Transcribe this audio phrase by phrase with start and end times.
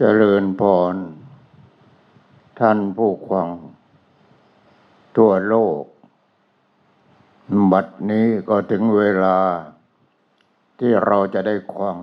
[0.00, 0.62] เจริญพ
[0.92, 0.96] ร
[2.60, 3.48] ท่านผู้ควัง
[5.16, 5.82] ทั่วโลก
[7.72, 9.38] บัดนี้ก็ถึงเวลา
[10.78, 11.96] ที่เราจะได้ควัง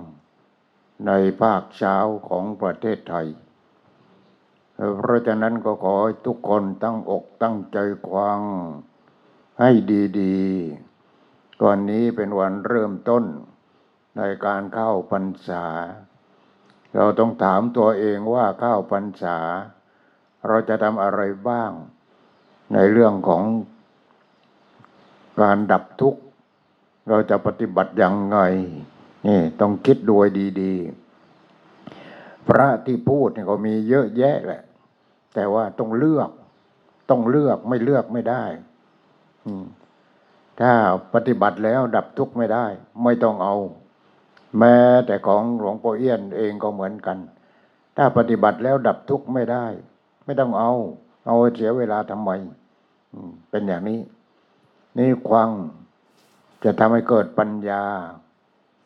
[1.06, 1.10] ใน
[1.40, 1.96] ภาคเช้า
[2.28, 3.28] ของประเทศไทย
[4.96, 8.40] เพราะฉะนั้นก็ขอให้ทุกคนตั้งอกตั้งใจควัง
[9.60, 9.70] ให้
[10.20, 13.24] ดีๆ ก่อนนี้เป็นวันเริ่มต้น
[14.16, 15.66] ในการเข้าพรรษา
[16.96, 19.38] เราต้องถามตัวเองว่าข้าวพรรษา
[20.48, 21.70] เราจะทำอะไรบ้าง
[22.72, 23.42] ในเรื่องของ
[25.40, 26.20] การดับทุกข์
[27.08, 28.38] เราจะปฏิบัติอย่างไง
[29.26, 30.26] นี่ต้องคิดด้วย
[30.60, 34.62] ดีๆ พระที่พูดเนี่ยก็มีเยอะแยะแหละ
[35.34, 36.30] แต่ว่าต้องเลือก
[37.10, 38.44] ต้องเลือกไม่เลือกไม่ได้
[40.60, 40.72] ถ้า
[41.14, 42.66] ปฏิบัติแล้วดับทุกข์ไม่ได้
[43.04, 43.54] ไม่ต้องเอา
[44.58, 44.76] แม้
[45.06, 47.18] แต่ของหลวงปู่เอี้ยนเองก็เหมือนกัน
[47.96, 49.66] ถ้าปฏิบัติแล้วดับทุกข์ไม่ได้
[50.24, 50.72] ไม่ต้องเอา
[51.26, 52.30] เอาเสียเวลาทำไม
[53.50, 54.00] เป็นอย่างนี้
[54.98, 55.50] นี่ควัง
[56.64, 57.82] จะทำให้เกิดปัญญา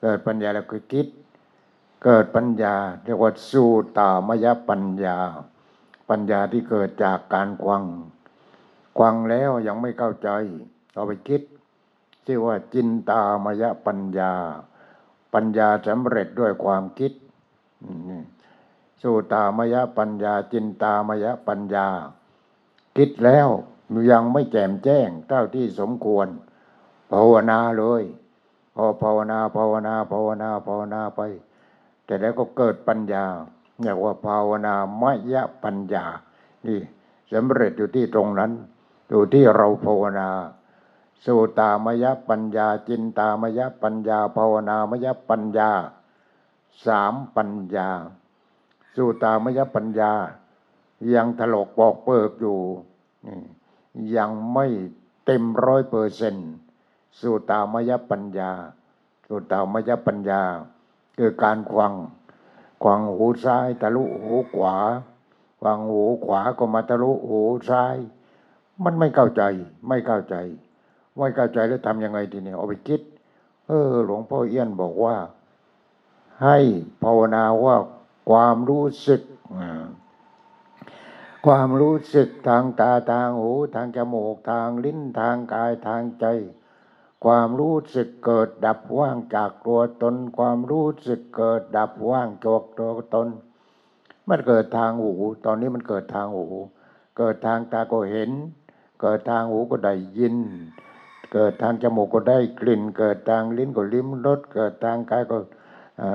[0.02, 1.06] เกิดปัญญาแล้วคือคิด
[2.04, 2.74] เกิดปัญญา
[3.04, 3.64] เรียกว่าสู
[3.98, 5.16] ตามยปัญญา
[6.10, 7.84] ปัญญาที่เกิดจากการควัง
[8.98, 10.28] ควังแล้วยังไม่เข้าใจ
[10.92, 11.42] เอาไปคิด
[12.26, 14.32] ชื่อว่าจินตามยปัญญา
[15.34, 17.12] ปัญญาสำเร็จด้วยความคิด
[19.02, 21.86] สูตามยปัญญาจินตามยปัญญา
[22.96, 23.48] คิดแล้ว
[24.10, 26.26] ยังไม่แจ่มแจ้งเท่าที่สมควร
[27.12, 28.02] ภาวนาเลย
[28.74, 31.20] พอภาวนาภาวนาภาวนาภาวนาไป
[32.04, 33.24] แต่แล้วก็เกิดปัญญา
[33.80, 35.34] เรียกว่าภาวนามย
[35.64, 36.04] ปัญญา
[36.66, 36.80] นี่
[37.32, 38.52] สำเร็จอยู่ที่ตรงนั้น
[39.08, 40.28] อยู่ที่เราภาวนา
[41.24, 45.70] สูตามยปัญญา จินตามยปัญญาภาวนามยปัญญา
[46.86, 47.88] สามปัญญา
[48.96, 50.12] สูตามยปัญญา
[51.14, 52.58] ยังถลกปอกเปิกอยู่
[54.16, 54.66] ยังไม่
[55.24, 56.50] เต็มร้อยเปอร์เซนต์
[57.20, 58.50] สูตามยปัญญา
[59.26, 60.42] สูตามยปัญญา
[61.16, 61.94] คือการควัง
[62.82, 64.76] ควังหูซ้ายทะลุหูขวา
[65.60, 67.96] ควังหูขวาก็มาทะลุหูซ้าย
[68.84, 69.42] มันไม่เข้าใจ
[69.88, 70.36] ไม่เข้าใจ
[71.18, 73.00] ไม่เข้าใจแล้วทำยังไงทีนี้เอาไปคิด
[73.66, 75.16] เออ หลวงพ่อเอี้ยนบอกว่า
[76.42, 76.58] ให้
[77.02, 77.76] ภาวนาว่า
[78.30, 79.22] ความรู้สึก
[81.46, 86.26] ความรู้สึกทางตาทางหู ทางจมูกทางลิ้นทางกายทางใจ
[87.24, 93.28] ความรู้สึกเกิดดับว่างจากตัวตน ความรู้สึกเกิดดับว่างจากตัวตน
[94.28, 95.14] มันเกิดทางหู
[95.44, 96.46] ตอนนี้มันเกิดทางหู
[97.18, 98.30] เกิดทางตาก็เห็น
[99.00, 100.36] เกิดทางหูก็ได้ยิน
[101.32, 105.36] เกิดทางจมูกก็ได้กลิ่น เกิดทางลิ้นก็ลิ้มรสเกิดทางกายก็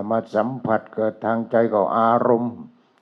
[0.10, 2.54] มาสัมผัส เกิดทางใจก็อารมณ์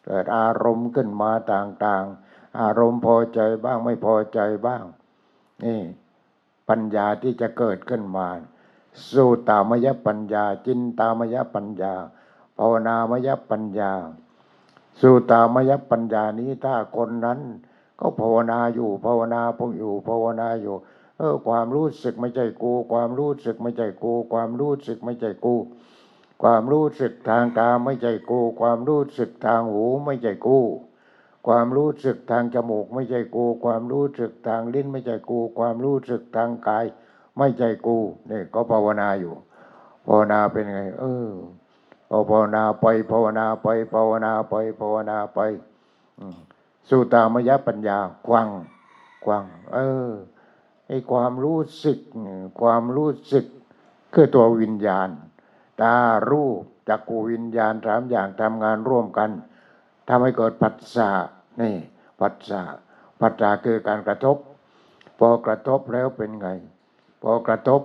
[0.06, 4.84] เกิดอารมณ์ขึ้นมาต่างๆ อารมณ์พอใจบ้างไม่พอใจบ้าง
[5.64, 5.80] นี่
[6.70, 8.28] ปัญญาที่จะเกิดขึ้นมา
[9.14, 11.94] สูตามยปัญญา จินตามยปัญญา
[12.58, 13.92] ภาวนามยปัญญา
[15.02, 17.40] สูตามยปัญญานี้ถ้าคนนั้น
[18.00, 20.76] ก็ภาวนาอยู่ภาวนาพงอยู่ภาวนาอยู่
[21.22, 25.56] ออความรู้สึกไม่ใช่กู ความรู้สึกไม่ใช่กู ความรู้สึกไม่ใช่กู
[26.44, 30.60] ความรู้สึกทางตาไม่ใช่กู ความรู้สึกทางหูไม่ใช่กู
[31.48, 36.86] ความรู้สึกทางจมูกไม่ใช่กู ความรู้สึกทางลิ้นไม่ใช่กู ความรู้สึกทางกาย
[37.38, 37.98] ไม่ใช่กู
[38.30, 39.34] นี่ก็ภาวนาอยู่
[40.06, 41.30] ภาวนาเป็นไง เออ
[42.10, 45.40] พอภาวนาไปภาวนาไปภาวนาไปภาวนาไป
[46.90, 48.50] สุตามยปัญญาควัง
[49.26, 49.44] ควัง
[49.74, 49.78] เอ
[50.10, 50.12] อ
[50.92, 52.00] ไอความรู้สึก
[52.62, 53.46] ความรู้สึก
[54.14, 55.10] คือตัววิญญาณ
[55.82, 55.96] ตา
[56.30, 59.30] รูปจักกูวิญญาณสามอย่างทำงานร่วมกัน
[60.08, 61.10] ทำให้เกิดปัสสะ
[61.62, 61.76] นี่
[62.20, 62.62] ปัสสะ
[63.22, 64.38] ปัสสะคือการกระทบ
[65.20, 66.48] พอกระทบแล้วเป็นไง
[67.22, 67.82] พอกระทบ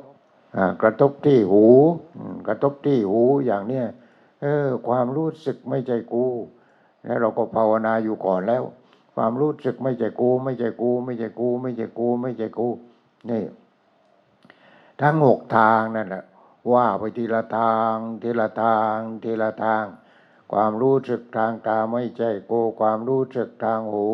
[0.83, 1.67] กระทบที่หู
[2.47, 3.87] กระทบที่หูอย่างเนี้ย
[4.43, 6.25] เออความรู้สึกไม่ใช่กู
[7.05, 8.63] แล้วเราก็ภาวนาอยู่ก่อนแล้ว
[9.15, 12.69] ความรู้สึกไม่ใช่กู ไม่ใช่กู ไม่ใช่กู ไม่ใช่กู ไม่ใช่กู
[13.31, 13.45] นี่
[15.01, 16.25] ทั้งหกทางนั่นแหละ
[16.73, 19.85] ว่าไปทีละทางทีละทางทีละทาง
[20.53, 24.07] ความรู้สึกทางตาไม่ใช่กูความรู้สึกทางหู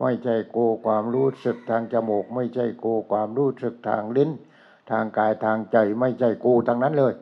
[0.00, 4.30] ไม่ใช่กูความรู้สึกทางจมูก ไม่ใช่กูความรู้สึกทางลิ้น
[4.90, 7.14] ทางกายทางใจไม่ใช่กูทั้งนั้นเลย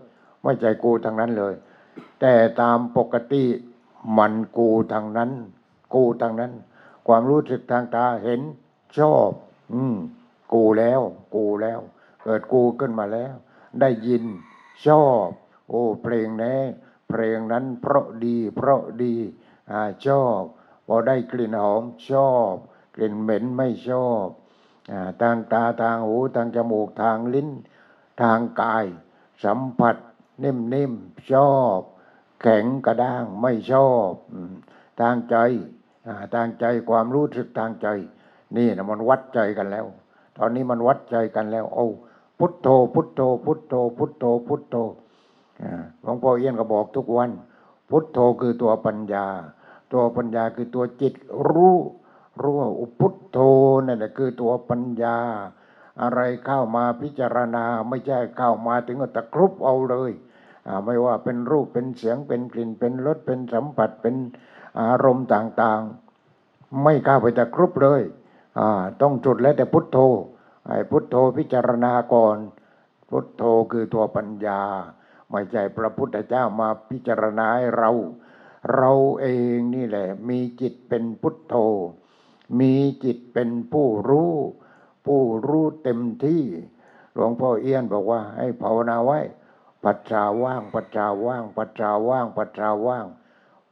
[0.44, 1.54] ไม่ใช่กูทั้งนั้นเลย
[2.20, 3.44] แต่ตามปกติ
[4.18, 5.30] มันกูทั้งนั้น
[5.94, 6.52] กูทั้งนั้น
[7.06, 8.40] ความรู้สึกทางตาเห็น
[8.98, 9.30] ชอบ
[9.74, 9.96] อืม
[10.52, 11.00] กูแล้ว
[11.34, 11.80] กูแล้ว
[12.22, 13.34] เกิดกูขึ้นมาแล้ว
[13.80, 14.24] ได้ยิน
[14.86, 15.28] ชอบ
[15.68, 16.60] โอ้เพลงนี้
[17.08, 19.14] เพลงนั้นเพราะดี เพราะดี
[19.70, 20.40] อ่าชอบ
[20.86, 22.52] พอได้กลิ่นหอมชอบ
[22.94, 24.26] กลิ่นเหม็นไม่ชอบ
[24.92, 27.48] อ่าทางตาทางหูทางจมูกทางลิ้น
[28.22, 28.86] ทางกาย
[29.44, 29.96] สัมผัส
[30.44, 31.80] นิ่มๆชอบ
[32.42, 34.10] แข็งกระด้างไม่ชอบ
[35.00, 35.36] ทางใจ
[36.34, 37.88] ทางใจความรู้สึกทางใจ
[38.56, 39.86] นี่นะมันวัดใจกันแล้ว
[40.38, 41.86] ตอนนี้มันวัดใจกันแล้ว โอ้
[42.38, 44.76] พุทโธ พุทโธ พุทโธ พุทโธ พุทโธ
[46.02, 47.30] หลวงพ่อเอี้ยนก็บอกทุกวัน
[47.90, 49.26] พุทโธคือตัวปัญญา
[49.92, 51.14] ตัวปัญญาคือตัวจิต
[51.50, 51.76] รู้
[52.40, 53.38] รู้ว่าอุพุทโธ
[53.86, 55.16] นั่นแหละคือตัวปัญญา
[56.02, 60.12] อะไรเข้ามาพิจารณาไม่ใช่เข้ามาถึงก็ตะครุบเอาเลย
[60.84, 64.14] ไม่ว่าเป็นรูปเป็นเสียงเป็นกลิ่นเป็นรสเป็นสัมผัสเป็น
[64.80, 68.02] อารมณ์ต่างๆ ไม่เข้าไปตะครุบเลย
[69.00, 69.98] ต้องจุดแล้วแต่พุทโธ
[70.66, 72.36] ไอ้พุทโธพิจารณาก่อน
[73.08, 74.62] พุทโธคือตัวปัญญา
[75.30, 77.90] ไม่ใช่พระพุทธเจ้ามาพิจารณาให้เรา
[78.74, 79.26] เราเอ
[79.56, 81.54] งนี่แหละ มีจิตเป็นพุทโธ
[82.60, 82.74] มี
[83.04, 84.32] จิตเป็นผู้รู้
[85.06, 86.42] ผู้รู้เต็มที่
[87.12, 89.18] หลวงพ่อเอี้ยนบอกว่า ให้ภาวนาไว้
[89.84, 93.06] ปัจจาว่าง ปัจจาว่าง ปัจจาว่าง ปัจจาว่าง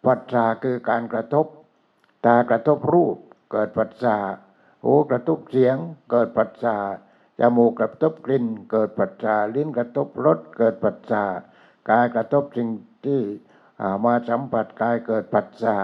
[0.04, 1.46] ปัจจาคือการกระทบ
[2.26, 3.16] ตากระทบรูป
[3.50, 4.16] เกิดปัจจา
[4.86, 5.76] หูกระทบเสียง
[6.10, 6.76] เกิดปัจจา
[7.40, 11.24] จมูกกระทบกลิ่น เกิดปัจจาลิ้นกระทบรสเกิดปัจจา
[11.90, 12.68] กายกระทบสิ่ง
[13.06, 13.20] ที่
[14.04, 15.76] มาสัมผัสกายเกิดปัจจา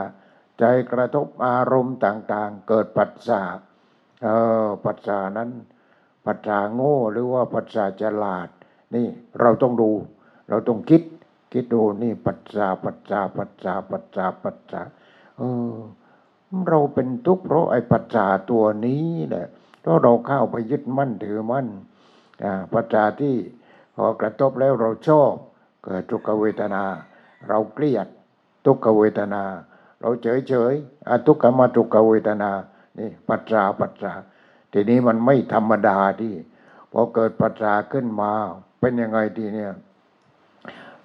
[0.58, 3.40] ใจกระทบอารมณ์ต่างๆ เกิดปัจจา
[4.25, 4.28] เอ
[4.66, 5.50] อปัจจานั้น
[6.26, 8.49] ปัจจาโง่หรือว่าปัจจาฉลาด
[8.94, 9.06] นี่
[9.40, 9.90] เราต้องดู
[10.49, 11.02] เราต้องคิด
[11.52, 14.81] คิดดูนี่ปัจจาปัจจาปัจจาปัจจาปัจจา
[15.38, 15.75] เออ
[16.69, 19.46] เราเป็นทุกข์เพราะไอ้ปัจจาตัวนี้แหละ
[19.81, 21.66] เพราะเราเข้าไปยึดมั่นถือมั่น
[22.72, 23.37] ปัจจาที่
[23.96, 25.32] พอกระทบแล้วเราชอบ
[25.84, 26.82] เกิดทุกขเวทนา
[27.49, 28.06] เราเกลียด
[28.64, 29.43] ทุกขเวทนา
[30.00, 30.75] เราเฉยเฉย
[31.26, 32.50] ทุกขมาทุกขเวทนา
[32.99, 34.12] นี่ปัจจาปัจจา
[34.72, 36.34] ทีนี้มันไม่ธรรมดาที่
[36.93, 38.32] พอเกิดปัจจาขึ้นมา
[38.81, 39.72] เป็นยังไงทีเนี่ย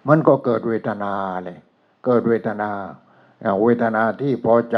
[0.08, 1.14] มันก็เกิดเวทนา
[1.46, 1.58] เลย
[2.06, 2.70] เกิดเวทนา
[3.64, 4.78] เวทนาที่พอใจ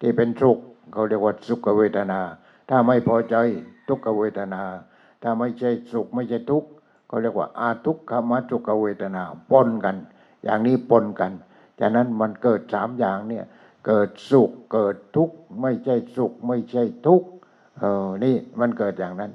[0.00, 0.58] ที่เป็นสุข
[0.92, 2.20] เขาเรียกว่าสุขเวทนา
[2.68, 3.36] ถ้าไม่พอใจ
[3.88, 4.62] ทุกขเวทนา
[5.22, 6.68] ถ้าไม่ใช่สุขไม่ใช่ทุกข์
[7.08, 9.96] เขาเรียกว่าอาทุกขมทุกขเวทนาปนกัน
[10.44, 11.32] อย่างนี้ปนกัน
[11.80, 13.44] ฉะนั้นมันเกิดสามอย่างเนี่ย
[13.86, 17.28] เกิดสุขเกิดทุกข์ไม่ใช่สุขไม่ใช่ทุกข์
[17.78, 19.32] เออนี่มันเกิดอย่างนั้น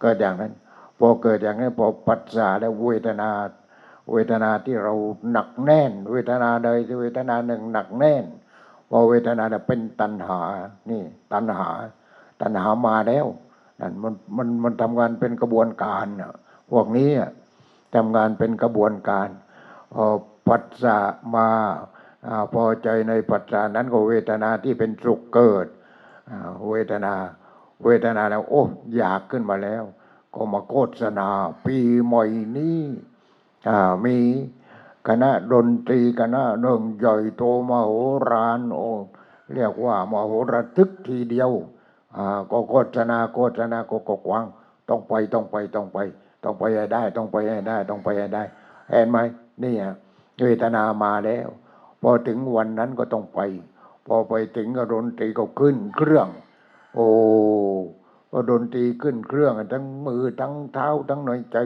[0.00, 0.52] เกิดอย่างนั้น
[0.98, 3.30] พอเกิดอย่างนั้นพอปัสสาแล้วเวทนา
[4.12, 4.94] เวทนาที่เรา
[5.30, 6.68] หนักแน่น เวทนาใด
[7.00, 8.24] เวทนาหนึ่งหนักแน่น
[8.96, 10.40] อเวทนาเนี่ยเป็นตัณหา
[10.90, 11.02] นี่
[11.32, 11.68] ตัณหา
[12.40, 13.26] ตัณหามาแล้ว
[13.80, 16.34] นั่นมันมันมันทำงานเป็นกระบวนการน่ะ
[16.70, 17.10] พวกนี้
[17.94, 19.28] ทำงานเป็นกระบวนการ
[19.92, 20.04] พอ
[20.48, 20.98] ปัสสะ
[21.34, 21.48] มา
[22.52, 25.66] พอใจในปัสสะนั้นก็เวทนาที่เป็นสุขเกิด
[26.70, 27.14] เวทนา
[27.84, 28.62] เวทนาแล้ว โอ้
[28.96, 29.84] อยากขึ้นมาแล้ว
[30.34, 31.28] ก็มาโฆษณา
[31.66, 32.24] ปีใหม่
[32.58, 32.80] นี้
[34.04, 34.16] มี
[35.08, 37.92] คณะดนตรีคณะหนึ่งใหญ่โตมโห
[38.30, 38.80] ฬารโอ
[39.54, 41.50] เรียกว่ามโหระทึกทีเดียว
[42.16, 44.44] อ่าก็โฆษณาโฆษณาก็กกวาง
[44.88, 45.98] ต้องไปต้องไปต้องไป
[46.44, 48.42] ต้องไปให้ได้ ต้องไปให้ได้ ต้องไปให้ได้
[48.90, 49.18] เห็นไหม
[49.62, 49.94] นี่ฮะ
[50.40, 51.48] เวทนามาแล้ว
[52.02, 53.40] พอถึงวันนั้นก็ต้องไป
[54.06, 56.28] พอไปถึงก็ดนตรีก็ขึ้นเครื่อง
[56.94, 57.06] โอ้
[58.30, 61.56] พอดนตรีขึ้นเครื่อง ทั้งมือทั้งเท้าทั้งหน่อยใจ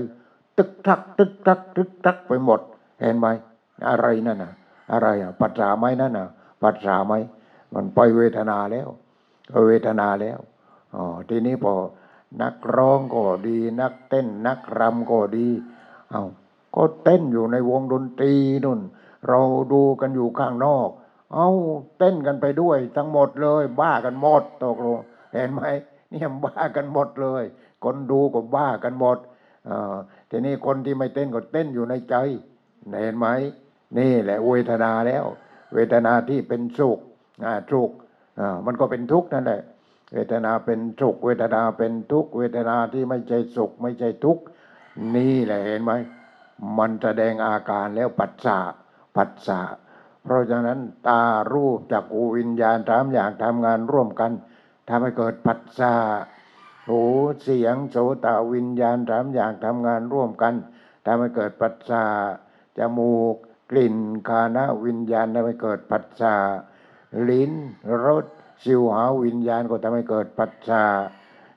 [0.58, 2.60] ตึกทัก ตึกทัก ตึกทักไปหมด
[3.00, 3.26] เห็นไหม
[3.88, 4.52] อะไรนั่นน่ะ
[4.92, 6.28] อะไรอะปัจจาไหมนั่นน่ะ
[6.62, 7.12] ปัจจาไหม
[7.74, 8.88] มันไปเวทนาแล้ว
[9.66, 10.38] เวทนาแล้ว
[10.94, 11.74] อ๋อทีนี้พอ
[12.42, 15.48] นักร้องก็ดี นักเต้น นักรำก็ดี
[16.10, 16.24] เอา
[16.76, 18.32] ก็เต้นอยู่ในวงดนตรี
[18.64, 18.80] นู่น
[19.28, 19.40] เรา
[19.72, 20.88] ดูกันอยู่ข้างนอก
[21.34, 21.48] เอา
[21.98, 24.98] เต้นกันไปด้วย ทั้งหมดเลย บ้ากันหมดตกลง
[25.34, 25.62] เห็นไหม
[26.10, 27.44] เนี่ยบ้ากันหมดเลย
[27.84, 29.18] คนดูก็บ้ากันหมด
[29.66, 29.96] เออ
[30.30, 32.14] ทีนี้คนที่ไม่เต้นก็เต้นอยู่ในใจ
[33.00, 33.26] เห็นไหม
[33.98, 35.24] นี่แหละเวทนาแล้ว
[35.74, 36.98] เวทนาที่เป็นสุข
[37.44, 37.90] อ่าสุข
[38.40, 39.62] อ่ามันก็เป็นทุกข์นั่นแหละ
[40.12, 44.42] เวทนาเป็นสุข เวทนาเป็นทุกข์เวทนาที่ไม่ใช่สุข ไม่ใช่ทุกข์
[45.16, 45.92] นี่แหละเห็นไหม
[46.78, 48.58] มันแสดงอาการแล้วปัสสะ
[49.16, 49.60] ปัสสะ
[50.22, 54.32] เพราะฉะนั้นตารูปจักรูวิญญาณสามอย่างทำงานร่วมกัน
[54.88, 55.94] ทำให้เกิดปัสสะ
[56.86, 57.02] หู
[57.42, 60.54] เสียงโสตวิญญาณสามอย่างทำงานร่วมกัน
[61.06, 62.02] ทำให้เกิดปัสสะ
[62.78, 63.34] จมูก
[63.70, 63.96] กลิ่น
[64.28, 66.34] คานะวิญญาณทำให้เกิดปัสสะ
[67.28, 67.52] ลิ้น
[68.06, 68.26] รส
[68.62, 70.84] ชิวหาวิญญาณก็ทำให้เกิดปัสสะ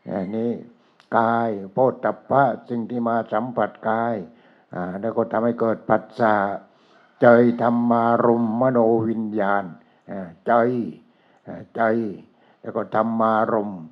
[0.10, 0.52] อันนี้
[1.18, 4.16] กายโพธพพะสิ่งที่มาสัมผัสกาย
[4.74, 6.36] อ่าแล้วก็ทำให้เกิดปัสสะ
[7.22, 7.28] ใจ
[7.62, 9.64] ธรรมารมมโนวิญญาณ
[10.12, 10.54] อ่าใจ
[11.48, 11.82] อ่าใจ
[12.62, 13.84] แล้วก็ธรรมารมณ์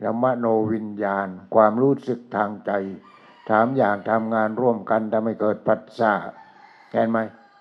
[0.00, 2.72] แล้วมโนวิญญาณ ความรู้สึกทางใจ
[3.48, 6.14] ถามอย่างทำงานร่วมกันทำให้เกิดปัสสะ
[6.92, 7.18] เห็นไหม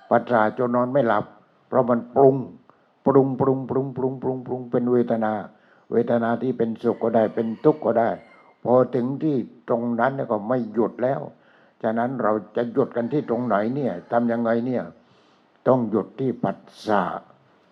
[0.10, 1.26] ปัสสะจนนอนไม่หลับ
[1.68, 2.36] เพราะมันปรุง
[3.06, 5.34] ปรุงปรุงปรุงปรุงปรุงปรุงเป็นเวทนา
[5.92, 8.10] เวทนาที่เป็นสุขก็ได้เป็นทุกข์ก็ได้
[8.64, 9.38] พอถึงที่
[9.70, 11.22] ตรงนั้นก็ไม่หยุดแล้ว
[11.84, 14.84] ฉะนั้นเราจะหยุดกันที่ตรงไหนเนี่ยทำยังไงเนี่ย
[15.68, 17.04] ต้องหยุดที่ปัสสะ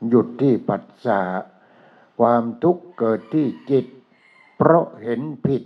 [0.09, 1.21] หยุดที่ปัสสะ
[2.19, 3.85] ความทุกข์เกิดที่จิต
[4.57, 5.63] เพราะเห็นผิด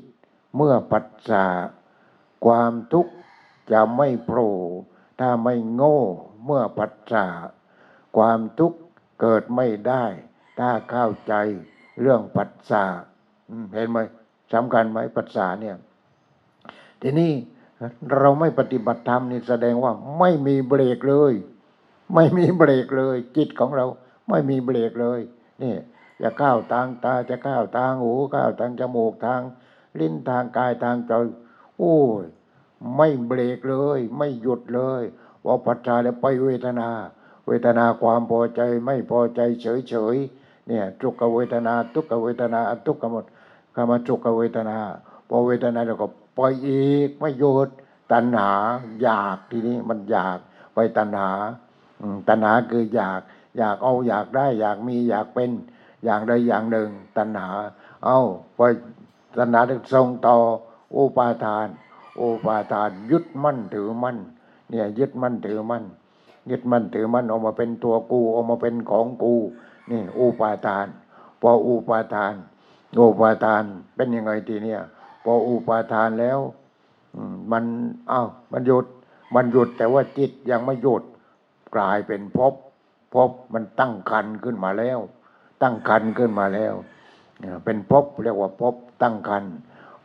[0.55, 1.45] เมื่อปัสสะ
[2.45, 3.13] ความทุกข์
[3.71, 4.53] จะไม่โผล่
[5.19, 5.99] ถ้าไม่โง่
[6.45, 7.25] เมื่อปัจจา
[8.17, 8.79] ความทุกข์
[9.21, 10.05] เกิดไม่ได้
[10.59, 11.33] ถ้าเข้าใจ
[12.01, 12.83] เรื่องปัจจา
[13.73, 13.97] เห็นไหม
[14.53, 15.75] สำคัญไหมปัจจาเนี่ย
[17.01, 17.31] ทีนี้
[18.19, 21.33] เราไม่ปฏิบัติธรรมนี่แสดงว่าไม่มีเบรกเลย
[22.15, 23.85] ไม่มีเบรกเลย จิตของเรา
[24.29, 25.19] ไม่มีเบรกเลย
[25.63, 25.75] นี่
[26.21, 29.41] จะก้าวทางตาจะก้าวทางหูก้าวทางจมูกทาง
[29.99, 31.11] ลิ้นทางกายทางใจ
[31.77, 32.25] โอ้ย
[32.95, 35.03] ไม่เบรกเลย ไม่หยุดเลย
[35.45, 36.89] ว่าปัจจัยแล้วไปเวทนา
[37.47, 40.15] เวทนาความพอใจไม่พอใจเฉยเฉย
[40.67, 43.25] เนี่ยทุกขเวทนา ทุกขเวทนาทุกขหมด
[43.75, 44.77] กรรมทุกขเวทนา
[45.29, 46.07] พอเวทนาแล้วก็
[46.37, 47.69] ปล่อยอีกไม่หยุด
[48.11, 48.51] ตัณหา
[49.01, 50.37] อยากทีนี้มันอยาก
[50.73, 51.29] ไปตัณหา
[52.27, 53.21] ตัณหาคืออยาก
[53.57, 55.49] อยากเอาอยากได้ อยากมีอยากเป็น
[56.03, 57.49] อย่างใดอย่างหนึ่ง ตัณหา
[58.05, 58.19] เอา
[58.57, 58.61] ไป
[59.37, 60.37] ตัณหาถึงทรงต่อ
[60.95, 61.67] อุปาทาน
[62.19, 64.17] โอปาทานยึดมั่นถือมั่น
[64.69, 65.83] เนี่ยยึดมั่นถือมั่น
[66.49, 69.35] ยึดมั่นถือมั่นออกมาเป็นตัวกูออกมาเป็นของกู
[69.91, 70.87] นี่อุปาทาน
[71.41, 72.35] พออุปาทาน
[72.99, 73.63] อุปาทาน
[73.95, 74.81] เป็นยังไงทีเนี่ย
[75.23, 76.39] พออุปาทานแล้ว
[77.51, 77.63] มัน
[78.11, 78.85] อ้าวมันหยุด
[79.35, 81.03] มันหยุดแต่ว่าจิตยังไม่หยุด
[81.75, 82.53] กลายเป็นภพ
[83.13, 84.99] ภพมันตั้งคันขึ้นมาแล้ว
[85.61, 86.73] ตั้งคันขึ้นมาแล้ว
[87.65, 89.43] เป็นภพเรียกว่าภพตั้งคัน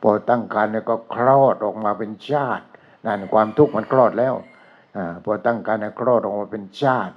[0.06, 2.66] พอตั้งครรภ์เนี่ยก็คลอดออกมาเป็นชาติ
[3.06, 4.34] นั่นความทุกข์มันคลอดแล้ว
[4.96, 7.14] อพอตั้งครรภ์เนี่ยคลอดออกมาเป็นชาติ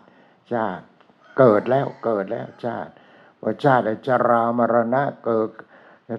[0.53, 0.83] ชาติ
[1.37, 2.91] เกิดแล้วเกิดแล้วชาติ
[3.41, 5.49] พอชาติจรามรณะเกิด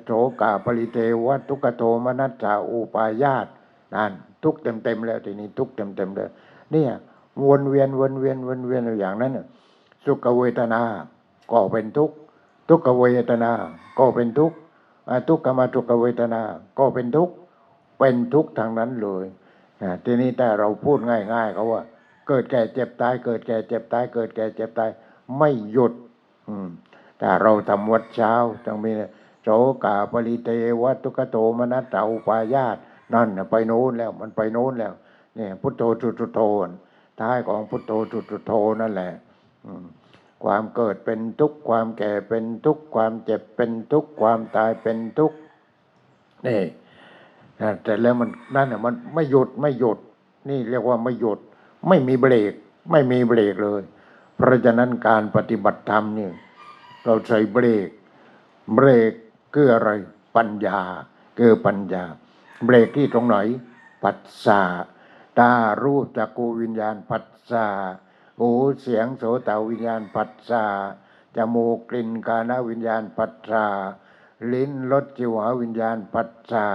[0.07, 3.47] โถกาปริเทวทุกโทมนัสจาอุปายาต
[3.95, 6.31] นั่นทุกเต็มเต็มแล้วทีนี้ทุกเต็มเต็มเลย
[6.73, 6.91] เนี่ย
[7.47, 9.33] วนเวียนวนเวียนวนเวียนอย่างนั้น
[10.05, 10.81] สุขเวทนา
[11.53, 12.17] ก็เป็นทุกข์
[12.69, 13.51] ทุกขเวทนา
[13.99, 14.57] ก็เป็นทุกข์
[15.29, 16.43] ทุกขมาทุกขเวทนา
[16.79, 17.35] ก็เป็นทุกข์
[17.99, 19.25] เป็นทุกข์ทางนั้นเลย
[20.05, 20.99] ทีนี้แต่เราพูด
[21.33, 21.83] ง่ายๆเขาว่า
[22.29, 24.91] เกิดแก่เจ็บตาย เกิดแก่เจ็บตาย เกิดแก่เจ็บตาย
[25.39, 25.93] ไม่หยุด
[26.49, 26.69] อืม
[27.19, 28.33] แต่เราทำวัดเช้า
[28.67, 28.91] ต้องมี
[29.43, 29.49] โส
[29.85, 30.51] กาปริเท
[30.83, 32.77] วัตุกโตมนัสเตาปายาต
[33.15, 34.93] นั่นไปโน้นแล้วมันไปโน้นแล้ว
[35.37, 36.41] เนี่ยพุทโธจุตุโธ
[37.21, 39.13] ท้ายของพุทโธจุตุโธนั่นแหละ
[39.65, 39.85] อืม
[40.45, 45.37] ความเกิดเป็นทุกข์ความแก่เป็นทุกข์ความเจ็บเป็นทุกข์ความตายเป็นทุกข์
[46.47, 46.63] นี่
[47.83, 49.99] แต่แล้วมันนั่นน่ะมันไม่หยุดไม่หยุด
[50.49, 51.39] นี่เรียกว่าไม่หยุด
[51.89, 52.53] ไม่มีเบรก
[52.91, 53.83] ไม่มีเบรกเลย
[54.37, 56.31] เพราะฉะนั้นการปฏิบัติธรรมนี่
[57.05, 57.89] เราใช้เบรก
[58.75, 59.13] เบรก
[59.55, 59.91] คืออะไร
[60.37, 60.81] ปัญญา
[61.39, 62.05] คือปัญญา
[62.65, 63.37] เบรกที่ตรงไหน
[64.03, 64.63] ปัสสา
[65.39, 65.53] ตา
[65.83, 67.67] รูปจักกูวิญญาณ ปัสสา
[68.39, 70.65] หูเสียงโสตวิญญาณปัสสา
[71.37, 73.65] จมูกกลิ่นกาณวิญญาณปัสสา
[74.53, 76.67] ลิ้นรสจิวหวิญญาณปัสสา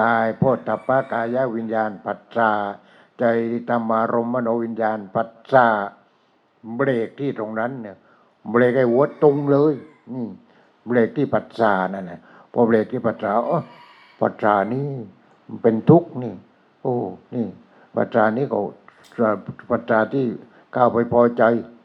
[0.00, 2.50] กายโพธปะกายวิญญาณปัสสา
[3.18, 3.24] ใจ
[3.68, 5.66] ธรรมารมมโนวิญญาณปัสสา
[6.76, 7.96] เบรกที่ตรงนั้นเนี่ย
[8.50, 9.74] เบรกไอ้หัวตรงเลย
[10.14, 10.26] นี่
[10.86, 12.20] เบรกที่ปัสสานั่นแหละ
[12.52, 13.60] พอเบรกที่ปัสสาอ๋อ
[14.20, 14.88] ปัสสานี่
[15.62, 16.34] เป็นทุกข์นี่
[16.82, 16.94] โอ้
[17.34, 17.46] นี่
[17.96, 18.58] ปัสสานี่ก็
[19.70, 20.26] ปัสสาที่
[20.76, 21.42] ก้าวไปพอใจ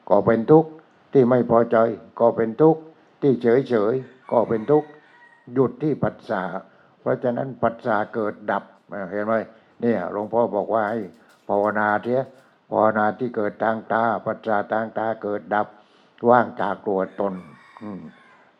[0.10, 0.70] ก็เป็นทุกข์
[1.14, 1.78] ที่ไม่พอใจ
[2.20, 2.82] ก็เป็นทุกข์
[3.22, 3.94] ที่เฉยเฉย
[4.32, 4.88] ก็เป็นทุกข์
[5.54, 6.44] หยุดที่ปัจจา
[7.00, 8.64] เพราะฉะนั้นปัจจาเกิดดับ
[9.12, 9.34] เห็นไหม
[9.82, 11.00] เนี่ยหลวงพ่อบอกว่าให้
[11.48, 12.26] ภาวนาเถอะ
[12.70, 15.68] ภาวนาที่เกิดทางตาปัจจาทางตาเกิดดับ
[16.30, 17.34] ว่างจากตัวตน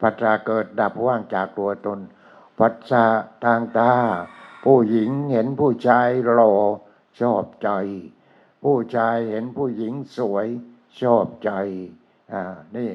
[0.02, 2.00] ปัจจาเกิดดับว่างจากตัวตน
[2.60, 3.04] ปัจจา
[3.46, 3.92] ทางตา
[4.64, 6.54] ผู้หญิงเห็นผู้ชายหล่อ
[7.20, 7.70] ชอบใจ
[8.66, 10.48] ผู้ชายเห็นผู้หญิงสวย
[11.02, 11.52] ชอบใจ
[12.34, 12.42] อ่า
[12.78, 12.92] นี่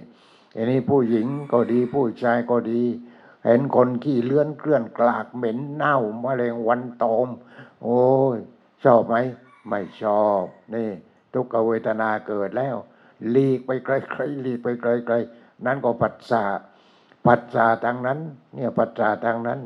[0.54, 2.82] อันนี้ผู้หญิงก็ดีผู้ชายก็ดี
[3.44, 7.28] เห็นคนขี้เลื่อนเคลื่อนกลากเหม็นเน่ามะเร็งวันตอม
[7.82, 8.02] โอ้
[8.36, 8.38] ย
[8.84, 9.16] ชอบไหม
[9.68, 10.90] ไม่ชอบนี่
[11.32, 12.76] ทุกขเวทนาเกิดแล้ว
[13.30, 16.44] หลีกไปไกลๆหลีกไปไกลๆนั้นก็ปัสสา
[17.26, 18.18] ปัสสาทางนั้น
[18.54, 19.60] เนี่ยปัสสาทางนั้น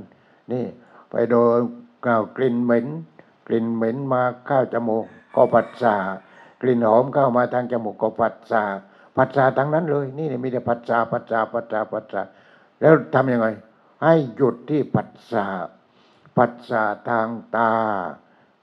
[0.53, 0.65] นี่
[1.11, 1.59] ไปโดน
[2.37, 2.87] กลิ่นเหม็น
[3.47, 5.97] กลิ่นเหม็นมาข้าวจมูก ก็ปัสสา
[6.61, 8.65] กลิ่นหอมเข้ามาทางจมูกก็ปัสสา
[9.17, 12.23] พผัสสะทั้งนั้นเลย นี่มีแต่ผัสสะผัสสะผัสสะผัสสะ
[12.81, 13.47] แล้วทำยังไง
[14.03, 15.47] ให้หยุดที่ผัสสะ
[16.37, 17.73] ผัสสะทางตา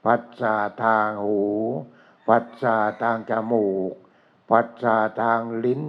[0.04, 1.42] ผัสสะทางหู
[2.28, 3.92] ผัสสะทางจมูก
[4.50, 5.84] ผัสสะทางลิ้น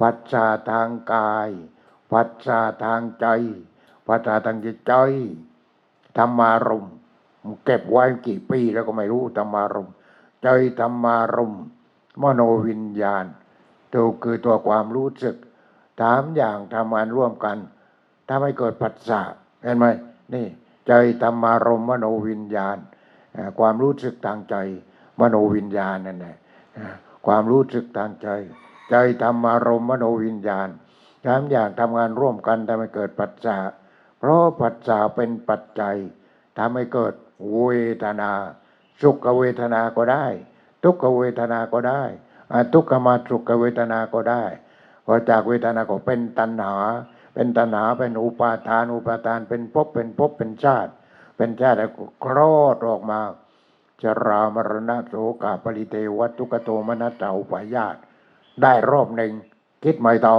[0.00, 1.50] ผัสสะทางกาย
[2.12, 3.26] ผัสสะทางใจ
[4.06, 4.92] ผัสสะทางจิตใจ
[6.18, 6.86] ธรรมารม
[7.64, 9.94] เก็บไว้กี่ปีแล้วก็ไม่รู้ธรรมารมณ์
[10.42, 10.48] ใจ
[10.80, 11.64] ธรรมารมณ์
[12.22, 13.24] มโนวิญญาณ
[13.92, 15.36] ตัวคือตัวความรู้สึก
[16.00, 17.56] สามอย่างทำงานร่วมกัน
[18.28, 19.22] ถ้าไม่เกิดผัสสะ
[19.62, 19.86] เห็นไหม
[20.34, 20.46] นี่
[20.86, 22.76] ใจธรรมารมณ์มโนวิญญาณ
[23.58, 24.56] ความรู้สึกทางใจ
[25.20, 26.36] มโนวิญญาณนั่นแหละ
[27.26, 28.28] ความรู้สึกทางใจ
[28.90, 30.68] ใจธรรมารมณ์มโนวิญญาณ
[31.24, 33.56] สามอย่างทำงานร่วมกันทำให้เกิดปัจจา
[34.18, 35.96] เพราะปัจจาเป็นปัจจัย
[36.58, 37.14] ทำให้เกิด
[37.52, 37.68] เว
[38.04, 38.32] ทนา
[39.02, 40.26] สุขเวทนาก็ได้
[40.84, 42.02] ทุกขเวทนาก็ได้
[42.72, 44.44] ทุกขมาสุขเวทนาก็ได้
[45.06, 46.74] พอจากเวทนาก็เป็นตัณหา
[47.34, 50.92] เป็นตัณหาเป็นอุปาทานอุปาทานเป็นภพเป็นภพเป็นชาติ
[51.36, 53.20] เป็นชาติแล้วก็คลอดออกมา
[54.02, 57.96] จรามรณะโสกาปริเทวัตุกโตมนัสเตาปายาต
[58.62, 59.32] ได้รอบหนึ่ง
[59.84, 60.36] คิดไม่ต่อ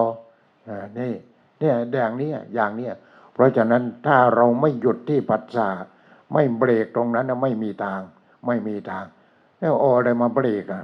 [0.68, 1.14] อ่านี่
[1.60, 2.90] เนี่ยอย่างนี้อย่างนี้
[3.34, 5.70] เพราะฉะนั้นถ้าเราไม่หยุดที่ปัจจา
[6.34, 8.02] ไม่เบรกตรงนั้นไม่มีทาง
[8.46, 9.06] ไม่มีทาง
[9.60, 10.84] แล้วโออะไรมาเบรกอะ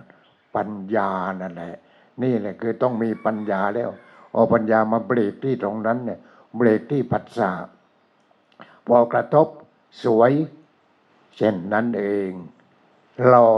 [0.55, 1.09] ปัญญา
[1.41, 1.75] นั่นแหละ
[2.23, 3.89] นี่แหละคือต้องมีปัญญาแล้ว
[4.33, 6.19] เอาปัญญามาเบรกที่ตรงนั้นเนี่ย
[6.57, 7.51] เบรกที่ปัจจา
[8.87, 9.47] พอกระทบ
[10.03, 10.33] สวย
[11.37, 12.31] เช่นนั้นเอง
[13.27, 13.51] หล่อ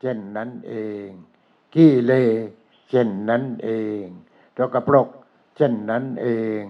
[0.00, 0.74] เช่นนั้นเอ
[1.04, 1.06] ง
[1.74, 2.12] ขี้เล
[2.90, 3.70] เช่นนั้นเอ
[4.02, 4.04] ง
[4.56, 5.08] ตัวกระปรก
[5.56, 6.28] เช่นนั้นเอ
[6.60, 6.62] ง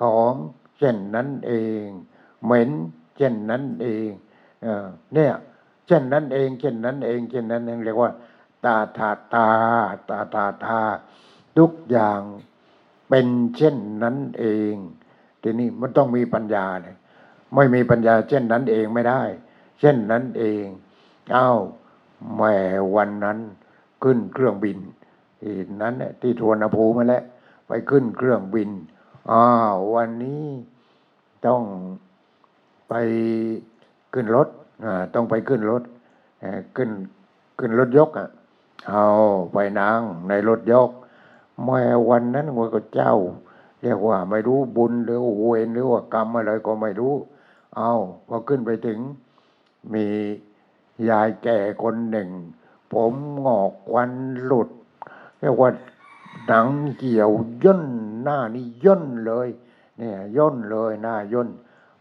[0.00, 0.36] หอม
[0.78, 1.52] เช่นนั้นเอ
[1.84, 1.86] ง
[2.44, 2.70] เหม็น
[3.16, 4.08] เช่นนั้นเอง
[5.14, 5.32] เนี่ย
[5.86, 8.10] เช่นนั้นเอง เช่นนั้นเอง เช่นนั้นเองเรียกว่า
[8.64, 9.48] ตาตาตา
[10.08, 10.78] ตาตาตา
[11.58, 12.20] ทุกอย่าง
[13.08, 13.26] เป็น
[13.56, 14.74] เช่นนั้นเอง
[15.42, 16.96] ทีนี้มันต้องมีปัญญาเนี่ย
[17.54, 19.22] ไม่มีปัญญา เช่นนั้นเองไม่ได้
[19.80, 20.64] เช่นนั้นเอง
[21.32, 21.50] เอ้า
[22.36, 22.54] แม่
[22.96, 23.38] วันนั้น
[24.02, 24.78] ขึ้นเครื่องบิน
[25.40, 27.22] ที่นั้นที่ทวนภูมาแล้ว
[27.68, 28.70] ไปขึ้นเครื่องบิน
[29.30, 30.44] อ้าววันนี้
[31.46, 31.62] ต้อง
[32.88, 32.94] ไป
[34.12, 34.48] ขึ้นรถ
[35.14, 35.82] ต้องไปขึ้นรถ
[36.76, 36.90] ขึ้น
[37.58, 38.28] ขึ้นรถยกอะ
[38.88, 39.06] เอา
[39.52, 40.90] ไปนั่งในรถยก
[41.64, 43.14] แม่วันนั้นว่าก็เจ้า
[43.82, 47.14] เรียกว่าไม่รู้บุญหรือเวรหรือว่ากรรมอะไรก็ไม่รู้
[47.76, 47.92] เอา
[48.28, 48.98] พอขึ้นไปถึง
[49.92, 50.06] มี
[51.08, 52.28] ยายแก่คนหนึ่ง
[52.92, 54.12] ผมงอกควัน
[54.44, 54.68] หลุด
[55.40, 55.70] เรียกว่า
[56.46, 57.30] หนังเกี่ยว
[57.64, 57.84] ย่น
[58.22, 59.48] หน้านี่ย่นเลย
[59.98, 61.48] เนี่ยย่นเลยหน้าย่น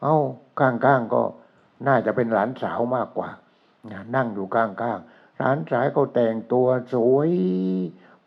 [0.02, 0.18] เอา้า
[0.60, 1.22] ข้างๆก็
[1.88, 3.30] น่าจะเป็นหลานสาวมากกว่า
[4.16, 7.32] นั่งอยู่ข้างๆหลานสาวก็แต่งตัวสวย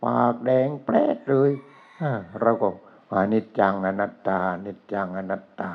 [0.05, 1.51] ปากแดงแปรดเลย
[2.41, 2.69] เราก็
[3.13, 5.71] อนิจจังอนัตตานิจจังอนัตตา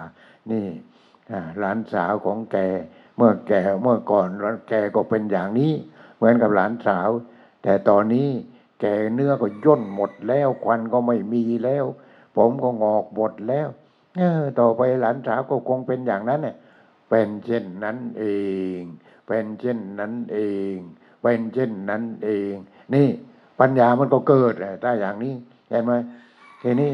[0.51, 0.67] นี่
[1.59, 2.57] หลานสาวของแก
[3.17, 4.27] เมื่อแกเมื่อก่อน
[4.69, 5.73] แกก็เป็นอย่างนี้
[6.17, 7.09] เหมือนกับหลานสาว
[7.63, 8.29] แต่ตอนนี้
[8.81, 11.85] แกเนื้อก็ย่นหมดแล้ว ควันก็ไม่มีแล้ว
[12.35, 13.67] ผมก็งอกหมดแล้ว
[14.17, 16.55] เออต่อไปหลานสาวก็คงเป็นอย่างนั้นเนี่ย
[17.11, 18.25] เป็นเช่นนั้นเอ
[18.79, 18.81] ง
[19.27, 20.39] เป็นเช่นนั้นเอ
[20.73, 20.75] ง
[21.21, 22.53] เป็นเช่นนั้นเอง
[22.93, 23.07] นี่
[23.59, 25.33] ปัญญามันก็เกิดถ้าอย่างนี้
[25.69, 25.93] เห็นไหม
[26.61, 26.91] ทีนี้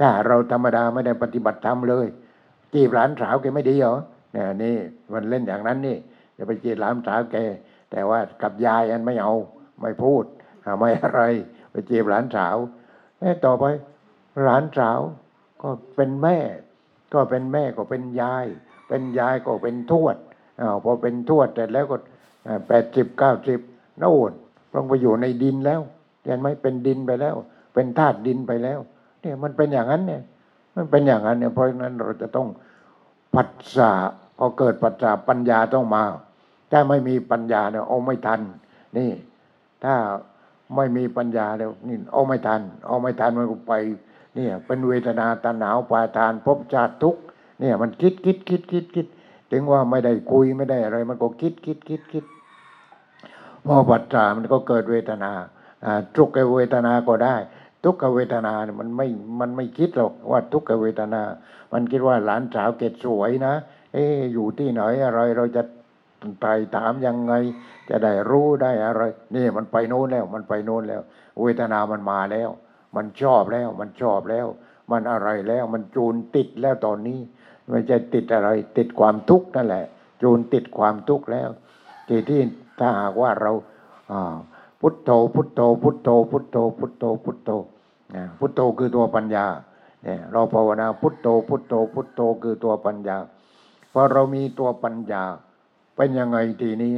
[0.00, 2.06] ถ้าเราธรรมดาไม่ได้ปฏิบัติธรรมเลย
[2.74, 3.96] จีบหลานสาวแกไม่ดีเหรอ
[4.32, 4.76] เนี่ยนี่
[5.12, 5.96] มันเล่นอย่างนั้นนี่
[6.36, 7.36] จะไปจีบหลานสาวแก
[7.90, 9.34] แต่ว่ากับยายอันไม่เอา
[9.80, 10.24] ไม่พูด
[10.78, 11.22] ไม่อะไร
[11.70, 12.56] ไปจีบหลานสาว
[13.44, 13.64] ต่อไป
[14.44, 15.00] หลานสาว
[15.62, 16.38] ก็เป็นแม่
[17.14, 18.46] ก็เป็นแม่ก็เป็นยาย
[18.90, 20.16] เป็นยายก็เป็นทวด
[20.60, 21.96] อพอเป็นทวดแต่แล้วก็
[22.66, 23.60] แปดสิบเก้าสิบ
[24.02, 24.32] น่น
[24.74, 25.80] ต้องไปอยู่ในดินแล้ว
[26.24, 27.34] เห็นไหมเป็นดินไปแล้ว
[27.74, 28.78] เป็นธาตุดินไปแล้ว
[29.20, 30.22] เนี่ยมันเป็นอย่างนั้นเนี่ย
[30.76, 32.48] มันเป็นอย่างนั้นเนี่ยเพราะฉะนั้นเราจะต้อง
[33.34, 33.90] ปัจจา
[34.38, 36.02] พอเกิดปัจจาปัญญาต้องมา
[36.72, 38.40] ถ้าไม่มีปัญญาเนี่ยเอาไม่ทัน
[38.96, 39.10] นี่
[39.84, 39.94] ถ้า
[40.76, 43.72] ไม่มีปัญญาแล้วนี่เอาไม่ทัน เอาไม่ทันมันก็ไป
[44.34, 47.16] เนี่ย เป็นเวทนาตาหนาวปาทานพบชาติทุก
[47.60, 49.06] เนี่ยมันคิดคิดคิดคิดคิด
[49.52, 52.24] ถึงว่าไม่ได้คุยไม่ได้อะไร มันก็คิดคิดคิดคิด
[53.66, 55.32] พอปัจจามันก็เกิดเวทนา
[56.16, 57.36] ทุกขเวทนาก็ได้
[57.84, 59.06] ทุกขเวทนาเนี่ยมันไม่
[59.40, 61.22] มันไม่คิดหรอกว่าทุกขเวทนา
[61.72, 63.54] มันคิดว่าหลานสาวเกศสวยนะ
[63.92, 65.62] เอ๊อยู่ที่ไหนอะไรเราจะ
[66.40, 66.46] ไป
[66.76, 67.32] ถามยังไง
[67.90, 69.02] จะได้รู้ได้อะไร
[69.34, 71.02] นี่มันไปโน้นแล้ว มันไปโน้นแล้ว
[71.42, 72.50] เวทนามันมาแล้ว
[72.96, 74.46] มันชอบแล้ว มันชอบแล้ว
[74.90, 77.20] มันอะไรแล้ว มันจูนติดแล้วตอนนี้
[77.70, 79.84] ไม่ใช่ติดอะไร ติดความทุกข์นั่นแหละ
[80.22, 81.48] จูนติดความทุกข์แล้ว
[82.08, 82.40] ที่ที่
[82.78, 83.52] ถ้าหากว่าเรา
[84.80, 87.50] พุทโธพุทโธพุทโธพุทโธพุทโธพุทโธ
[88.14, 89.46] นะพุทโธคือตัวปัญญา
[90.04, 93.16] เนี่ยเราภาวนาพุทโธพุทโธพุทโธคือตัวปัญญา
[93.92, 95.22] พอเรามีตัวปัญญา
[95.96, 96.94] เป็นยังไงทีนี้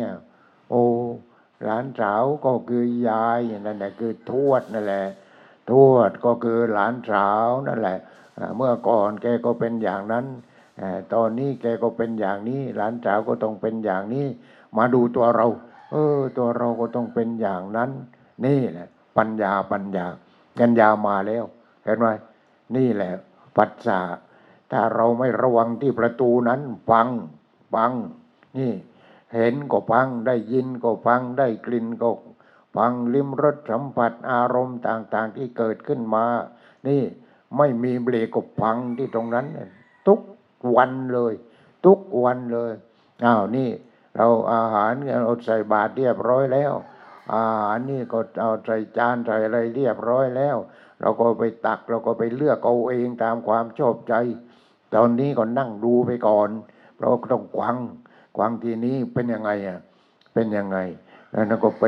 [0.71, 0.85] โอ้
[1.65, 5.05] หลานสาวก็คือยายนั่นแหละคือทวดนั่นแหละ
[5.71, 7.99] ทวดก็คือหลานสาวนั่นแหละ
[8.57, 10.27] เมื่อก่อนแกก็เป็นอย่างนั้น
[11.13, 14.27] ตอนนี้แกก็เป็นอย่างนี้ หลานสาวก็ต้องเป็นอย่างนี้
[14.77, 15.47] มาดูตัวเรา
[15.91, 17.91] เออ ตัวเราก็ต้องเป็นอย่างนั้น
[18.45, 20.07] นี่แหละ ปัญญาปัญญา
[20.59, 21.45] ปัญญามาแล้ว
[21.85, 22.07] เห็นไหม
[22.77, 23.13] นี่แหละ
[23.57, 24.01] ปัจจา
[24.71, 27.09] ถ้าเราไม่ระวังที่ประตูนั้นฟัง
[27.75, 27.93] ฟัง
[28.59, 28.73] นี่
[29.35, 32.11] เห็นก็ฟังได้ยินก็ฟังได้กลิ่นก็
[32.77, 36.25] ฟังลิ้มรสสัมผัสอารมณ์ต่าง ๆ ที่เกิดขึ้นมา
[36.89, 37.03] นี่
[37.57, 39.47] ไม่มีเบรกก็ฟังที่ตรงนั้น
[40.07, 40.21] ทุก
[40.77, 41.33] วันเลย
[41.87, 42.73] ทุกวันเลย
[43.25, 43.71] อ้าวนี่
[44.17, 44.93] เราอาหาร
[45.25, 46.73] เราใส่บาตรเรียบร้อยแล้ว
[47.35, 50.57] อาหารนี่ก็เอาใส่จานใส่อะไรเรียบร้อยแล้ว
[51.01, 54.15] เราก็ไปตักเราก็ไปเลือกเอาเองตามความชอบใจ
[54.95, 56.51] ตอนนี้ก็นั่งดูไปก่อน
[56.97, 57.77] เพราก็ต้องกวัง
[58.37, 59.81] กวังทีนี้เป็นยังไงอะ
[60.35, 60.79] เป็นยังไง
[61.49, 61.85] แล้วก็ไป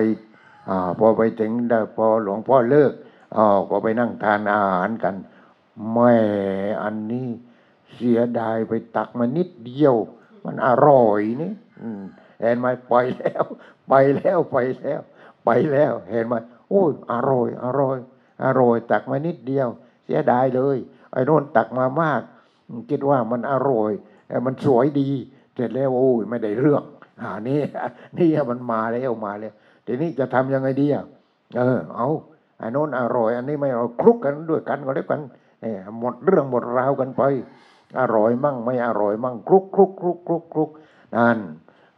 [0.68, 1.52] อาพอไปถึง
[1.96, 2.92] พอหลวงพ่อเลิก
[3.36, 5.14] อ๋อก็ไปนั่งทานอาหารกัน
[5.92, 6.14] แม่
[6.82, 7.28] อันนี้
[7.96, 9.94] เสียดายไปตักมานิดเดียว
[10.44, 11.52] มันอร่อยนี่
[11.82, 12.02] อืม
[12.40, 13.44] เห็นไหมไปแล้ว
[13.88, 15.00] ไปแล้วไปแล้ว
[15.44, 16.34] ไปแล้ว เห็นไหม
[16.68, 17.96] โอ้ยอร่อย อร่อย
[18.44, 19.68] อร่อย ตักมานิดเดียว
[20.04, 20.76] เสียดายเลย
[21.12, 22.20] ไอ้โน่นตักมามาก
[22.90, 23.92] คิดว่ามันอร่อย
[24.28, 25.08] เอ้ยมันสวยดี
[25.54, 26.82] เสร็จแล้วโอ้ยไม่ได้เรื่อง
[27.20, 27.60] อ่านี่
[28.18, 29.52] นี่มันมาแล้วมาแล้ว
[29.86, 31.04] ทีนี้จะทำยังไงดีอะ
[31.56, 32.08] เออ เอา
[32.58, 35.20] ไอ้โน่นอร่อย อันนี้ไม่เอาคลุกกันด้วยกันก็แล้วกัน
[35.62, 37.22] เออหมดเรื่องหมดราวกันไป
[38.00, 40.70] อร่อยมั่งไม่อร่อยมั่งคลุกคลุกคลุกคลุกคลุก
[41.16, 41.38] นั่น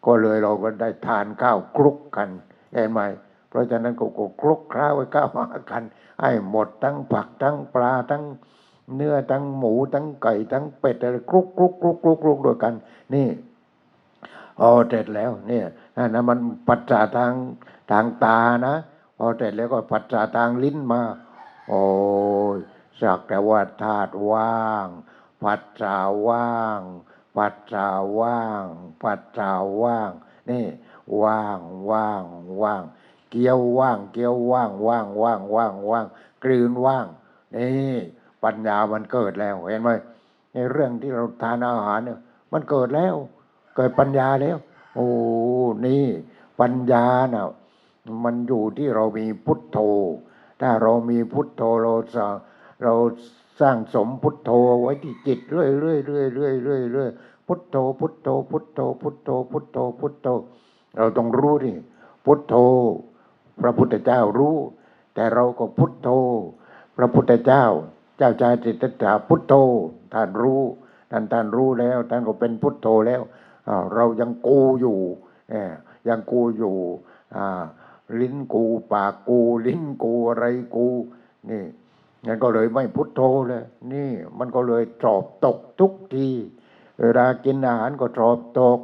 [0.06, 2.28] ก็เลยเราก็ได้ทานข้าวคลุกกัน
[2.72, 3.00] เห็นไหม
[3.48, 5.82] เพราะฉะนั้นก็ก็คลุกข้าวไว้ข้าวมากัน
[6.20, 8.24] ให้หมดทั้งผักทั้งปลาทั้ง
[8.94, 12.74] เนื้อทั้งหมูทั้งไก่ทั้งเป็ดอะไรคลุกคลุกคลุกคลุกคลุกด้วยกัน
[13.14, 13.28] นี่
[14.58, 17.32] พอเสร็จแล้วเนี่ยนั่นนะมันปัจจาทาง
[17.90, 18.74] ทางตานะ
[19.18, 21.02] พอเสร็จแล้วก็ปัจจาทางลิ้นมา
[21.68, 21.82] โอ้
[22.56, 22.58] ย
[23.00, 24.86] สักแต่ว่าธาตุว่าง
[25.44, 25.96] ปัจจา
[26.28, 26.80] ว่าง
[27.36, 27.86] ปัจจา
[28.18, 28.64] ว่าง
[29.02, 29.50] ปัจจา
[29.82, 30.10] ว่าง
[30.50, 30.64] นี่
[31.22, 31.58] ว่าง
[31.90, 32.22] ว่าง
[32.62, 32.82] ว่าง
[33.30, 36.06] เกี๊ยวว่าง เกี๊ยวว่างว่างว่างว่างว่าง
[36.44, 37.06] กลืนว่าง
[37.56, 37.96] นี่
[38.44, 39.90] ปัญญามันเกิดแล้ว เห็นไหม
[40.52, 42.18] ในเรื่องที่เราทานอาหารเนี่ย
[42.52, 43.14] มันเกิดแล้ว
[43.76, 44.56] เกิดปัญญาแล้ว
[44.94, 45.08] โอ้
[45.86, 46.04] นี่
[46.60, 47.46] ปัญญาน่ะ
[48.24, 49.78] มันอยู่ที่เรามีพุทโธ
[50.60, 52.24] ถ้าเรามีพุทโธเราจะ
[52.82, 52.94] เรา
[53.60, 54.50] สร้างสมพุทโธ
[54.82, 57.10] ไว้ที่จิตเรื่อยเรื่อยเรื่อยเรื่อยเรื่อยเรื่อย
[57.46, 60.28] พุทโธ พุทโธ พุทโธ พุทโธ พุทโธ พุทโธ
[60.96, 61.72] เราต้องรู้ดิ
[62.24, 62.54] พุทโธ
[63.60, 64.56] พระพุทธเจ้ารู้
[65.14, 66.08] แต่เราก็พุทโธ
[66.96, 67.64] พระพุทธเจ้า
[68.18, 69.54] เจ้าชายจิตตาพุทโธ
[70.14, 70.62] ท่านรู้
[71.10, 73.22] ท่านท่านรู้แล้วท่านก็เป็นพุทโธแล้ว
[73.94, 74.98] เรายังกูอยู่
[75.50, 75.72] เอ่อ
[76.08, 76.74] ยังกูอยู่
[77.36, 77.62] อ่า
[78.20, 80.44] ลิ้นกูปากกู ลิ้นกูอะไร
[80.76, 80.86] กู
[81.50, 81.64] นี่
[82.26, 86.28] งั้นก็เลยไม่พุทโธเลย นี่มันก็เลยสอบตกทุกที
[87.00, 88.78] เวลากินอาหารก็สอบตก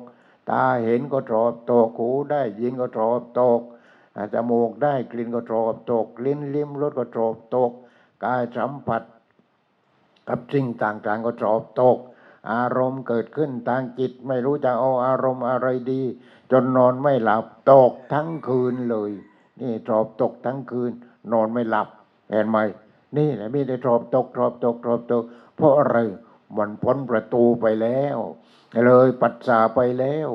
[0.50, 3.60] ตาเห็นก็สอบตก หูได้ยินก็สอบตก
[4.34, 7.70] จมูกได้กลิ่นก็สอบตก ลิ้นลิ้มรสก็สอบตก
[8.24, 9.02] กายสัมผัส
[10.28, 11.96] กับสิ่งต่างๆก็สอบตก
[12.52, 16.02] อารมณ์เกิดขึ้นทางจิต ไม่รู้จะเอาอารมณ์อะไรดี
[16.50, 19.10] จนนอนไม่หลับตกทั้งคืนเลย
[19.60, 20.92] นี่สอบตกทั้งคืน
[21.32, 21.88] นอนไม่หลับ
[22.30, 22.58] เห็นไหม
[23.16, 25.24] นี่แหละมีแต่สอบตกสอบตกสอบตก
[25.56, 25.96] เพราะอะไร
[26.56, 28.18] มันพ้นประตูไปแล้ว
[28.86, 30.28] เลยปัสสาไปแล้ว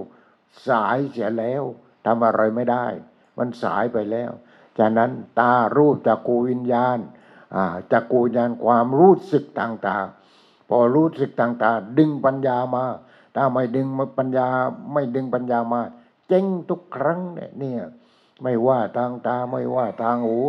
[0.68, 1.64] สายเสียแล้ว
[2.06, 2.86] ทำอะไรไม่ได้
[3.38, 4.32] มันสายไปแล้ว
[4.78, 6.98] จากนั้นตารูปจากกูวิญญาณ
[7.92, 12.86] จากกูวิญญาณความรู้สึกต่างๆ พอรู้สึกต่างๆ ดึงปัญญามา
[13.36, 14.48] ถ้าไม่ดึงมาปัญญา
[14.94, 15.82] ไม่ดึงปัญญามา
[16.28, 17.82] เจ๊งทุกครั้งเนี่ยเนี่ย
[18.44, 20.40] ไม่ว่าทางตาไม่ว่าทางหู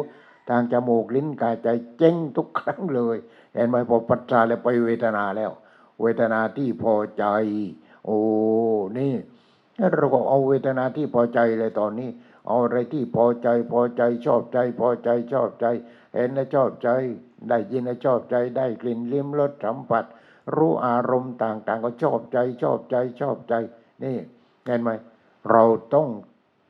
[0.49, 3.17] ทางจมูกลิ้นกายใจเจ๊งทุกครั้งเลย
[3.55, 5.51] เห็นไหมพอปัจจาแล้วไปเวทนาแล้ว
[6.01, 7.25] เวทนาที่พอใจ
[8.05, 8.19] โอ้
[8.99, 9.15] นี่
[9.95, 12.11] เราก็เอาเวทนาที่พอใจเลยตอนนี้
[12.47, 15.67] เอาอะไรที่พอใจพอใจชอบใจพอใจชอบใจ
[16.15, 16.89] เห็นแล้วชอบใจ
[17.49, 20.05] ได้ยินแล้วชอบใจ ได้กลิ่นลิ้มรสสัมผัส
[20.57, 23.55] รู้อารมณ์ต่างๆ ก็ชอบใจชอบใจชอบใจ
[24.03, 24.17] นี่
[24.67, 24.91] เห็นไหม
[25.51, 26.09] เราต้อง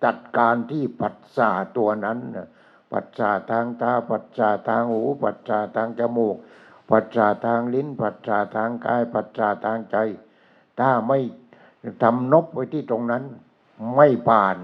[0.04, 2.48] จัดการที่ปัสสาตัวนั้นนะ
[2.92, 6.36] ปัสสาทางตา ปัสสาทางหู ปัสสาทางจมูก
[6.90, 9.96] ปัสสาทางลิ้น ปัสสาทางกาย ปัสสาทางใจ
[10.78, 11.18] ถ้าไม่
[12.02, 13.24] ทำนบไว้ที่ตรงนั้น
[13.96, 14.56] ไม่ผ่าน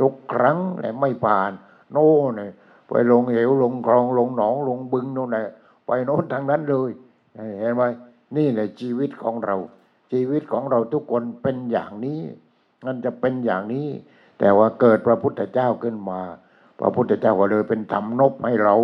[0.00, 1.50] ทุกครั้งและไม่ผ่าน
[1.92, 2.50] โน่นเลย
[2.88, 5.48] ไปลงเหวลงคลองลงหนองลงบึงโน่นแหละ
[5.86, 6.90] ไปโน้นทางนั้นเลย
[7.58, 7.82] เห็นไหม
[8.36, 9.56] นี่แหละชีวิตของเรา
[10.12, 12.20] ชีวิตของเราทุกคนเป็นอย่างนี้
[12.86, 13.88] มันจะเป็นอย่างนี้
[14.38, 16.20] แต่ว่าเกิดพระพุทธเจ้าขึ้นมา
[16.82, 18.76] พระพุทธเจ้าก็เลยเป็นธรรมนบให้เรา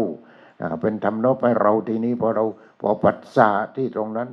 [0.82, 2.44] เป็นธรรมนบให้เราทีนี้พอเรา
[2.80, 4.28] พอปัสสาที่ตรงนั้น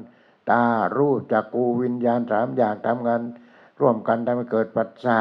[0.51, 0.63] ตา
[0.97, 3.21] รูปจักกูวิญญาณสามอย่างทำงาน
[3.81, 5.19] ร่วมกันทำให้เกิดปัสสา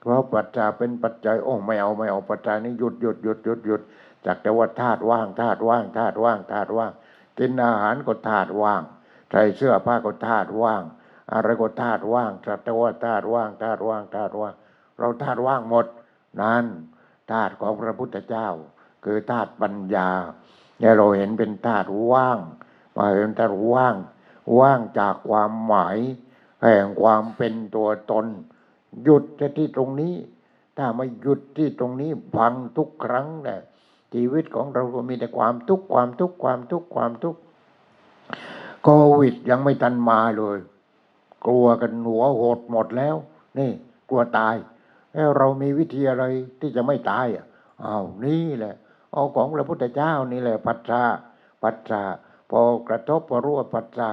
[0.00, 3.80] เพราะปัจจาเป็นปัจจัยโอ้ไม่เอาไม่เอาปัจจัยนี้หยุดหยุดหยุดหยุดหยุด
[4.26, 6.92] จากแต่ว่าธาตุว่างธาตุว่างธาตุว่างธาตุว่าง
[7.38, 8.82] กินอาหารก็ธาตุว่าง
[9.30, 10.82] ใส่เสื้อผ้าก็ธาตุว่าง
[11.32, 14.54] อะไรก็ธาตุว่างสัตว์ว่าธาตุว่างธาตุว่างธาตุว่าง
[14.98, 15.86] เราธาตุว่างหมด
[16.42, 16.64] นั้น
[17.30, 18.48] ธาตุของพระพุทธเจ้า
[19.04, 20.08] คือธาตุปัญญา
[20.78, 22.38] เนี่ยเราเห็นเป็นธาตุว่าง
[22.96, 23.94] มาเห็นธาตุว่าง
[24.58, 25.98] ว่างจากความหมาย
[26.62, 28.26] แห่งความเป็นตัวตน
[29.02, 29.24] หยุด
[29.58, 30.14] ที่ตรงนี้
[30.78, 33.60] ถ้าไม่หยุดที่ตรงนี้พังทุกครั้งเนี่ย
[34.14, 37.40] ชีวิตของเราก็มีแต่ความทุกข์ความทุกข์ความทุกข์ความทุกข์
[38.82, 38.88] โค
[39.20, 40.58] วิดยังไม่ทันมาเลย
[41.46, 43.16] กลัวกันหัวโหดหมดแล้ว
[43.58, 43.70] นี่
[44.08, 44.54] กลัวตาย
[45.38, 46.24] เรามีวิธีอะไร
[46.60, 47.46] ที่จะไม่ตายอะ
[47.84, 48.74] อ้าวนี่แหละ
[49.12, 51.02] เอาของพระพุทธเจ้านี่แหละปัจจา
[51.62, 52.02] ปัจจา
[52.50, 54.10] พอกระทบพอรู้ว่าปัจจา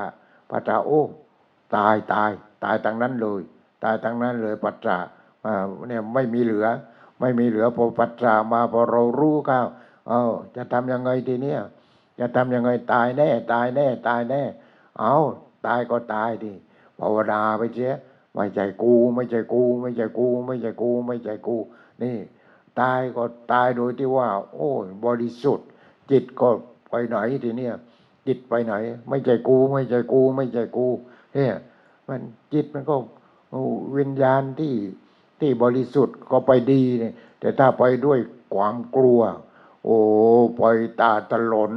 [0.52, 1.02] ปัจจาโอ้
[1.76, 2.32] ตายตาย
[2.64, 3.42] ตายทางนั้นเลย
[3.84, 4.98] ตายทางนั้นเลยปัจจา
[5.46, 5.54] อ่า
[5.88, 6.66] เนี่ยไม่มีเหลือ
[7.20, 9.62] ไม่มีเหลือพอปัจจามาพอเรารู้เข้า
[10.08, 11.60] เออจะทำยังไงทีเนี้ย
[12.20, 14.42] จะทำยังไงตายแน่ ตายแน่ ตายแน่
[15.00, 15.16] เอา
[15.68, 16.54] ตายก็ตายดิ
[17.00, 17.94] ภาวนาไปเชีย
[18.38, 21.58] ไม่ใช่กู ไม่ใช่กู ไม่ใช่กู ไม่ใช่กู ไม่ใช่กู
[22.04, 22.18] นี่
[22.80, 25.68] ตายก็ตายโดยที่ว่า โอ้ยบริสุทธิ์
[26.12, 26.50] จิตก็
[26.90, 27.74] ไปไหนทีเนี้ย
[28.28, 28.74] จิตไปไหน
[29.10, 30.88] ไม่ใช่กู ไม่ใช่กู ไม่ใช่กู
[31.34, 31.54] เนี่ย
[32.08, 32.22] มัน
[32.54, 32.96] จิตมันก็
[33.98, 34.74] วิญญาณที่
[35.40, 38.20] ที่บริสุทธิ์ก็ไปดีเนี่ยแต่ถ้าไปด้วย
[38.54, 39.22] ความกลัว
[39.84, 39.98] โอ้
[40.60, 41.74] ปล่อยตาตลน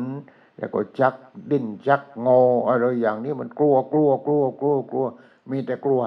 [0.56, 1.14] แล้วก็ชัก
[1.50, 5.06] ดิ้นชักงออะไรอย่างนี้มันกลัวกลัวกลัวกลัวกลัว
[5.50, 6.02] มีแต่กลัว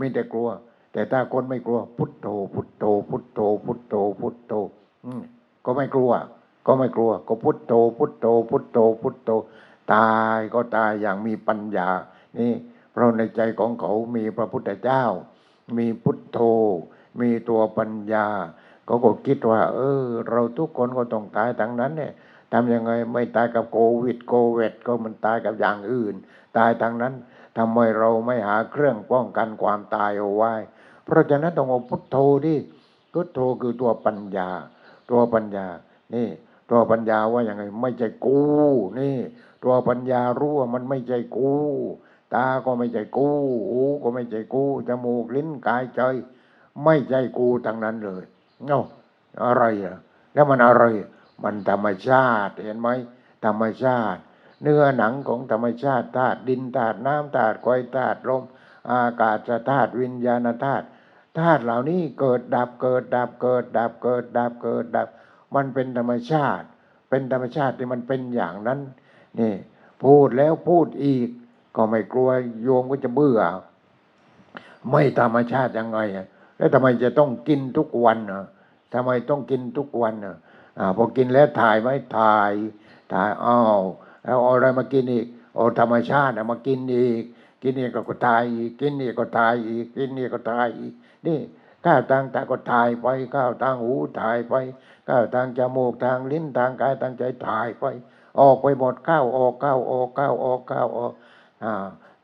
[0.00, 0.48] มีแต่กลัว
[0.92, 4.52] แต่ถ้าคนไม่กลัว พุทโธพุทโธพุทโธพุทโธพุทโธ
[5.64, 6.12] ก็ไม่กลัว
[6.66, 9.30] ก็ไม่กลัว ก็พุทโธพุทโธพุทโธพุทโธ
[9.94, 11.88] ตายก็ตายอย่างมีปัญญา
[12.38, 12.52] นี่
[12.90, 15.04] เพราะในใจของเขามีพระพุทธเจ้า
[15.78, 16.38] มีพุทโธ
[17.20, 18.26] มีตัวปัญญา
[18.86, 22.12] เขาก็คิดว่า เออ เราทุกคนก็ต้องตายทั้งนั้นเนี่ย
[22.52, 26.14] ทำยังไงไม่ตายกับโควิดโควิดก็มันตายกับอย่างอื่น
[26.56, 27.14] ตายทั้งนั้น
[27.58, 30.54] ทำไมเราไม่หาเครื่องป้องกันความตายเอาไว้
[31.04, 32.56] เพราะฉะนั้นต้องเอาพุทโธดิ
[33.12, 34.48] พุทโธคือตัวปัญญา
[35.10, 35.66] ตัวปัญญา
[36.14, 36.28] นี่
[36.70, 38.40] ตัวปัญญาว่าอย่างไง ไม่ใช่กู
[39.00, 39.16] นี่
[39.64, 41.52] ตัวปัญญารู้ว่ามันไม่ใช่กู
[42.34, 43.30] ตาก็ไม่ใช่กู
[43.68, 46.00] หูก็ไม่ใช่กูจมูกลิ้นกายใจ
[46.84, 48.22] ไม่ใช่กูทั้งนั้นเลย
[48.66, 48.82] เอ้า
[49.44, 49.96] อะไรอะ
[50.34, 50.84] แล้วมันอะไร
[51.42, 52.88] มันธรรมชาติเห็นไหม
[53.44, 54.20] ธรรมชาติ
[54.62, 58.42] เนื้อหนังของธรรมชาติธาตุดินธาตุน้ำธาตุไฟธาตุลม
[58.90, 59.38] อากาศ
[59.70, 60.86] ธาตุวิญญาณธาตุ
[61.38, 65.08] ธาตุเหล่านี้เกิดดับเกิดดับเกิดดับเกิดดับเกิดดับ
[65.54, 66.66] มันเป็นธรรมชาติ
[67.08, 68.80] เป็นธรรมชาติที่มันเป็นอย่างนั้น
[69.40, 69.54] นี่
[70.04, 71.28] พูดแล้วพูดอีก
[71.76, 72.30] ก็ไม่กลัว
[72.62, 73.40] โยมก็จะเบื่อ
[74.90, 75.98] ไม่ธรรมชาติยังไง
[76.56, 78.44] แล้วทำไมจะต้องกินทุกวันอะ
[78.94, 80.36] ทำไมต้องกินทุกวันอะ
[80.78, 81.88] อ่าพอกินแล้วถ่ายไหม
[82.18, 82.52] ถ่าย
[83.12, 83.80] ถ่ายอ้าว
[84.24, 87.22] แล้วอะไรมากินอีกเอธรรมชาติมากินอีก
[87.62, 90.92] กินนี่ก็ตายอีกกินนี่ก็ตายอีกกินนี่ก็ตายอีก
[91.26, 91.38] นี่
[91.86, 94.54] ก้าวทางตาก็ถ่ายไปก้าวทางหูถ่ายไป
[95.08, 97.84] ก้าวทางจมูกทางลิ้นทางกายทางใจถ่ายไป
[98.40, 101.12] ออกไปหมดก้าวออกก้าวออกก้าวออกก้าวออก
[101.64, 101.72] อ่า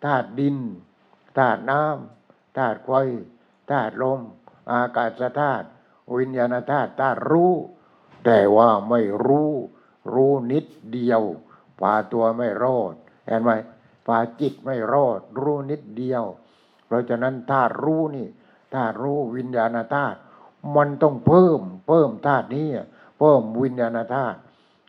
[0.05, 0.57] ธาตุดิน
[1.39, 2.91] ธาตุน้ำธาตุไฟ
[3.71, 4.21] ธาตุลม
[4.71, 5.67] อากาศธาตุ
[6.19, 7.53] วิญญาณธาตุธาตุรู้
[8.25, 9.51] แต่ว่าไม่รู้
[10.13, 11.23] รู้นิดเดียว
[11.81, 12.95] พาตัวไม่รอด
[13.27, 13.51] เห็นไหม
[14.07, 16.25] พาจิตไม่รอด รู้นิดเดียว
[16.87, 18.27] เพราะฉะนั้นธาตุรู้นี่
[18.75, 20.19] ธาตุรู้วิญญาณธาตุ
[20.77, 22.69] มันต้องเพิ่ม เพิ่มธาตุนี้
[23.19, 24.39] เพิ่มวิญญาณธาตุ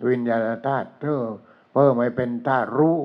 [0.09, 1.29] วิญญาณธาตุเพิ่ม
[1.73, 2.99] เพิ่มให้เป็นธาตุรู้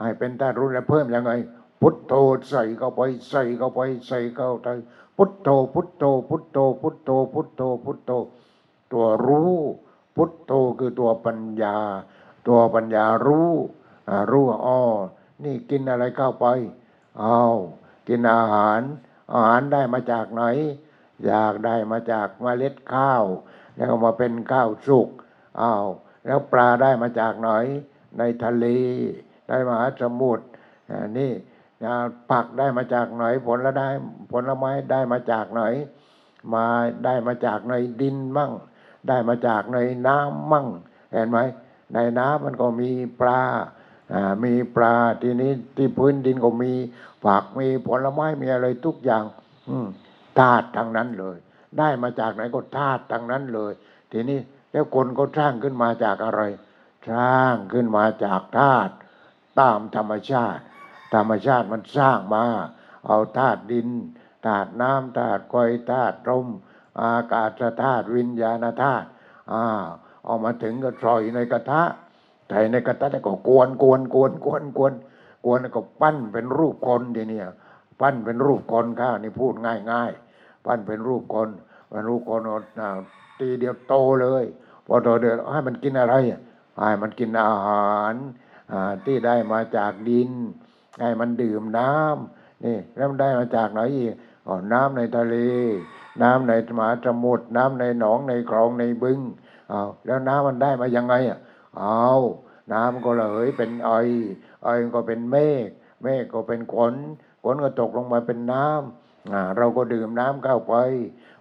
[0.00, 1.32] ให้เป็นธาตุรู้แล้วเพิ่มยังไง
[1.80, 2.14] พุทโธ
[2.50, 4.68] ใส่เข้าไปใส่เข้าไปใส่เข้าไป
[5.16, 8.12] พุทโธพุทโธพุทโธพุทโธพุทโธพุทโธ
[8.94, 9.54] ตัวรู้
[10.16, 11.76] พุทโธคือตัวปัญญา
[12.48, 13.52] ตัวปัญญารู้
[14.30, 14.80] รู้อ๋อ
[15.44, 16.46] นี่กินอะไรเข้าไป
[17.20, 17.40] เอา
[18.08, 18.80] กินอาหาร
[19.32, 20.42] อาหารได้มาจากไหน
[21.26, 23.24] อยากได้มาจากเมล็ดข้าว
[23.76, 25.08] แล้วมาเป็นข้าวสุก
[25.60, 25.86] อ้าว
[26.24, 27.50] แล้วปลาได้มาจากไหน
[28.18, 28.66] ในทะเล
[29.48, 30.46] ได้มาสมุทร
[31.18, 31.30] นี่
[32.30, 33.88] ผักได้มาจากไหนผลละได้
[34.32, 35.62] ผลไม้ได้มาจากไหน
[36.54, 36.66] มา
[37.04, 38.52] ได้มาจากในดินมั่ง
[39.08, 40.66] ได้มาจากในน้ำมั่ง
[41.12, 41.38] เห็นไหม
[41.94, 42.90] ในน้ำมันก็มี
[43.20, 43.40] ปลา
[44.12, 46.72] อ่ามีปลาทีนี้ที่พื้นดินก็มี
[47.24, 49.24] ผักมีผลไม้มีอะไรทุกอย่าง
[49.68, 49.88] อืม
[50.38, 51.36] ธาตุทางนั้นเลย
[51.78, 53.72] ได้มาจากไหนก็ธาตุทางนั้นเลย
[54.12, 54.38] ทีนี้
[54.72, 56.42] แล้วคนก็สร้างขึ้นมาจากอะไร
[57.10, 58.92] สร้างขึ้นมาจากธาตุ
[59.60, 60.62] ตามธรรมชาติ
[61.14, 62.44] ธรรมชาติมันสร้างมา
[63.06, 63.88] เอาธาตุดิน
[64.46, 65.54] ธาตุน้ำธาตุไฟ
[65.90, 66.46] ธาตุลม
[67.00, 69.06] อากาศธาตุวิญญาณธาตุ
[69.52, 69.64] อ่า
[70.24, 71.82] เอามาถึงก็ใส่ในกระทะ
[72.48, 74.94] ใส่ในกระทะแล้วก็กวนกวนกวนกวนกวน
[75.44, 77.46] กวนแล้วก็ปั้นเป็นรูปคนทีเนี่ย
[78.00, 80.12] ปั้นเป็นรูปคนข้านี่พูดง่ายง่าย
[80.66, 81.48] ปั้นเป็นรูปคน
[81.88, 82.40] เป็นรูปคน
[83.38, 84.44] ตีเดียวโตเลย
[84.86, 86.14] พอโตเดือดให้มันกินอะไร
[86.78, 88.14] ให้มันกินอาหาร
[89.06, 90.30] ที่ได้มาจากดิน
[91.00, 94.14] ให้มันดื่มน้ำนี่แล้วมันได้มาจากไหนอีก
[94.72, 95.36] น้ำในทะเล
[96.22, 99.20] น้ำในมหาสมุทรน้ำในหนองในคลองในบึง
[99.68, 101.38] เอาแล้วน้ำมันได้มายังไงอะ
[101.78, 102.10] เอา
[102.72, 103.90] น้ำก็ระเหยเป็นไอ
[104.64, 105.68] ไอก็เป็นเมฆ
[106.02, 106.94] เมฆก็เป็นฝน
[107.42, 110.74] ฝนก็ตกลงมาเป็นน้ำอ่าเราก็ดื่มน้ำเข้าไป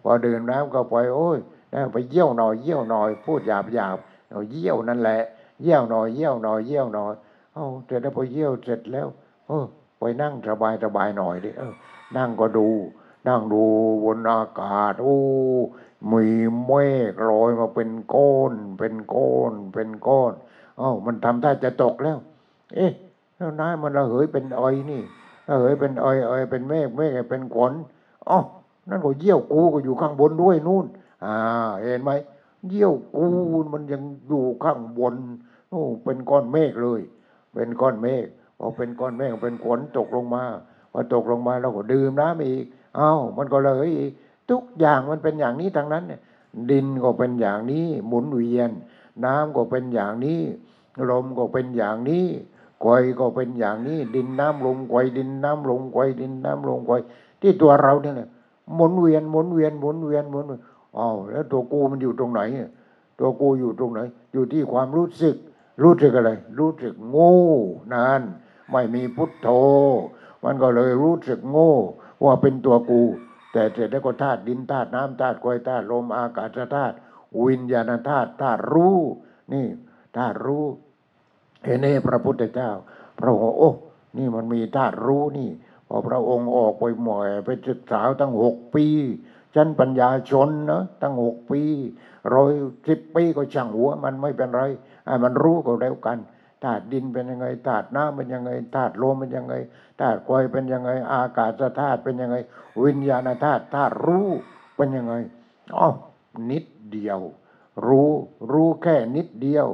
[0.03, 1.38] พอดื่มน้ำเข้าไป โอ้ย
[1.69, 3.97] ได้ไปเยี่ยวหน่อยเยี่ยวหน่อย พูดหยาบหยาบ
[4.29, 5.21] เอาเยี่ยวนั่นแหละ
[5.62, 7.13] เยี่ยวหน่อยเยี่ยวหน่อยเยี่ยวหน่อย
[7.53, 9.07] เอาเสร็จแล้วพอเยี่ยวเสร็จแล้ว
[9.47, 9.65] เออ
[9.99, 11.73] ไปนั่งสบายสบายหน่อยดิเออ
[12.17, 12.67] นั่งก็ดู
[13.27, 13.63] นั่งดู
[14.03, 15.17] บนอากาศโอ้
[16.12, 16.25] มี
[16.65, 16.71] เม
[17.12, 20.33] ฆลอยมาเป็นก้อนเป็นก้อนเป็นก้อน
[20.77, 22.17] เอ้ามันทำท่าจะตกแล้ว
[22.75, 22.91] เอ๊ะ
[23.36, 25.01] แล้วน้ำมันระเหยเป็นออยนี่
[25.47, 27.73] ระเหยเป็นออยออยเป็นเมฆเมฆเป็นขน
[28.29, 28.39] อ๋อ
[28.89, 30.86] นั่นก็เยี่ยวกูก็อยู่ข้างบนด้วยนู่น
[31.25, 31.36] อ่า
[31.81, 32.12] เห็นไหม
[32.69, 33.25] เยี่ยวกู
[33.73, 35.15] มันยังอยู่ข้างบน
[35.69, 37.01] โอ้เป็นก้อนเมฆเลย
[37.53, 38.25] เป็นก้อนเมฆ
[38.57, 40.43] พอเป็นก้อนเมฆเป็นฝนตกลงมา
[40.91, 44.12] พอตกลงมาเราก็ดื่มน้ำอีก เอ้ามันก็เลยอีก
[44.49, 46.21] ทุกอย่างมันเป็นอย่างนี้ทั้งนั้นเนี่ย
[46.69, 48.69] ดินก็เป็นอย่างนี้หมุนเวียน
[49.25, 50.41] น้ำก็เป็นอย่างนี้
[51.10, 52.25] ลมก็เป็นอย่างนี้
[52.82, 52.88] ไฟ
[53.19, 56.91] ก็เป็นอย่างนี้ ดินน้ำลมไฟดินน้ำลมไฟดินน้ำลมไฟ
[57.41, 58.15] ที่ตัวเราเนี่ย
[58.75, 60.62] หมุนเวียนหมุนเวียนหมุนเวียนหมุนเวียน
[60.97, 62.41] อ้าวแล้วตัวกูมันอยู่ตรงไหน
[63.19, 63.99] ตัวกูอยู่ตรงไหน
[64.34, 65.36] อยู่ที่ความรู้สึก
[65.82, 67.36] รู้สึกอะไร รู้สึกโง่
[67.93, 68.21] นั่น
[68.71, 69.49] ไม่มีพุทโธ
[70.43, 71.73] มันก็เลยรู้สึกโง่
[72.25, 73.01] ว่าเป็นตัวกู
[73.53, 76.95] แต่เสร็จแล้วก็ธาตุดินธาตุน้ำธาตุไฟธาตุลมอากาศธาตุ
[77.45, 78.97] วิญญาณธาตุธาตุรู้
[79.53, 79.65] นี่
[80.17, 80.65] ธาตุรู้
[81.65, 82.71] เห็นไหมพระพุทธเจ้า
[83.19, 83.71] พระองค์โอ้
[84.17, 85.49] นี่มันมีธาตุรู้นี่
[85.88, 88.86] พอพระองค์ออกไปหมอยไปศึกษาตั้งหกปี
[89.55, 91.62] ชั้นปัญญาชนนะตั้งหกปี
[92.33, 92.51] ร้อย
[92.88, 94.62] สิบปีก็ช่างหัว มันไม่เป็นไร
[95.05, 96.19] ให้มันรู้ก็แล้วกัน
[96.63, 99.53] ธาตุดินเป็นยังไงธาตุน้ำเป็นยังไงธาตุลมเป็นยังไง
[99.99, 102.36] ธาตุไฟเป็นยังไง อากาศธาตุเป็นยังไง
[102.84, 104.27] วิญญาณธาตุธาตุรู้
[104.75, 105.13] เป็นยังไง
[105.75, 105.89] อ๋อ
[106.49, 107.19] นิดเดียว
[107.88, 108.12] รู้
[108.51, 109.67] รู้แค่นิดเดียว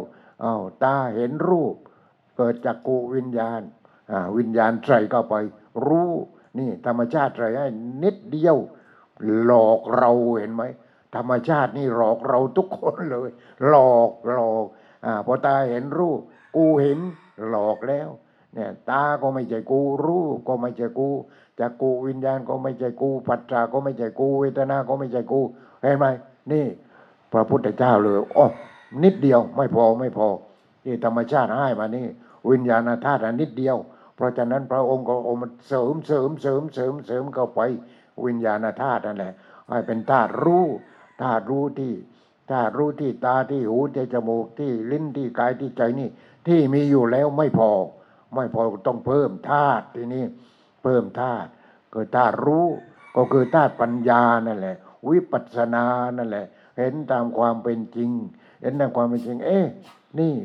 [0.43, 1.75] อ้าวตาเห็นรูป
[2.37, 3.61] เกิดจากกูวิญญาณ
[4.11, 5.35] อ่าวิญญาณใส่เข้าไป
[5.87, 6.11] รู้
[6.59, 7.67] นี่ธรรมชาติใส่ให้
[8.03, 8.57] นิดเดียว
[9.45, 10.63] หลอกเราเห็นไหม
[11.15, 13.29] ธรรมชาตินี่หลอกเราทุกคนเลย
[13.69, 14.65] หลอกหลอก
[15.05, 16.19] อ่าพอตาเห็นรูป
[16.55, 16.99] กูเห็น
[17.49, 18.09] หลอกแล้ว
[18.53, 21.09] เนี่ยตาก็ไม่ใช่กูรูปก็ไม่ใช่กู
[21.59, 25.41] จากกูวิญญาณก็ไม่ใช่กูปัจจาก็ไม่ใช่กูเวทนาก็ไม่ใช่กู
[25.81, 26.05] เห็นไหม
[26.51, 26.65] นี่
[27.33, 28.47] พระพุทธเจ้าเลยอ๋อ
[29.03, 30.27] นิดเดียวไม่พอไม่พอ
[30.83, 32.07] ที่ธรรมชาติให้มานี่
[32.49, 33.77] วิญญาณธาตุอันนิดเดียว
[34.15, 37.61] เพราะฉะนั้นพระองค์ก็อามันเสริมเสริมเสริมเสริมเสริมเข้าไป
[38.25, 39.33] วิญญาณธาตุนั่นแหละ
[39.69, 40.65] ให้เป็นธาตุรู้
[41.21, 41.93] ธาตุรู้ที่
[42.51, 46.09] ธาตุรู้ที่ตาที่หูที่จมูกที่ลิ้นที่กายที่ใจนี่
[46.47, 47.69] ที่มีอยู่แล้วไม่พอ
[48.33, 50.23] ไม่พอต้องเพิ่มธาตุทีนี้
[50.83, 51.49] เพิ่มธาตุ
[51.93, 52.67] คือธาตุรู้
[53.15, 54.77] ก็คือธาตุปัญญานั่นแหละ
[55.09, 55.85] วิปัสสนา
[56.17, 56.45] นั่นแหละ
[56.77, 58.11] เห็นตามความเป็นจริง
[58.61, 59.65] เห็นตามความเป็นจริง เอ๊ะ
[60.19, 60.35] นี่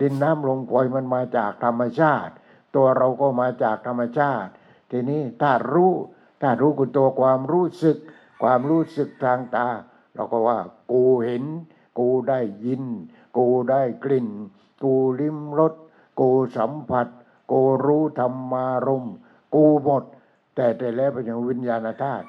[0.00, 2.32] ดินน้ำลมไฟมันมาจากธรรมชาติ
[2.74, 4.50] ตัวเราก็มาจากธรรมชาติ
[4.90, 5.92] ทีนี้ธาตุรู้
[6.42, 7.96] ธาตุรู้คือตัวความรู้สึก
[8.42, 9.68] ความรู้สึกทางตา
[10.14, 10.58] เราก็ว่า
[10.92, 11.44] กูเห็น
[11.98, 12.84] กูได้ยิน
[13.36, 14.28] กูได้กลิ่น
[14.84, 15.74] กูลิ้มรส
[16.20, 17.06] กูสัมผัส
[17.50, 19.04] กูรู้ธรรมารม
[19.54, 20.04] กูหมด
[20.54, 22.26] แต่แต่แล้วเป็นอย่างวิญญาณธาตุ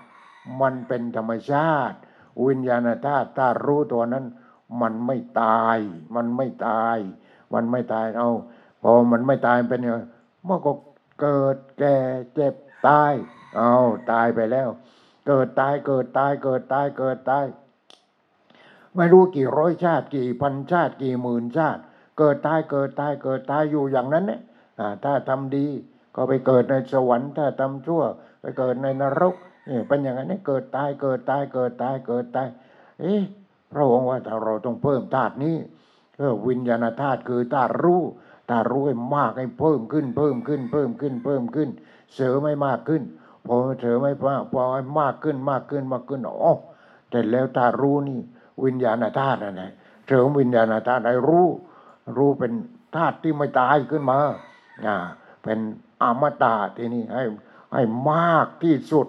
[0.61, 1.97] มันเป็นธรรมชาติ
[2.45, 4.25] วิญญาณธาตุธารู้ตัวนั้น
[4.81, 5.77] มันไม่ตาย
[6.15, 6.97] มันไม่ตาย
[7.53, 8.29] มันไม่ตายเอา
[8.83, 9.97] พอมันไม่ตายเป็นยังไง
[10.47, 10.71] มันก็
[11.21, 11.97] เกิดแก่
[12.33, 12.55] เจ็บ
[12.87, 13.13] ตาย
[13.57, 13.75] เอา
[14.11, 14.69] ตายไปแล้ว
[15.27, 17.45] เกิดตายเกิดตายเกิดตายเกิดตาย
[18.95, 21.81] ไม่รู้กี่ร้อยชาติกี่พันชาติกี่หมื่นชาติ
[22.17, 24.41] เกิดตายเกิดตายเกิดตายอยู่อย่างนั้นเนี่ย
[25.03, 25.67] ถ้าทำดี
[26.15, 28.03] ก็ไปเกิดในสวรรค์ถ้าทำชั่ว
[28.41, 29.35] ไปเกิดในนรก
[29.69, 32.47] นี่เป็นอย่างนั้นเนี่เกิดตายเกิดตายเกิดตายเกิดตาย
[32.99, 33.21] เอ๊ะ
[33.71, 35.55] พระองค์ว่าถ้าเราต้องเพิ่มธาตุนี้
[36.21, 38.01] ออวิญญาณธาตุคือธาตุรู้
[38.49, 41.69] ธาตุรู้ให้มากให้เพิ่มขึ้น เพิ่มขึ้น เพิ่มขึ้น เพิ่มขึ้น
[42.15, 43.01] เสริมไม่มากขึ้น
[43.45, 46.53] พอเสริมไม่มากพอให้มากขึ้นมากขึ้นมากขึ้นอ๋อ
[47.09, 48.19] แต่แล้วธาตุรู้นี่
[48.63, 49.71] วิญญาณธาตุนะนะ
[50.07, 51.47] เสริมวิญญาณธาตุให้รู้
[52.17, 52.51] รู้เป็น
[52.95, 54.19] ธาตุที่ไม่ตายขึ้นมา
[55.43, 55.59] เป็น
[56.03, 57.23] อมตะทีนี้ให้
[57.73, 59.07] ให้มากที่สุด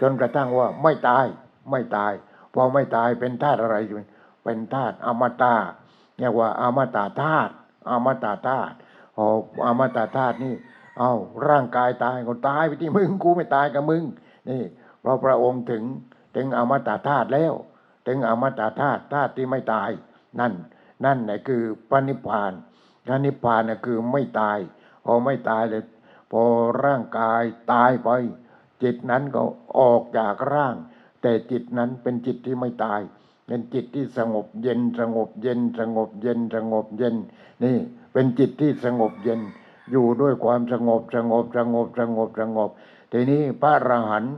[0.00, 1.26] จนกระทั่งว่าไม่ตาย
[1.70, 2.12] ไม่ตาย
[2.54, 3.98] พอไม่ตายเป็นธาตุอะไรอยู่
[4.44, 5.54] เป็นธาตุอมตะ
[6.18, 7.52] เรียกว่าอมตะธาตุ
[7.90, 8.74] อมตะธาตุ
[9.16, 9.26] พอ
[9.66, 10.54] อมตะธาตุนี่
[10.98, 11.12] เอา
[11.48, 14.02] ร่างกายตายก็ตายไปที่มึงกูไม่ตายกับมึง
[14.48, 14.62] นี่
[15.00, 15.82] เพราะพระองค์ถึง
[16.36, 17.52] ถึงอมตะธาตุแล้ว
[18.06, 19.90] ถึงอมตะธาตุธาตุที่ไม่ตาย
[20.40, 20.52] นั่น
[21.04, 22.52] นั่นแหละคือพระนิพพาน
[23.06, 24.58] พระนิพพานน่ะคือไม่ตาย
[25.04, 25.84] พอไม่ตายเลย
[26.30, 26.42] พอ
[26.84, 27.42] ร่างกาย
[27.72, 28.10] ตายไป
[28.82, 29.42] จิตนั้นก็
[29.78, 30.74] ออกจากร่าง
[31.22, 33.00] แต่จิตนั้นเป็นจิตที่ไม่ตาย
[33.46, 37.16] เป็นจิตที่สงบเย็นสงบเย็นสงบเย็นสงบเย็น
[37.64, 37.76] นี่
[38.12, 39.40] เป็นจิตที่สงบเย็น
[39.90, 42.70] อยู่ด้วยความสงบสงบสงบสงบสงบ
[43.12, 44.34] ทีนี้พระอรหันต์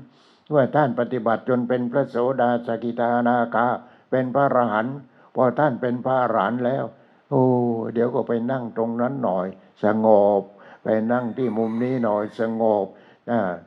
[0.48, 3.66] เมื่อท่านปฏิบัติจนเป็นพระโสดาสกิทานาคา
[4.10, 4.96] เป็นพระอรหันต์
[5.34, 6.84] พอท่านเป็นพระอรหันต์แล้ว
[7.30, 7.42] โอ้
[7.94, 9.46] เดี๋ยวก็ไปนั่งตรงนั้นหน่อย
[9.84, 10.06] สง
[10.40, 10.42] บ
[10.86, 12.86] ไปนั่งที่มุมนี้หน่อยสงบ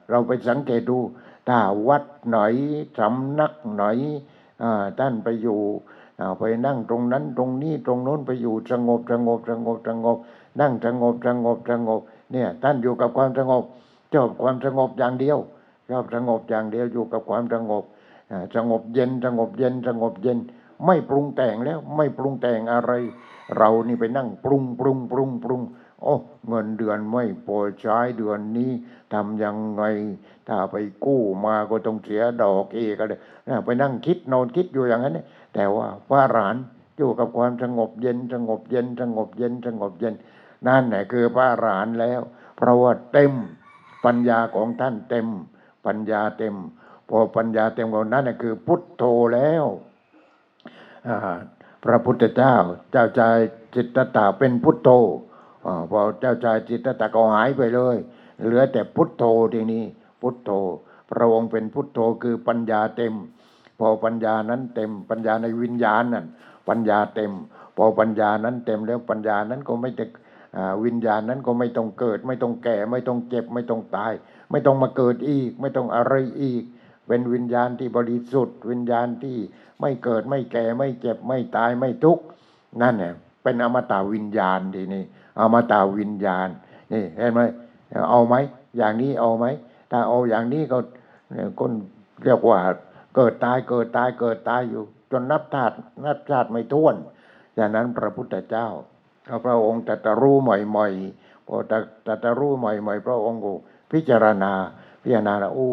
[0.09, 0.97] เราไปสังเกตดู
[1.47, 2.38] ถ้าวัดไหน
[2.97, 3.84] สำนักไหน
[4.63, 5.59] อ่าท่านไปอยู่
[6.39, 10.17] ไปนั่งตรงนั้นตรงนี้ตรงโน้นไปอยู่สงบสงบสงบสงบ
[10.59, 12.01] นั่งสงบสงบสงบ
[12.32, 13.63] เนี่ยท่านอยู่กับความสงบ
[14.13, 15.38] ชอบความสงบอย่างเดียว
[15.89, 17.84] ชอบสงบอย่างเดียวอยู่กับความสงบ
[18.55, 20.38] สงบเย็นสงบเย็นสงบเย็น
[20.86, 22.91] ไม่ปรุงแต่งแล้วไม่ปรุงแต่งอะไร
[23.57, 25.61] เรานี่ไปนั่งปรุงปรุงปรุงปรุง
[26.01, 26.13] โอ้
[26.47, 28.71] เงินเดือนไม่พอใช้เดือนนี้
[29.13, 29.83] ทำยังไง
[30.47, 30.75] ถ้าไป
[31.05, 33.13] กู้มาก็ต้องเสียดอกเอกอะไร
[33.47, 36.57] นะไปนั่งคิดนอนคิดอยู่อย่างนั้นเนี่ยแต่ว่าพระอรหัน
[36.97, 40.13] อยู่กับความสงบเย็นสงบเย็นสงบเย็นสงบเย็น
[40.67, 42.21] นั่นแหละคือพระอรหันแล้ว
[42.57, 43.33] เพราะว่าเต็ม
[44.05, 45.27] ปัญญาของท่านเต็ม
[45.85, 46.55] ปัญญาเต็ม
[47.09, 49.65] พอปัญญาเต็มของนั้นน่ะคือพุทโธแล้ว
[51.83, 52.55] พระพุทธเจ้า
[52.91, 53.37] เจ้าชาย
[53.75, 54.89] จิตตตาเป็นพุทโธ
[55.91, 57.97] พอเจ้าชายจิตตตาก็หายไปเลย
[58.43, 59.84] เหลือแต่พุทโธทีนี้
[60.22, 60.51] พุทโธ
[61.09, 63.13] พระองค์เป็นพุทโธคือปัญญาเต็ม
[63.80, 66.26] พอปัญญานั้นเต็ม ปัญญาในวิญญาณนั่น
[66.67, 67.32] ปัญญาเต็ม
[67.78, 70.05] พอปัญญานั้นเต็มแล้วปัญญานั้นก็ไม่ได้
[70.57, 74.13] อวิญญาณนั้นก็ไม่ต้องเกิด ไม่ต้องแก่ ไม่ต้องเจ็บ ไม่ต้องตาย
[74.51, 76.63] ไม่ต้องมาเกิดอีก ไม่ต้องอะไรอีก
[77.07, 79.38] เป็นวิญญาณที่บริสุทธิ์ วิญญาณที่
[79.82, 82.24] ไม่เกิดไม่แก่ไม่เจ็บไม่ตายไม่ทุกข์
[82.82, 83.13] นั่นเนี่ย
[83.43, 85.03] เป็นอมตะวิญญาณทีนี้
[85.39, 86.49] อมตะวิญญาณ
[86.91, 87.41] นี่เห็นไหม
[88.09, 88.35] เอาไหม
[88.77, 89.45] อย่างนี้เอาไหม
[89.91, 90.77] ถ้าเอาอย่างนี้ก็
[91.31, 91.71] เนี่ยคน
[92.23, 92.59] เรียกว่า
[93.15, 95.75] เกิดตายเกิดตายเกิดตายอยู่ จนนับชาติ
[96.05, 96.95] นับชาติไม่ท้วน
[97.57, 98.67] จากนั้นพระพุทธเจ้า
[99.45, 101.55] พระองค์ตรัสรู้ใหม่ๆพอ
[102.05, 103.51] ตรัสรู้ใหม่ๆพระองค์ก็
[103.91, 104.53] พิจารณา
[105.01, 105.69] พิจารณาโอ้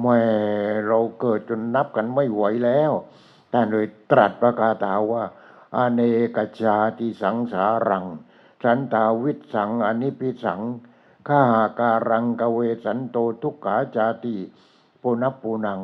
[0.00, 0.20] แม่
[0.88, 2.92] เราเกิดจนนับกันไม่ไหวแล้ว
[3.52, 5.24] ท่านเลยตรัสประกาศาว่า
[5.76, 6.00] อเน
[6.36, 8.04] กชาติสังสารัง
[8.62, 10.60] สันตาวิสังอนิพิสัง
[11.28, 14.36] ข้าหาการังกเวสันโตทุกขาจาติ
[15.02, 15.80] ปุณปุนัง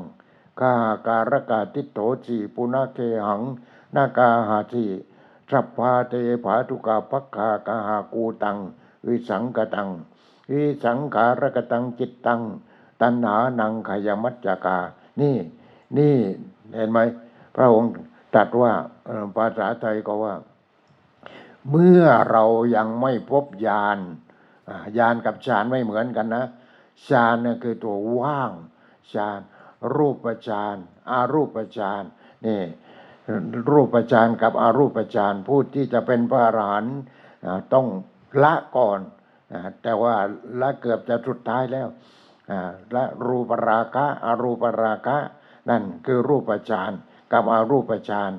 [0.59, 3.43] ข้าหาการกาติโตจีปุณเคหัง
[3.95, 4.87] นากาหาที
[5.51, 6.15] สัพพาเต
[6.45, 8.59] ภาทุกาปักขากาหากูตัง
[9.07, 9.89] วิสังกตัง
[10.51, 12.41] วิสังขารกตังจิตตัง
[13.01, 14.79] ตัณหานังขยมัจจกา
[15.21, 15.37] นี่
[15.97, 16.15] นี่
[16.75, 16.99] เห็นไหม
[17.55, 17.91] พระองค์
[18.35, 18.73] ตรัสว่า
[19.37, 20.35] ภาษาไทยก็ว่า
[21.71, 22.45] เมื่อเรา
[22.77, 23.99] ยังไม่พบญาณ
[24.69, 26.45] อ่าญาณกับฌานไม่เหมือนกันนะ
[27.09, 28.53] ฌานเนี่ยคือตัวว่าง
[29.13, 29.41] ฌาน
[29.97, 30.77] รูปฌาน
[31.11, 32.03] อารูปฌาน
[32.47, 32.61] นี่
[33.71, 36.97] รูปฌานกับอารูปฌานผู้ที่จะเป็นพระอรหันต์
[37.73, 37.87] ต้อง
[38.43, 39.01] ละก่อน
[39.83, 40.15] แต่ว่า
[40.61, 41.89] ละเกือบจะสุดท้ายแล้ว
[42.95, 45.19] ละรูปราคะอารูปราคะ
[45.71, 46.93] นั่นคือรูปฌาน
[47.33, 48.33] กับอารูปฌาน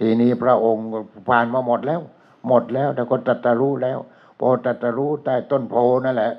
[0.00, 0.86] ทีนี้พระองค์
[1.28, 2.00] ผ่านมาหมดแล้ว
[2.46, 3.98] หมดแล้วแต่ก็ตรัสรู้แล้ว
[4.38, 5.74] พอตรัสรู้ใต้ต้นโพ
[6.04, 6.32] นั่นแหละ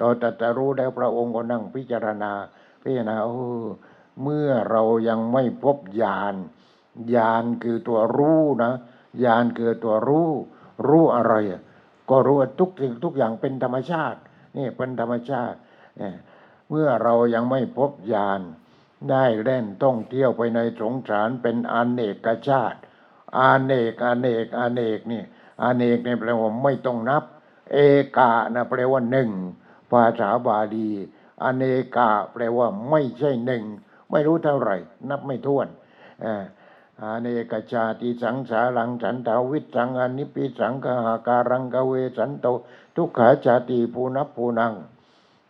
[0.00, 2.32] พอตรัสรู้แล้วพระองค์ก็นั่งพิจารณา
[2.82, 3.30] พิจารณาเอ
[3.62, 3.64] อ
[4.22, 6.34] เมื่อเรายังไม่พบญาณ
[7.14, 8.72] ญาณคือตัวรู้นะ
[9.24, 10.30] ญาณคือตัวรู้
[10.88, 11.34] รู้อะไร
[12.10, 14.18] ก็รู้ว่าทุกสิ่งทุกอย่างเป็นธรรมชาติ
[14.56, 15.58] นี่เป็นธรรมชาติ
[16.70, 18.40] เมื่อเรายังไม่พบญาณ
[19.10, 22.78] ได้เล่นท่องเที่ยวไปในสงสารเป็นอเนกชาติ
[23.38, 25.22] อเนกอเนกอเนกนี่
[25.62, 27.24] อเนกเนี่ยแปลว่าไม่ต้องนับ
[27.72, 27.76] เอ
[28.16, 29.30] กานะแปลว่าหนึ่ง
[29.90, 30.88] ภาษาบาลี
[31.42, 31.64] อเน
[31.96, 33.62] กาแปลว่าไม่ใช่หนึ่ง
[34.10, 34.76] ไม่รู้เท่าไหร่
[35.08, 35.66] นับไม่ถ้วน
[36.24, 36.42] อ่า
[37.00, 42.46] อาเนกชาติสังสารังสันทาวิสังอนิปิสังกหาการังกเวสันโต
[42.96, 44.72] ทุกขาชาติภูนับภูนัง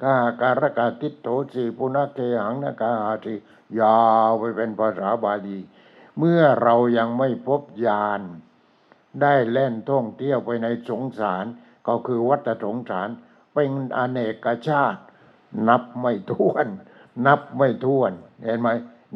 [0.03, 3.35] กหาการกาติโตสีภูนักเกหังนกาหาติ
[3.81, 3.99] ยา
[4.29, 5.59] วไปเป็นภาษาบาลี
[6.19, 8.23] เมื่อเรายังไม่พบญาณ
[9.23, 11.45] ได้เล่นท่องเที่ยวไปในสงสาร
[11.89, 13.09] ก็คือวัฏสงสาร
[13.55, 15.01] เป็นอเนกชาติ
[15.69, 16.67] นับไม่ถ้วน
[17.27, 18.13] นับไม่ถ้วน
[18.45, 18.69] เห็นไหม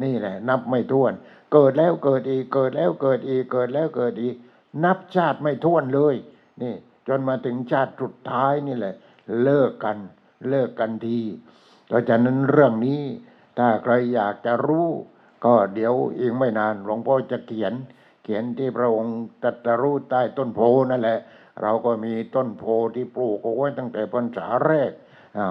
[0.03, 1.13] นี่แหละ นับไม่ถ้วน
[1.53, 4.35] เกิดแล้วเกิดอีกเกิดแล้วเกิดอีกเกิดแล้วเกิดอีก
[4.83, 6.15] นับชาติไม่ถ้วนเลย
[6.61, 6.75] นี่
[7.07, 8.95] จนมาถึงชาติสุดท้ายนี่แหละ
[9.41, 9.97] เลิกกัน
[10.49, 11.19] เลิกกันที
[11.87, 13.01] เพราะฉะนั้นเรื่องนี้
[13.57, 14.89] ถ้าใครอยากจะรู้
[15.45, 17.73] ก็เดี๋ยวอีกไม่นานหลวงพ่อจะเขียน
[18.23, 20.59] เขียนที่พระองค์ตรัสรู้ใต้ต้นโพ
[20.91, 21.19] นั่นแหละ
[21.61, 22.63] เราก็มีต้นโพ
[22.95, 24.91] ที่ปลูกเอาไว้ตั้งแต่พรรษาแรก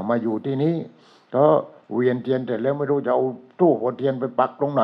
[0.08, 0.74] มาอยู่ที่นี้
[1.34, 1.44] ก็
[1.94, 3.24] เวียนเทียนเสร็จแล้วไม่รู้จะเอา
[3.60, 4.82] ตู้ปเทียนไปปักตรงไหน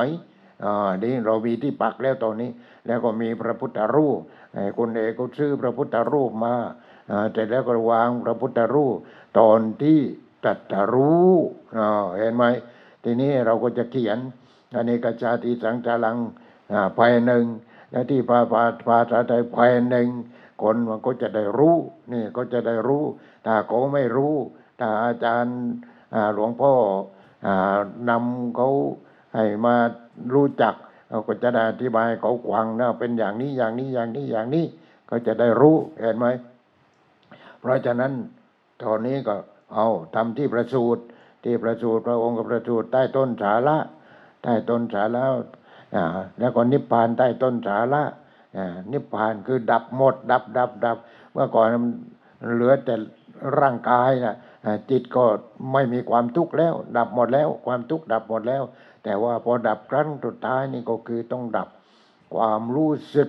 [0.64, 2.50] อ่านี่เรามีที่ปักแล้วตอนนี้
[2.86, 4.18] แล้วก็มีพระพุทธรูป
[4.52, 6.54] ไอ้คนเอกก็ซื้อพระพุทธรูปมา
[7.10, 8.96] อ่าเสร็จแล้วก็วางพระพุทธรูป
[9.38, 9.98] ตอนที่
[10.44, 11.32] ตรัสรู้
[11.78, 12.44] อ่าเห็นไหม
[13.04, 14.18] ทีนี้เราก็จะเขียน
[14.74, 16.16] อเนกชาติสังสารัง
[16.72, 17.44] อ่าภายหนึ่ง
[17.90, 20.08] และที่ภาภาภาษาไทยภายหนึ่ง
[20.62, 21.76] คนมันก็จะได้รู้
[22.12, 23.04] นี่ก็จะได้รู้
[23.46, 24.34] ถ้าเขาไม่รู้
[24.80, 25.56] ถ้าอาจารย์
[26.34, 26.72] หลวงพ่อ
[27.46, 27.48] อ
[28.10, 28.68] นำเขา
[29.34, 29.74] ให้มา
[30.34, 30.74] รู้จัก
[31.08, 34.66] เราก็จะได้อธิบายเขาควังนะเป็นอย่างนี้อย่างนี้อย่างนี้อย่างนี้
[35.10, 36.26] ก็จะได้รู้เห็นไหม
[37.60, 38.12] เพราะฉะนั้น
[38.82, 39.34] ตอนนี้ก็
[39.74, 41.02] เอาทำที่ประสูตร
[41.44, 43.76] ที่ประสูตรพระองค์ก็ประสูตรใต้ต้นสาระ
[44.42, 45.42] ใต้ต้นสาระอ่า
[46.38, 48.02] แล้วก็นิพพานใต้ต้นสาระ
[48.92, 50.96] นิพพานคือดับหมด ดับดับดับ
[51.32, 51.92] เมื่อก่อนมัน
[52.54, 52.94] เหลือแต่
[53.60, 54.34] ร่างกายนะ
[54.90, 55.24] จิตก็
[55.72, 58.62] ไม่มีความทุกข์แล้ว ดับหมดแล้ว ความทุกข์ดับหมดแล้ว
[59.04, 61.68] แต่ว่าพอดับครั้งสุดท้ายนี่ก็คือต้องดับ
[62.34, 63.28] ความรู้สึก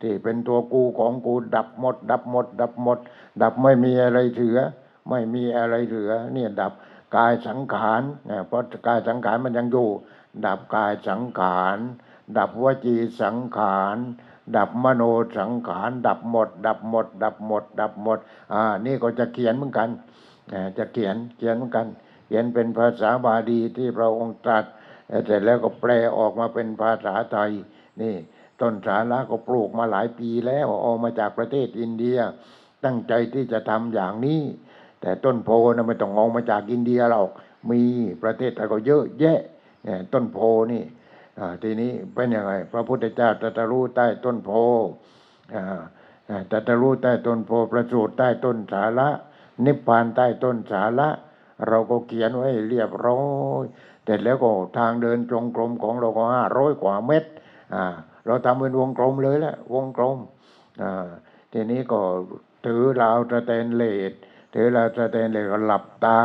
[0.00, 2.98] ที่เป็นตัวกูของกูดับหมด ดับหมด ดับหมด
[3.42, 4.58] ดับไม่มีอะไรเหลือ
[5.10, 6.72] ไม่มีอะไรเหลือเนี่ยดับ
[7.16, 9.88] กายสังขารเนี่ยเพราะกายสังขารมันยังอยู่
[10.44, 11.78] ดับกายสังขาร
[12.38, 13.96] ดับวจีสังขาร
[14.56, 15.02] ดับมโน
[15.38, 18.18] สังขาร ดับหมด ดับหมด ดับหมด ดับหมด
[18.52, 19.88] อ่า นี่ก็จะเขียนเหมือนกัน
[20.52, 21.86] อ่าจะเขียนเขียนเหมือนกัน
[22.26, 24.64] เขียนเป็นภาษาบาลีที่พระองค์ตรัส
[25.24, 27.50] เสร็จแล้วก็แปลออกมาเป็นภาษาไทย
[28.02, 28.14] นี่
[28.60, 32.18] ต้นสาระก็ปลูกมาหลายปีแล้วเอามาจากประเทศอินเดีย
[32.84, 34.40] ตั้งใจที่จะทำอย่างนี้
[35.00, 37.30] แต่ต้นโพนะไม่ต้องเอามาจากอินเดียหรอก
[37.70, 37.82] มี
[38.22, 39.40] ประเทศไทยก็เยอะแยะ
[40.12, 40.38] ต้นโพธิ์
[40.72, 40.82] นี่
[41.62, 44.50] ทีนี้เป็นยังไงพระพุทธเจ้าตรัสรู้ใต้ต้นโพธิ์
[45.54, 45.82] อ่า
[46.50, 49.08] ตรัสรู้ใต้ต้นโพธิ์ประสูติใต้ต้นสาละ
[49.64, 51.08] นิพพานใต้ต้นสาละ
[51.68, 53.24] เราก็เขียนไว้เรียบร้อ
[53.62, 53.64] ย
[54.04, 57.30] แต่แล้วก็ทางเดินจงกรมของเราก็ห้าร้อยกว่าเมตร
[57.74, 57.84] อ่า
[58.26, 60.18] เราทำเป็นวงกลมเลยแหละวงกลม
[60.82, 61.06] อ่า
[61.52, 62.00] ทีนี้ก็
[62.66, 64.12] ถือราวสแตนเลส
[64.54, 66.20] ถือราวสแตนเลสก็หลับตา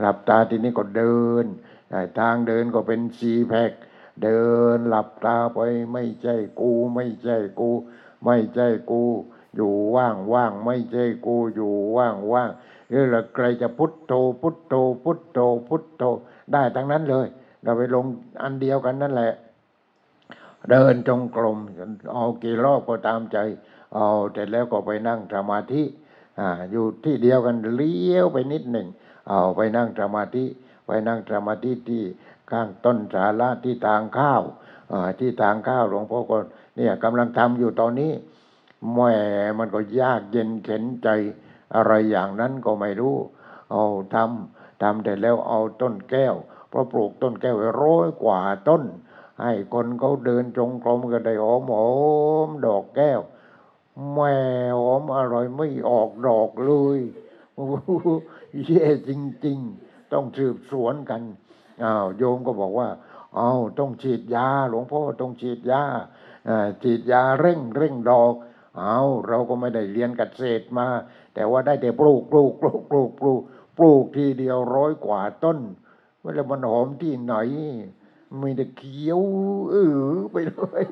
[0.00, 1.46] หลับตาทีนี้ก็เดิน
[2.18, 3.70] ทางเดินก็เป็นซีแพค
[4.22, 4.42] เดิ
[4.76, 5.58] นหลับตาไป
[5.92, 7.70] ไม่ใช่กู ไม่ใช่กู
[8.24, 9.02] ไม่ใช่กู
[9.56, 12.50] อยู่ว่างว่างไม่ใช่กูอยู่ว่างว่าง
[12.88, 14.74] หรือเราใครจะพุทโธพุทโธ
[15.04, 16.02] พุทโธพุทโธ
[16.52, 17.28] ได้ทั้งนั้นเลย
[17.62, 18.04] เราไปลง
[18.42, 19.32] อันเดียวกันนั่นแหละ
[20.70, 21.58] เดินจงกรม
[22.12, 23.38] เอากี่รอบก็ตามใจ
[23.94, 25.82] เอาแต่แล้วก็ไปนั่งสมาธิ
[26.38, 28.86] อ่าอยู่ที่เดียวกันเลี้ยวไปนิดหนึ่ง
[29.28, 30.44] เอาไปนั่งสมาธิ
[30.86, 32.02] ไปนั่งสมาธิที่
[32.50, 34.42] ข้างต้นสาระที่ทางข้าว
[35.18, 36.36] ที่ทางข้าวหลวงพ่อก็
[36.76, 38.12] เนี่ยกำลังทำอยู่ตอนนี้
[38.92, 39.14] แหม่
[39.58, 41.08] มันก็ยากเย็นเข็นใจ
[41.74, 43.16] อะไรอย่างนั้นก็ไม่รู้
[43.70, 43.84] เอา
[44.14, 46.34] ทำทำแต่แล้วเอาต้นแก้ว
[46.68, 48.82] เพราะปลูกต้นแก้วไว้ร้อยกว่าต้น
[49.42, 51.88] ให้คนเขาเดินจงกรมก็ได้หอมหอ
[52.46, 53.20] มดอกแก้ว
[54.12, 54.34] แม่
[54.80, 57.00] หอมอร่อยไม่ออกดอกเลย
[57.54, 57.74] โอ้โห
[58.66, 59.10] แย่จ
[59.46, 61.22] ริง ๆ ต้องสืบสวนกัน
[61.82, 62.88] อ้าวโยมก็บอกว่า
[63.36, 65.82] เอาวต้องฉีดยาหลวงพ่อต้องฉีดยา
[66.82, 68.34] ฉีดยาเร่งเร่งดอก
[68.78, 68.98] เอา
[69.28, 70.86] เราก็ไม่ได้เรียนเกษตรมา
[71.34, 73.42] แต่ว่าได้แต่ปลูกปลูกปลูกปลูกปลูก
[73.78, 75.58] ปลูกทีเดียวร้อยกว่าต้น
[76.22, 77.34] เวลามันหอมที่ไหน
[78.40, 79.20] มีแต่เขียว
[79.70, 79.74] เอ
[80.14, 80.86] อไปเลย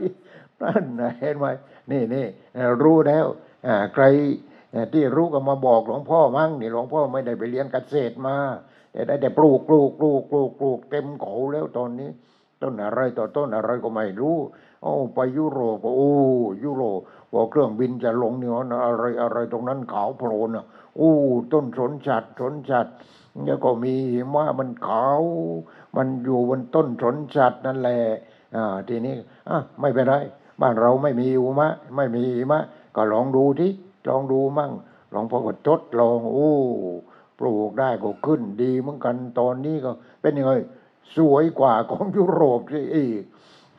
[0.61, 0.85] นั่น
[1.21, 1.47] เห็นไหม
[1.91, 2.27] นี่นี่
[2.83, 3.27] รู้แล้ว
[3.95, 4.05] ใคร
[4.93, 8.37] ที่รู้ก็มาบอกหลวงพ่อมั่งนี่หลวงพ่อไม่ได้ไปเรียนเกษตรมา
[8.95, 12.11] แต่ได้แต่ปลูกปลูกปลูกปลูกปลูกเต็มเขาแล้วตอนนี้
[12.63, 14.37] ต้นอะไรต่อต้นอะไรก็ไม่รู้
[14.83, 16.13] โอ้ไปยุโรปก็โอ้
[16.65, 16.99] ยุโรป
[17.33, 20.65] พอเครื่องบินจะลงเนี่ยนะอะไรอะไรตรงนั้นขาวโพลนอะ
[20.97, 21.13] โอ้
[21.53, 22.87] ต้นสนชัดสนชัด
[23.45, 25.23] แล้วก็มีหิมะมันขาว
[25.97, 28.01] มันอยู่บนต้นสนชัดนั่นแหละ
[28.57, 29.15] อ่าทีนี้
[29.49, 30.15] อะไม่เป็นไร
[30.61, 32.61] บ้านเราไม่มีอุมะ ไม่มีหิมะ
[32.97, 33.71] ก็ลองดูที่
[34.09, 34.73] ลองดูมั่ง
[35.15, 36.51] ลองพอก็ทดลองโอ้
[37.39, 39.91] ปลูกได้ก็ขึ้นดีเหมือนกันตอนนี้ก็
[40.23, 40.53] เป็นยังไง
[41.17, 43.23] สวยกว่าของยุโรปสิอีก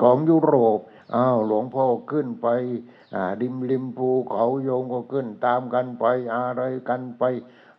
[0.01, 0.79] ของยุโรป
[1.15, 2.47] อ้าวหลวงพ่อขึ้นไป
[3.15, 7.23] อ่าริมริมภูเขาโยมก็ขึ้นตามกันไปอะไรกันไป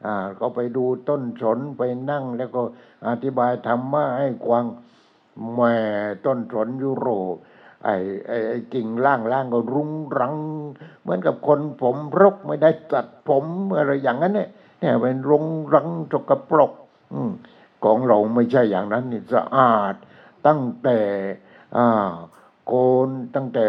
[0.04, 2.60] อ่าก็ไปดูต้นสนไปนั่งแล้วก็
[3.08, 4.64] อธิบายธรรมะให้กวาง
[5.52, 5.74] แหม่
[6.24, 7.34] ต้นสนยุโรป
[7.84, 7.96] ไอ้
[8.26, 10.34] ไอ้ไอ้กิ่งล่างล่างก็รุงรัง
[11.02, 13.44] เหมือนกับคนผมรกไม่ได้ตัดผม
[13.78, 14.48] อะไรอย่างนั้นเนี่ย
[14.80, 16.72] เนี่ยเป็นรงรังจกปรก
[17.12, 17.14] อ
[17.84, 19.94] ของเราไม่ใช่อย่างนั้นนี่สะอาด
[20.46, 20.98] ตั้งแต่
[21.76, 22.12] อ่า
[22.66, 22.74] โก
[23.06, 23.66] นตั้งแต่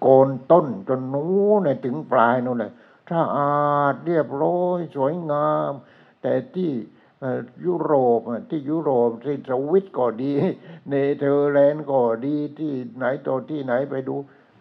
[0.00, 2.72] โกนต้นจนนู้นถึงปลายนู่นเลย
[3.10, 5.72] สะอาดเรียบร้อยสวยงาม
[6.22, 6.70] แต่ที่
[7.66, 8.20] ยุโรป
[8.50, 10.32] ที่ยุโรปที่สวิตก็ดี
[10.88, 14.16] เนเธอร์แลนด์ก็ดีที่ไหนตัวที่ไหนไปดู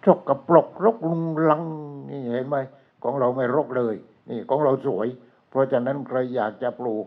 [0.05, 1.63] ชกกระปรกรกลุงลัง
[2.09, 2.55] นี่เห็นไหม
[3.03, 3.95] ของเราไม่รกเลย
[4.29, 5.07] นี่ของเราสวย
[5.55, 7.05] เพราะฉะนั้นใครอยากจะปลูก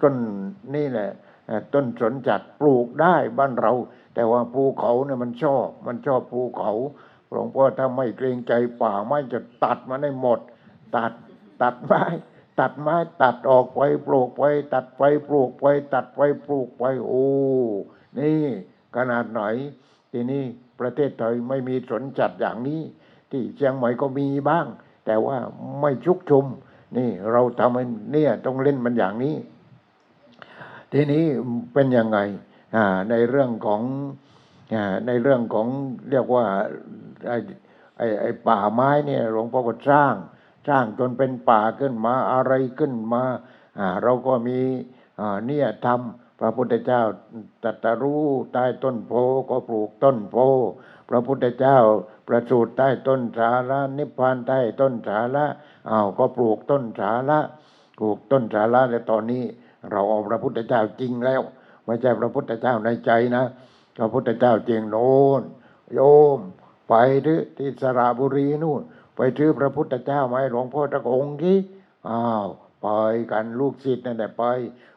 [0.00, 0.16] ต้น
[0.74, 1.10] นี่แหละ
[1.74, 3.72] ต้นสนจัดปลูกได้บ้านเรา
[4.14, 6.72] แต่ว่าภูเขาเนี่ยมันชอบ มันชอบภูเขา
[7.30, 10.40] หลวงพ่อถ้าไม่เกรงใจป่าไม้จะตัดมันให้หมด
[10.96, 11.12] ตัด
[11.62, 12.04] ตัดไม้
[12.60, 14.42] ตัดไม้ตัดออกไปปลูกไป
[14.74, 17.26] ตัดไปปลูกไปตัดไปปลูกไปโอ้
[18.18, 18.42] นี่
[18.96, 19.42] ขนาดไหน
[20.12, 20.42] ทีนี้
[20.80, 22.82] ประเทศไทยไม่มีสนจัดอย่างนี้
[23.30, 24.66] ที่เชียงใหม่ก็มีบ้าง
[25.06, 25.36] แต่ว่า
[25.80, 26.46] ไม่ชุกชุม
[26.96, 29.36] นี่เราทำให้เนี่ยต้องเล่นมันอย่างนี้
[30.92, 31.24] ทีนี้
[31.72, 32.18] เป็นยังไง
[33.10, 33.82] ในเรื่องของ
[35.06, 35.66] ในเรื่องของ
[36.10, 36.44] เรียกว่า
[37.28, 37.38] ไอ้
[37.98, 40.14] ไอ้ไอ้ป่าไม้เนี่ยหลวงพ่อก็สร้าง
[40.68, 43.22] สร้างจนเป็นป่าขึ้นมาอะไรขึ้นมา
[44.02, 44.58] เราก็มี
[45.46, 47.02] เนี่ยทำพระพุทธเจ้า
[47.62, 48.22] ตรัสรู้
[48.52, 49.12] ใต้ต้นโพ
[49.50, 50.36] ก็ปลูกต้นโพ
[51.08, 51.78] พระพุทธเจ้า
[52.28, 55.44] ประสูติใต้ต้นสาระนิพพานใต้ต้นสาระ
[55.90, 57.38] อ้าวก็ปลูกต้นสาระ
[57.98, 59.44] ปลูกต้นสาระแล้วตอนนี้
[59.90, 61.40] เราเอาพระพุทธเจ้าจริงแล้ว
[61.84, 63.44] ไม่ใช่พระพุทธเจ้าในใจนะ
[63.98, 65.42] พระพุทธเจ้าจริงโน้น
[65.94, 66.00] โย
[66.36, 66.38] ม
[66.88, 66.94] ไป
[67.26, 68.80] ที่ที่สระบุรีนู่น
[69.16, 71.56] ไปซื้อพระพุทธเจ้ามาให้หลวงพ่อตะองค์ที่
[72.08, 72.46] อ้าว
[72.82, 72.88] ไป
[73.32, 74.44] กันลูกศิษย์นั่นแหละไป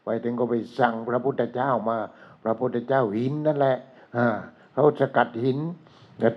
[0.04, 1.98] ไปถึงก็ไปสั่งพระพุทธเจ้ามา
[2.44, 3.78] พระพุทธเจ้าหินนั่นแหละ
[4.74, 5.60] เขาสกัดหิน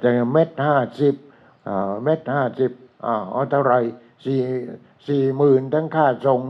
[0.00, 1.14] แต่เม็ดห้าสิบ
[2.04, 2.70] เม็ดห้าสิบ
[3.04, 3.74] อ่าเอาเท่าไร
[4.24, 4.40] สี่
[5.08, 6.40] สี่หมื่นทั้งค่าทรง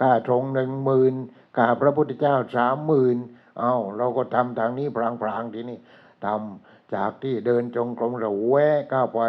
[0.00, 1.14] ค่าทรงหนึ่งหมื่น
[1.56, 3.16] ค่าพระพุทธเจ้าสามหมื่น
[3.58, 5.78] เอาเราก็ทำทางนี้พลางๆทีนี้
[6.24, 9.20] ทำจากที่เดินจงกรมเราแวะเข้าไป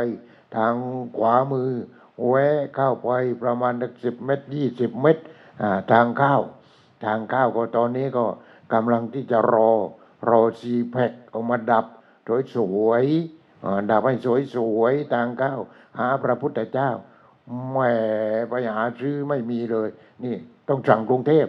[0.56, 0.74] ทาง
[1.18, 1.72] ขวามือ
[2.28, 3.10] แวะเข้าไป
[3.44, 5.24] ประมาณสักสิบเมตรยี่สิบเมตร
[5.92, 6.38] ทางเข้า
[7.06, 8.26] ทางเข้าก็ตอนนี้ก็
[8.74, 9.72] กำลังที่จะรอ
[10.30, 11.86] รอซีแพคเอามาดับ
[12.56, 13.37] สวยๆ
[13.92, 14.16] ดับให้
[14.56, 15.60] สวยๆทางเข้าว
[15.98, 16.90] หาพระพุทธเจ้า
[17.72, 17.78] แหม
[18.50, 19.90] ไปหาซื้อไม่มีเลย
[20.24, 20.36] นี่
[20.68, 21.48] ต้องสั่งกรุงเทพ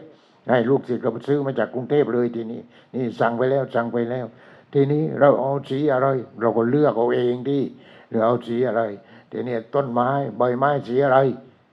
[0.50, 2.60] ให้ลูกศิษย์ก็ไปซื้อมาจากกรุงเทพเลยทีนี้
[2.94, 4.26] นี่สั่งไปแล้วสั่งไปแล้ว
[4.74, 6.08] ทีนี้เราเอาสีอะไร
[6.40, 7.62] เราก็เลือกเอาเองที่
[8.08, 8.82] หรือเอาสีอะไร
[9.30, 11.18] ทีนี้ต้นไม้ใบไม้สีอะไร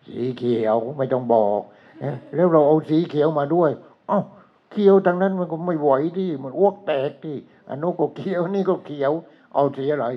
[0.07, 1.61] สีเขียวไม่ต้องบอก
[2.03, 3.71] นะแล้วเราเอาสีเขียวมาด้วย
[4.09, 4.23] อ้าว
[4.71, 7.37] เขียวทางนั้นมันก็ไม่ไหวที่มันอ้วกแตกที่
[7.69, 9.11] อันนู้นก็เขียวนี่ก็เขียว
[9.55, 10.07] เอาสีอะไร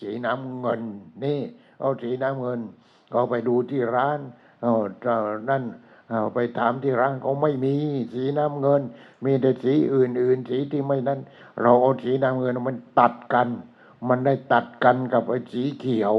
[0.00, 0.82] สีน้ำเงิน
[1.24, 1.38] นี่
[1.80, 2.60] เอาสีน้ำเงิน
[3.12, 4.18] ก็ไปดูที่ร้าน
[4.60, 5.18] เออเจ้า
[5.50, 5.62] นั่น
[6.08, 7.74] เอาไปถามที่ร้านเขาไม่มี
[8.14, 8.82] สีน้ำเงิน
[9.24, 11.20] มีแต่สีอื่นๆ สีที่ไม่นั้น
[11.62, 13.48] เราเอาสีน้ำเงินมันตัดกัน
[14.08, 16.16] มันได้ตัดกันกับไอ้สีเขียว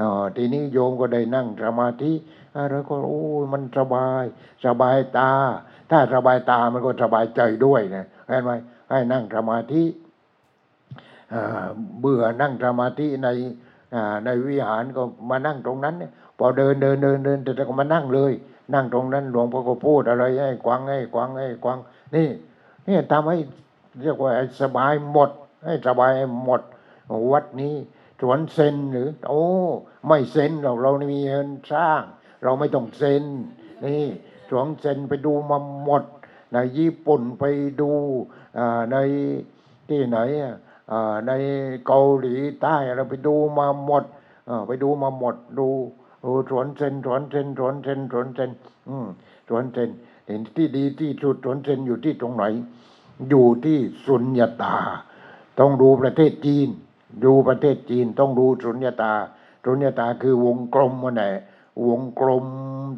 [0.00, 0.02] อ
[0.36, 2.12] ทีนี้โยมก็ได้นั่งสมาธิ
[2.54, 4.24] อ่าแล้วก็โอ้ยมันสบาย
[4.66, 5.32] สบายตา
[5.90, 8.50] ถ้าสบายตามันก็สบายใจด้วยนะเห็นไหม
[8.90, 9.82] ให้นั่งสมาธิ
[12.00, 13.28] เบื่อนั่งสมาธิใน
[14.24, 18.32] ในวิหารก็มานั่งตรงนั้นเนี่ยพอเดินเดินเดินเดินแต่ก็มานั่งเลย
[18.74, 21.78] นั่งตรงนั้นหลวงพ่อก็พูดอะไรให้กวางให้กวางให้กวาง
[22.14, 22.28] นี่
[22.86, 23.38] นี่ทำให้
[24.02, 25.30] เรียกว่าสบายหมด
[25.64, 26.12] ให้สบาย
[26.44, 26.62] หมด
[27.32, 27.74] วัดนี้
[28.20, 29.44] สวนเซนหรือ โอ้
[30.06, 32.02] ไม่เซนเราเรามีเงินสร้าง
[32.42, 33.24] เราไม่ต้องเซน
[33.84, 34.04] นี่
[34.48, 36.04] สวนเซนไปดูมาหมด
[36.52, 37.44] ในญี่ปุ่นไป
[37.80, 37.90] ดู
[38.92, 38.96] ใน
[39.88, 40.56] ที่ไหนอะ
[41.26, 41.32] ใน
[41.86, 44.04] เกาหลีใต้เราไปดูมาหมด
[44.66, 45.68] ไปดูมาหมดดู
[46.24, 48.50] ดูสวนเซนสวนเซนสวนเซนสวนเซน
[48.88, 49.06] อืม
[49.48, 49.88] สวนเซน
[50.26, 52.44] เห็นที่ดีที่สุดสวนเซนอยู่ที่ตรงไหน
[53.28, 54.76] อยู่ที่สุญญตา
[55.58, 56.68] ต้องดูประเทศจีน
[57.24, 59.12] ดูประเทศจีนต้องดูสุญญตา
[59.64, 61.32] สุญญตาคือวงกลมมันแหละ
[61.86, 62.46] วงกลม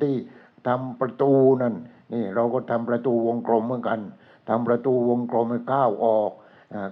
[0.03, 0.15] ที่
[0.67, 1.33] ทำประตู
[1.63, 1.75] นั่น
[2.13, 4.01] นี่เราก็ทำประตูวงกลมเหมือนกัน
[4.49, 6.31] ทำประตูวงกลมให้ก้าวออก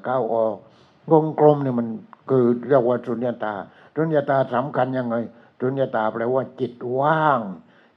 [0.09, 0.57] ก้าวออก
[1.11, 1.89] วงกลมเนี่ยมัน
[2.29, 3.55] คือเรียกว่าสุญญตา
[3.97, 5.17] สุญญตาสำคัญยังไง
[5.61, 7.41] สุญญตาแปลว่า จิตว่าง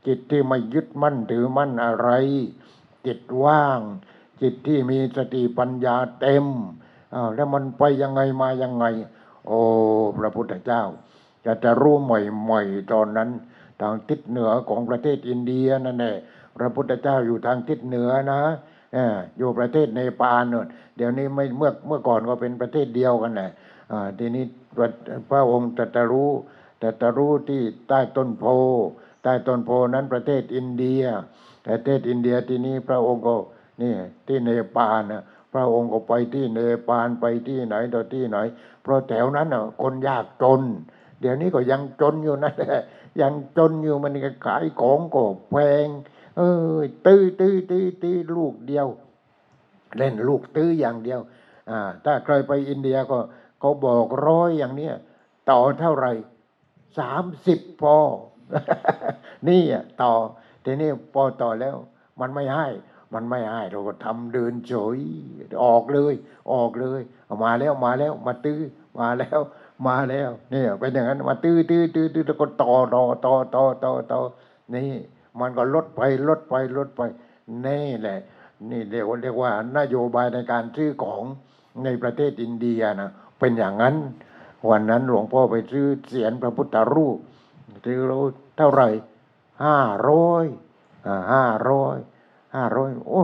[0.08, 2.10] จิตที่ไม่ยึดมั่นถือมั่นอะไร
[3.06, 3.80] จิตว่าง
[4.42, 6.46] จิตที่มีสติปัญญาเต็ม
[7.14, 8.86] อ้าวแล้วมันไปยังไงมายังไง
[9.46, 9.60] โอ้
[10.18, 10.84] พระพุทธเจ้า
[11.46, 13.30] จะจะรู้ใหม่ๆตอนนั้น
[13.82, 16.16] ทางทิศเหนือของประเทศอินเดียนั่นแหละ
[16.58, 18.42] พระพุทธเจ้าอยู่ทางทิศเหนือนะ
[19.38, 20.68] อยู่ประเทศเนปาลนู่น
[20.98, 23.52] เดี๋ยวนี้ไม่เมื่อเมื่อก่อนก็เป็นประเทศเดียวกันแหละ
[23.92, 24.44] อ่าทีนี้
[25.30, 26.32] พระองค์ตรัสรู้
[26.82, 28.46] ตรัสรู้ที่ใต้ต้นโพ
[29.24, 31.04] ใต้ต้นโพนั้นประเทศอินเดีย
[31.68, 33.36] ประเทศอินเดียทีนี้พระองค์ก็
[33.82, 33.94] นี่
[34.28, 35.24] ที่เนปาลนะ
[35.54, 38.38] พระองค์ก็ไปที่เนปาลไปที่ไหนต่อที่ไหน
[38.84, 40.62] เพราะแถวนั้นน่ะคนยากจน
[41.22, 42.82] เดี๋ยวนี้ก็ยังจนอยู่นั่นแหละ
[43.22, 45.88] ยังจนอยู่มันก็ขายของก็แพง
[46.38, 46.42] เอ
[46.76, 46.78] อ
[47.08, 48.88] ตื้อตื้อตื้อตื้อลูกเดียว
[49.98, 51.20] เล่นลูกตื้ออย่างเดียว
[51.70, 53.20] อ่า ถ้าใครไปอินเดียก็
[53.60, 54.94] เขาบอกร้อยอย่างเนี้ย
[55.50, 56.12] ต่อเท่าไหร่
[57.00, 57.98] สามสิบพอ
[59.48, 60.14] นี่อะต่อ
[60.66, 61.76] ทีนี้พอต่อแล้ว
[62.22, 62.68] มันไม่ให้
[63.14, 65.00] มันไม่ให้เราก็ทำเดินเฉย
[65.64, 66.14] ออกเลย
[66.54, 68.62] ออกเลยเอามาแล้วมาแล้ว มาตื้อ
[69.00, 69.40] มาแล้ว
[69.88, 74.20] มาแล้วเนี่ยเป็นอย่างนั้นมาตื้อตื้อตื้อตื้อแล้วก็ต่อต่อต่อต่อต่อต่อ
[74.76, 74.92] นี่
[75.40, 77.02] มันก็ลดไปลดไปลดไป
[77.66, 78.20] นี่แหละ
[78.70, 81.24] นี่เรียกว่าเรียกว่านโยบายในการซื้อของ
[81.84, 83.96] ในประเทศอินเดียนะเป็นอย่างนั้น
[84.70, 87.18] วันนั้นหลวงพ่อไปซื้อเสียนพระพุทธรูป
[87.86, 88.22] ซื้อรู
[88.58, 88.88] เท่าไหร่
[89.64, 89.78] ห้า
[90.10, 90.46] ร้อย
[91.34, 91.98] ห้าร้อย
[92.56, 93.24] ห้าร้อยโอ้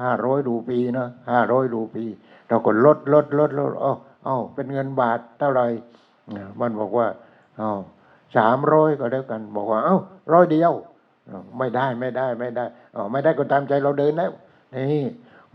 [0.00, 2.04] ห้าร้อยรูปีนะห้าร้อยรูปี
[2.48, 5.66] เราก็ลดลดลดลดเอ้าเอ้าเป็นเงินบาทเท่าไหร่
[6.60, 7.06] มันบอกว่า
[7.58, 7.70] เอ้า
[8.36, 9.98] สามร้อยก็แล้วกัน บอกว่า เอ้า
[10.32, 10.72] ร้อยเดียว
[11.58, 12.64] ไม่ได้ไม่ได้ไม่ได้
[12.94, 14.32] อ๋อไม่ได้ก็ตามใจเราเดินแล้ว
[14.74, 15.04] นี่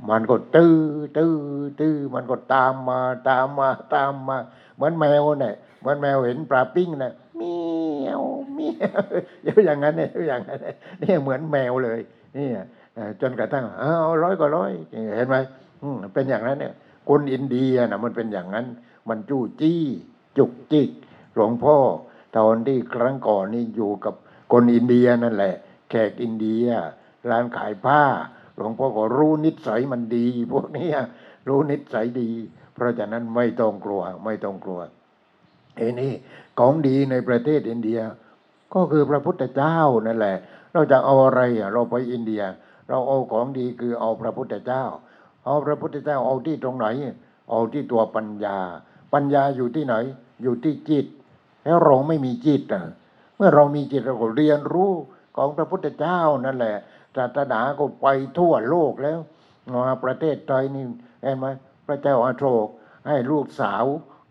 [0.10, 0.76] มันก็ตื้อ
[1.18, 1.36] ตื้อ
[1.80, 3.00] ตื้อมันก็ตามมา
[3.30, 4.38] ตามมาตามมา
[4.76, 7.58] เหมือนแมวเนี่ยเหมือนแมวเห็นปลาปิ้งเนี่ยเมี
[8.08, 8.22] ยว
[8.54, 12.00] เมียวอย่างนั้นเนี่ยอย่างนั้นเนี่ยนี่เหมือนแมวเลย
[12.38, 12.48] นี่
[13.22, 13.94] จนกระทั่งเอา
[14.24, 14.72] ร้อยก็ร้อย
[15.16, 15.36] เห็นไหม
[16.14, 16.74] เป็นอย่างนั้นเนี่ย
[17.10, 18.66] คนอินเดียนะมันเป็นอย่างนั้น
[19.10, 19.84] มันจู้จี้
[20.38, 20.90] จุกจิก
[21.36, 21.76] หลวงพ่อ
[22.38, 24.16] ตอนที่ครั้งก่อนนี่อยู่กับ
[24.52, 25.54] คนอินเดียนั่นแหละ
[25.90, 26.66] แขกอินเดีย
[27.30, 28.02] ร้านขายผ้า
[28.56, 30.90] หลวงพ่อก็รู้นิสัยมันดี พวกนี้
[31.48, 32.30] รู้นิสัยดี
[32.74, 34.80] เพราะฉะนั้นไม่ต้องกลัว ไม่ต้องกลัว
[35.78, 36.14] เอ้นี่
[36.60, 38.00] ของดีในประเทศอินเดีย
[38.74, 39.78] ก็คือพระพุทธเจ้า
[40.08, 40.38] นั่นแหละ
[40.74, 41.42] เราจะเอาอะไร
[41.74, 42.44] เราไปอินเดีย
[42.90, 44.84] เราเอาของดีคือเอาพระพุทธเจ้า
[45.46, 46.88] เอาพระพุทธเจ้าเอาที่ตรงไหน
[47.50, 48.58] เอาที่ตัวปัญญา
[49.14, 49.96] ปัญญาอยู่ที่ไหน
[50.42, 51.06] อยู่ที่จิต
[51.64, 52.84] แล้วเราไม่มีจิตอะ
[53.40, 54.92] เมื่อเรามีจิตเราก็เรียนรู้
[55.38, 56.78] ของพระพุทธเจ้านั่นแหละ
[57.16, 58.08] ศาสนาก็ไป
[58.40, 59.20] ทั่วโลกแล้ว
[59.86, 60.86] มาประเทศไทยนี่
[61.22, 61.46] เห็นไหม
[61.88, 62.68] พระเจ้าอาโศก
[63.08, 63.86] ให้ลูกสาว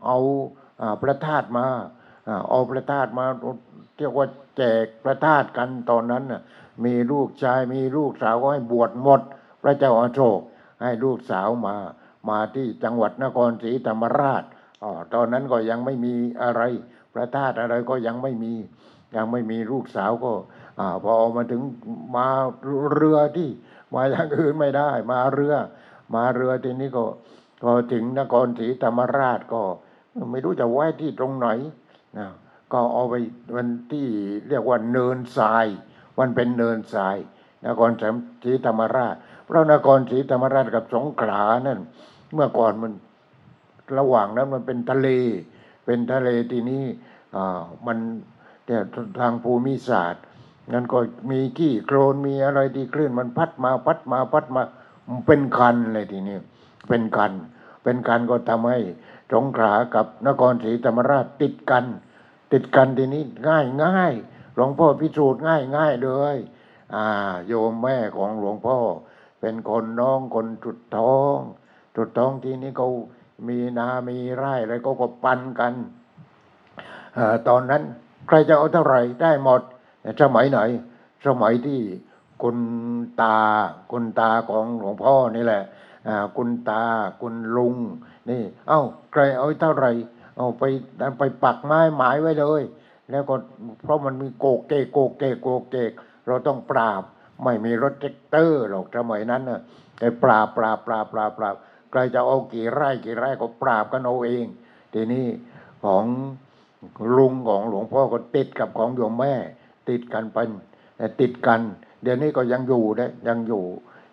[0.06, 0.18] เอา
[1.02, 1.66] พระธาตุมา
[2.28, 3.26] อ่าเอาพระธาตุมา
[3.96, 6.42] เรียกว่าแจกพระธาตุกันตอนนั้นน่ะ
[6.84, 9.20] มีลูกชายมีลูกสาวก็ให้บวชหมด
[9.62, 10.40] พระเจ้าอาโศก
[10.82, 11.76] ให้ลูกสาวมา
[12.28, 14.44] มาที่จังหวัดนครศรีธรรมราช
[14.82, 16.62] อ๋อตอนนั้นก็ยังไม่มีอะไร
[17.14, 18.54] พระธาตุอะไรก็ยังไม่มี
[19.16, 20.32] ยังไม่มีลูกสาวก็
[20.80, 21.62] อพอมาถึง
[22.16, 22.28] มา
[22.96, 23.48] เรือที่
[23.94, 25.54] มาอย่างอื่นไม่ได้ มาเรือ
[26.14, 27.04] มาเรือทีนี้ก็
[27.62, 29.62] พอถึงนครศรีธรรมราชก็
[30.30, 31.48] ไม่รู้จะไว้ที่ตรงไหน
[32.18, 32.28] นะ
[32.72, 33.14] ก็เอาไป
[33.56, 34.06] มันที่
[34.48, 35.66] เรียกว่าเนินทราย
[36.18, 37.16] มันเป็นเนินทราย
[37.66, 41.78] นครศรีธรรมราชเพราะนครศรีธรรมราชกับสงขลานั่น
[42.34, 42.92] เมื่อก่อนมัน
[43.98, 45.08] ระหว่างนั้นมันเป็นทะเล
[45.86, 46.84] เป็นทะเลทีนี้
[47.36, 47.60] อ่า
[48.68, 50.22] มันแต่ทางภูมิศาสตร์
[50.72, 50.98] นั้นก็
[51.30, 54.62] มีขี้โคลนมีอะไรที่คลื่นมันพัดมาพัดมาพัดมา
[55.26, 56.36] เป็นคันเลยทีนี้
[56.88, 57.32] เป็นคัน
[57.82, 58.78] เป็นคันก็ทำให้
[59.32, 61.84] สงขลากับนครศรีธรรมราชติดกัน
[62.52, 64.12] ติดกันทีนี้ง่ายง่าย
[64.54, 66.36] หลวงพ่อพิสูจน์ง่ายง่ายเลย
[66.94, 67.04] อ่า
[67.46, 68.78] โยมแม่ของหลวงพ่อ
[69.40, 71.38] เป็นคนน้องคนจุดท้อง
[71.96, 72.88] จุดท้องทีนี้เขา
[73.48, 75.72] มีนา มีไร่อะไรก็ก็ปันกัน
[77.16, 77.82] อตอนนั้น
[78.28, 79.60] ใครจะเอาเท่าไหร่ได้หมด
[80.22, 80.60] สมัยไหน
[81.26, 81.80] สมัยที่
[82.42, 82.58] คุณ
[83.20, 83.36] ตา
[83.92, 85.62] คุณตาของหลวงพ่อนี่แหละ
[86.36, 86.82] คุณตา
[87.20, 87.76] คุณลุง
[88.30, 88.80] นี่ เอ้า
[89.12, 89.90] ใครเอาเท่าไหร่
[90.36, 90.64] เอาไป
[91.18, 92.62] ไปปักไม้หมายไว้เลย
[93.10, 93.34] แล้วก็
[93.82, 95.92] เพราะมันมีโกกเกกโกกเกกโกกเกก
[96.26, 97.02] เราต้องปราบ
[97.44, 99.60] ไม่มีรถแทรกเตอร์หรอกสมัยนั้นน่ะ
[99.98, 101.54] แต่ปราบปราบปราบปราบปราบ
[101.90, 104.44] ใครจะเอากี่ไร่กี่ไร่ก็ปราบกันเอาเอง
[104.94, 105.26] ทีนี้
[105.84, 106.04] ของ
[107.16, 109.34] ลุงของหลวงพ่อก็ติดกับของโยมแม่
[109.88, 110.50] ติดกันเป็น
[111.20, 111.60] ติดกัน
[112.02, 113.64] เดี๋ยวนี้ก็ยังอยู่ได้ยังอยู่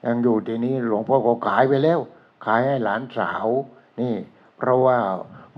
[0.06, 2.00] ยังอยู่ทีนี้หลวงพ่อก็ขายไปแล้ว
[2.46, 3.48] ขายให้หลานสาว
[4.02, 4.14] นี่
[4.58, 4.98] เพราะว่า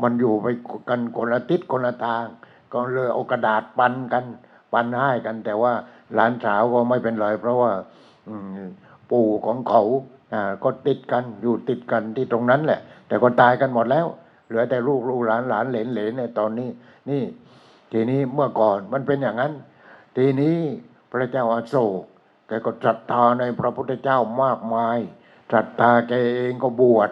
[0.01, 0.47] มันอยู่ไป
[0.89, 2.26] กันคนละทิศคนละทาง
[2.74, 4.26] ก็เลยเอากระดาษปันกัน
[4.74, 5.74] ปันให้กัน แต่ว่า
[6.14, 7.72] หลานสาวก็ไม่เป็นไรเพราะว่า
[9.12, 9.84] ปู่ของเขา
[10.64, 14.08] ก็ติดกันอยู่ติดกันที่ตรงนั้นแหละ แต่ก็ตายกันหมดแล้ว
[14.47, 16.69] เหลือแต่ลูกลูกหลานหลานเหลนเหลนในตอนนี้
[17.09, 17.23] นี่
[17.91, 19.53] ทีนี้เมื่อก่อนมันเป็นอย่างนั้น
[20.17, 20.57] ทีนี้
[21.11, 22.03] พระเจ้าอาโศก
[22.47, 24.97] แกก็ศรัทธาในพระพุทธเจ้ามากมาย
[25.53, 27.09] ศรัทธาแกเองก็บวช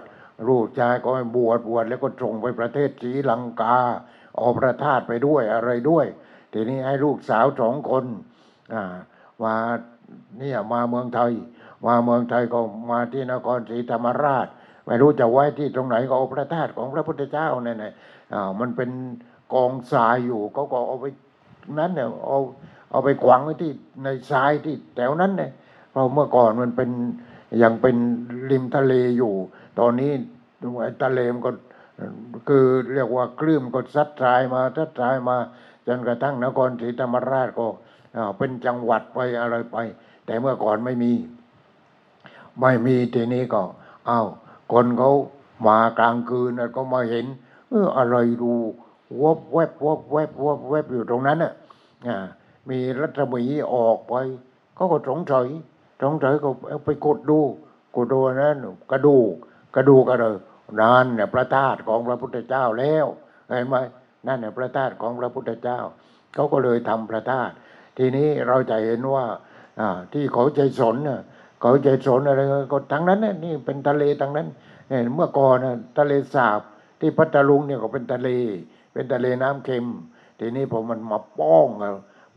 [0.49, 1.07] ลูกชายก็
[1.37, 3.77] บวชบวชแล้วก็ส่งไปประเทศศรีลังกา
[4.35, 6.05] เอาพระธาตุไปด้วยอะไรด้วย
[6.53, 8.05] ทีนี้ให้ลูกสาวสองคน
[9.43, 9.55] มา
[10.39, 11.31] เนี่ยมาเมืองไทย
[11.85, 12.59] มาเมืองไทยก็
[12.91, 14.47] มาที่นครศรีธรรมราช
[14.85, 17.93] ไม่รู้จะไว้ที่ตรงไหนก็เอาพระธาตุของพระพุทธเจ้าเนี่ยนะ
[18.33, 18.89] อ่ามันเป็น
[19.53, 21.05] กองทรายอยู่เขาก็เอาไป
[21.79, 22.39] นั้นเนี่ยเอา
[22.91, 23.71] เอาไปขวางไว้ที่
[24.03, 25.51] ในทรายที่แถวนั้นเนี่ย
[25.91, 26.89] เพราะเมื่อก่อนมันเป็น
[27.63, 27.95] ยังเป็น
[28.51, 29.33] ริมทะเลอยู่
[29.79, 30.11] ตอนนี้
[30.81, 31.51] ไอ้ทะเลมันก็
[32.47, 35.37] คือเรียกว่าคลื่นก็ซัดทรายมาซัดทรายมา
[35.87, 37.67] จนกระทั่งนครศรีธรรมราชก็
[38.15, 39.77] อ่าเป็นจังหวัดไปอะไรไป
[40.25, 41.11] แต่เมื่อก่อนไม่มี
[42.61, 43.61] ไม่มีทีนี้ก็
[44.09, 44.27] อ้าว
[44.71, 45.11] คนเขา
[45.67, 47.25] มากลางคืนก็มาเห็น
[47.69, 48.53] เอออะไรดู
[49.21, 51.53] วบแวบวบแวบวบแวบอยู่ตรงนั้นน่ะ
[52.69, 53.43] มีรัศมี
[53.73, 54.15] ออกไป
[54.75, 55.47] เขาก็สงสัย
[56.03, 57.39] สงสัยก็เอาไปกดดู
[57.95, 58.57] กดดูนั้น
[58.91, 59.33] กระดูก
[59.75, 60.25] กระดูกอะไร
[60.79, 63.05] นั่นเนี่ยพระธาตุของพระพุทธเจ้าแล้ว
[63.47, 63.75] เห็นไหม
[64.27, 65.79] นั่นเนี่ยพระธาตุของพระพุทธเจ้า
[66.33, 67.53] เขาก็เลยทำพระธาตุ
[67.97, 69.25] ทีนี้เราจะเห็นว่า
[70.13, 71.21] ที่เขาใจสนน่ะ
[71.65, 72.41] เขาใจสนอะไร
[72.71, 74.47] ก็ทั้งนั้นน่ะนี่เป็นทะเลทั้งนั้น
[74.89, 75.57] เนี่ยเมื่อก่อน
[75.97, 76.61] ทะเลสาบ
[76.99, 78.29] ที่พัทลุงเนี่ยก็เป็นทะเล
[78.93, 79.85] เป็นทะเลน้ำเค็ม
[80.39, 81.67] ทีนี้พอมันมาป้อง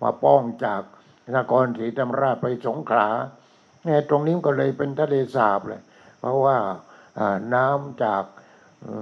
[0.03, 0.83] มาป้องจาก
[1.37, 3.09] นครศรีธรรมราชไปสงขลา
[3.85, 5.83] เนี่ยตรงนี้ก็เลยเป็นทะเลสาบเลย
[6.21, 6.57] เพราะว่า
[7.55, 8.25] น้ำจาก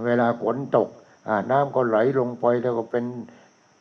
[0.04, 0.88] เวลาฝนตก
[1.50, 3.04] น้ำก็ไหลลงไปแล้วก็เป็น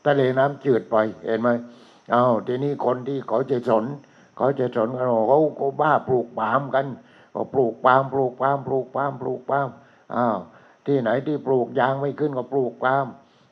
[0.06, 1.50] ทะเลน้ำจืดไปเห็นไหม
[2.12, 3.86] เอาวทีนี้คนที่เขาใจสน
[4.38, 6.88] เขาจะสนกันเขาก็บ้าปลูกปาล์มกัน
[7.34, 9.68] ก็ปลูกปาล์มปลูกปาล์มปลูกปาล์มปลูกปาล์ม
[10.16, 10.38] อ้าว
[10.86, 13.06] ที่ไหนที่ปลูกยางไม่ขึ้นก็ปลูกปาล์ม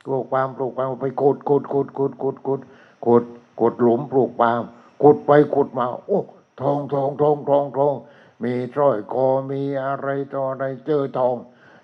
[0.06, 2.60] ปลูกปาล์มปลูกปาล์มไปขุดขุดขุดขุดขุดขุด
[3.06, 3.24] ขุด
[3.60, 4.62] ขุดหลุมปลูกปาล์ม
[5.02, 6.20] ขุดไปขุดมา โอ้
[6.60, 7.94] ทองทองทองทองทอง
[8.42, 11.36] มีร้อยคอมีอะไรต่ออะไรเจอทอง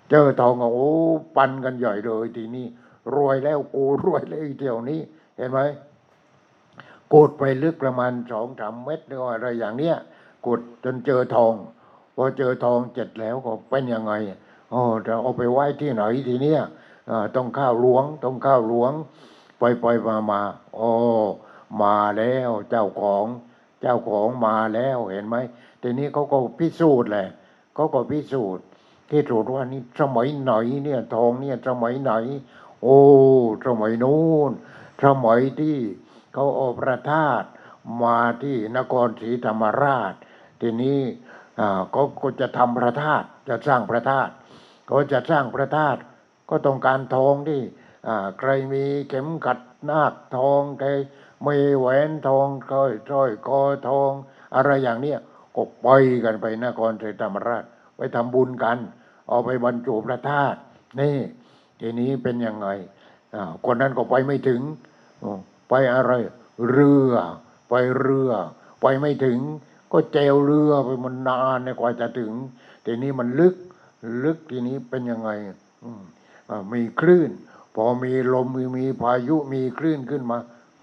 [0.09, 0.89] เจอทองโอ้
[1.35, 2.65] ปันกันใหญ่เลยทีนี้
[3.15, 4.99] รวยแล้วกูรวยแล้วอีเที่ยวนี้
[5.37, 5.59] เห็นไหม
[7.15, 9.95] กดไปลึกประมาณสองสามเมตรหรืออะไรอย่างเนี้ย
[10.47, 11.53] กดจนเจอทอง
[12.15, 14.13] พอเจอทองเจ็ดแล้วก็เป็นยังไง
[14.73, 16.61] อ๋อจะเอาไปไว้ที่ไหนทีเนี้ย
[17.35, 18.91] ต้องข้าวหลวงต้องข้าวหลวง
[19.59, 20.41] ไปไปมามา
[20.75, 20.89] โอ้
[21.81, 23.25] มาแล้วเจ้าของ
[23.81, 25.35] เจ้าของมาแล้วเห็นไหม
[25.81, 27.27] ทีนี้เขาก็พิสูจน์แหละ
[27.75, 28.63] เขาก็พิสูจน์
[29.09, 30.53] พิสูจน์ว่านี่สมัยไหน
[30.83, 32.11] เนี่ยทองเนี่ยสมัยไหน
[32.81, 32.97] โอ้
[33.65, 34.51] สมัยนู้น
[35.03, 35.77] สมัยที่
[36.33, 37.47] เขาเอาพระธาตุ
[38.03, 40.13] มาที่นครศรีธรรมราช
[40.61, 40.99] ทีนี้
[41.91, 44.31] เขาก็จะทำพระธาตุจะสร้างพระธาตุ
[44.87, 45.99] เขาจะสร้างพระธาตุ
[46.49, 47.61] ก็ต้องการทองที่
[48.39, 49.59] ใครมีเข็มขัด
[49.89, 50.89] นาคทองใคร
[51.45, 54.11] มีแหวนทองสร้อยสร้อยคอทอง
[54.55, 55.19] อะไรอย่างเนี้ย
[55.55, 55.87] ก็ไป
[56.23, 57.63] กันไปนครศรีธรรมราช
[57.97, 58.77] ไปทำบุญกัน
[59.27, 60.59] เอาไปบรรจุพระธาตุ
[60.99, 61.17] นี่
[61.79, 62.67] ทีนี้เป็นยังไง
[63.65, 64.61] คนนั้นก็ไปไม่ถึง
[65.23, 65.25] อ
[65.71, 66.13] ไปอะไร
[66.69, 67.13] เรือ
[67.69, 68.31] ไปเรือ
[68.81, 69.39] ไปไม่ถึง
[69.91, 72.31] ก็แจวเรือไปมันนานเนี่ยกว่าจะถึง
[72.85, 73.55] ทีนี้มันลึก
[74.23, 75.29] ลึกทีนี้เป็นยังไง
[76.73, 77.31] มีคลื่น
[77.75, 80.37] พอมีลมมีมีพายุมีคลื่นขึ้นมา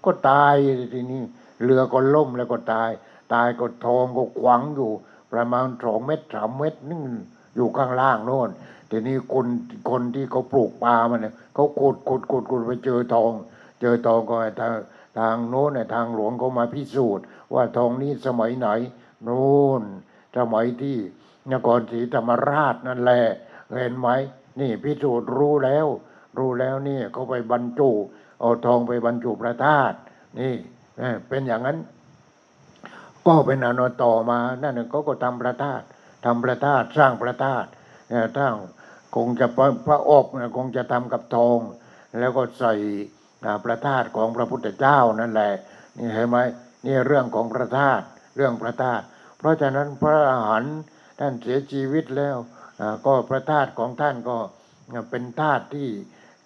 [0.05, 0.55] ก็ตาย
[0.93, 1.21] ทีนี้
[1.63, 2.89] เรือก็ล่มแล้วก็ตาย
[3.33, 4.91] ตายก็ทองก็ขวางอยู่
[5.31, 7.03] ประมาณสองเมตรสามเมตรนึง
[7.55, 8.49] อยู่ข้างล่างโน่น
[8.89, 9.47] ทีนี้คน
[9.89, 13.31] คนที่เขาปลูกปลามันเนี่ยเขาขุดขุดขุดขุดไปเจอทอง
[13.81, 14.73] เจอทองก็ทาง
[15.19, 18.67] ทางโน้นทางหลวงเขามาพิสูจน์ ว่าทองนี้สมัยไหน
[19.23, 19.81] โน้น
[20.37, 20.97] สมัยที่
[21.53, 23.23] นครศรีธรรมราชนั่นแหละ
[23.79, 24.09] เห็นไหม
[24.59, 25.87] นี่พิสูจน์รู้แล้ว
[26.37, 27.89] รู้แล้วนี่เขาไปบรรจุ
[28.39, 29.97] เอาทองไปบรรจุพระธาตุ
[30.39, 30.53] นี่
[31.29, 31.77] เป็นอย่างนั้น
[33.27, 35.85] ก็เป็นอนต่อมานั่นน่ะเขาก็ทำพระธาตุ
[36.25, 37.67] ทำพระธาตุสร้างพระธาตุ
[38.09, 38.53] เอ่อสร้าง
[39.15, 39.47] คงจะ
[39.87, 40.25] พระอก
[40.57, 41.59] คงจะทำกับทอง
[42.19, 42.73] แล้วก็ใส่
[43.63, 45.51] พระธาตุของพระพุทธเจ้านั่นแหละ
[45.97, 46.37] นี่เห็นไหม
[46.85, 49.03] นี่เรื่องของพระธาตุเรื่องพระธาตุ
[49.37, 50.77] เพราะฉะนั้นพระอรหันต์
[51.19, 52.37] ท่านเสียชีวิตแล้ว
[53.05, 54.37] ก็พระธาตุของท่านก็
[55.09, 55.89] เป็นธาตุที่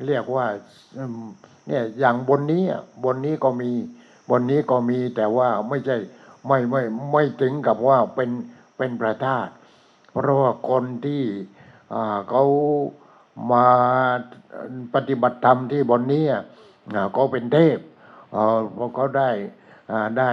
[0.05, 0.45] เรียกว่า
[1.67, 2.63] เนี่ยอย่างบนนี้
[3.03, 3.71] บนนี้ก็มี
[4.29, 5.97] บนนี้ก็มีแต่ว่าไม่ใช่
[6.47, 6.81] ไม่ไม่
[7.11, 8.29] ไม่ถึงกับว่าเป็น
[8.77, 9.51] เป็นพระธาตุ
[10.11, 11.23] เพราะว่าคนที่
[12.29, 12.43] เขา
[13.51, 13.65] มา
[14.93, 16.25] ปฏิบัติธรรมที่บนนี้
[17.15, 17.77] ก็เป็นเทพ
[18.31, 19.31] เอ่อพอเขาได้
[20.19, 20.31] ได้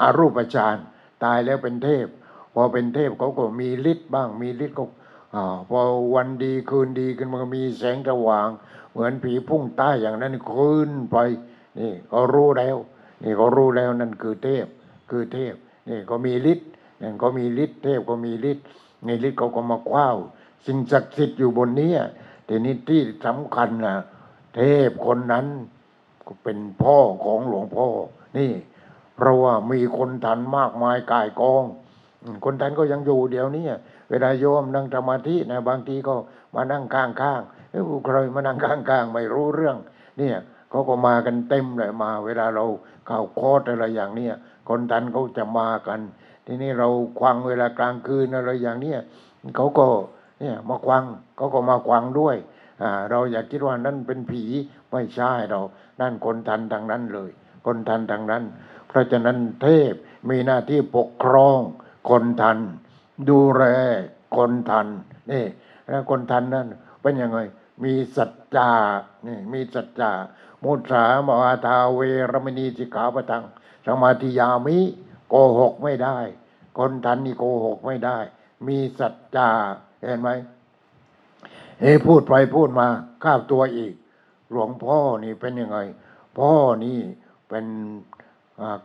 [0.00, 0.76] อารูปฌาน
[1.24, 2.06] ตายแล้วเป็นเทพ
[2.54, 4.84] พอเป็นเทพเขาก็มีฤทธิ์บ้างมีฤทธิ์ก็
[5.70, 5.80] พอ
[6.14, 8.48] วันดีคืนดีขึ้นมันก็มีแสงสว่าง
[8.90, 11.16] เหมือนผีพุ่งใต้อย่างนั้นขึ้นไป
[11.78, 12.76] นี่ก็รู้แล้ว
[13.22, 14.66] นี่ก็รู้แล้วนั่นคือเทพ
[15.10, 15.54] คือเทพ
[15.88, 16.68] นี่ก็มีฤทธิ์
[17.00, 18.66] นี่ก็มีฤทธิ์เทพก็มีฤทธิ์
[19.04, 20.08] ในฤทธิ์เขาก็มาคว้า
[20.66, 21.92] สิ่งศักดิ์สิทธิ์อยู่บนนี้
[22.48, 23.96] ทีนี้ที่สำคัญนะ
[24.54, 25.46] เทพคนนั้น
[26.44, 27.86] เป็นพ่อของหลวงพ่อ
[28.38, 28.52] นี่
[29.16, 31.64] เพราะว่ามีคนทันมากมายกายกอง
[32.44, 33.66] คนทันก็ยังอยู่เดี๋ยวนี้
[34.10, 36.14] เวลาโยมนั่งสมาธินะบางทีก็
[36.54, 39.76] มานั่งข้างข้างๆเอ้ยใครมานั่งข้างข้างๆไม่รู้เรื่อง
[40.18, 40.36] เนี่ย
[40.70, 42.64] เขาก็มากันเต็มเลยมา เวลาเรา
[43.06, 44.34] เข้าคอร์สอะไรอย่างเนี้ย
[44.68, 46.00] คนทันเขาจะมากัน
[46.46, 48.98] ทีนี้เราควังเวลากลางคืนอะไรอย่างเนี้ย
[49.56, 49.86] เขาก็
[50.40, 51.04] เนี่ยมาควัง
[51.36, 52.36] เขาก็มาควังด้วย
[53.10, 54.42] เราอย่าคิดว่านั่นเป็นผี
[54.90, 55.60] ไม่ใช่เรา
[56.00, 57.30] นั่นคนทันทางนั้นเลย
[57.66, 58.42] คนทันทางนั้น
[58.88, 59.94] เพราะฉะนั้นเทพ
[60.30, 61.60] มีหน้าที่ปกครอง
[62.10, 62.58] คนทัน
[63.28, 63.64] ดูแล
[64.36, 64.86] คนทัน
[65.32, 65.44] นี่
[65.88, 66.66] แล้วคนทันนั่น
[67.02, 67.38] เป็นยังไง
[67.84, 68.70] มีสัจจา
[69.26, 70.10] นี่มีสัจจา
[70.64, 72.00] มุสามาวาทาเว
[72.32, 73.44] รมณีสิกขาปะทัง
[73.86, 74.78] สมาธิยามิ
[75.28, 76.18] โกหกไม่ได้
[76.78, 78.18] คนทันนี่โกหกไม่ได้
[78.66, 79.48] มีสัจจา
[80.00, 80.30] เห็นไหม
[81.80, 82.86] เอ้พูดไปพูดมา
[83.24, 83.94] ข้าวตัวอีก
[84.50, 85.78] หลวงพ่อนี่เป็นยังไง
[86.38, 86.52] พ่อ
[86.84, 86.98] นี่
[87.48, 87.66] เป็น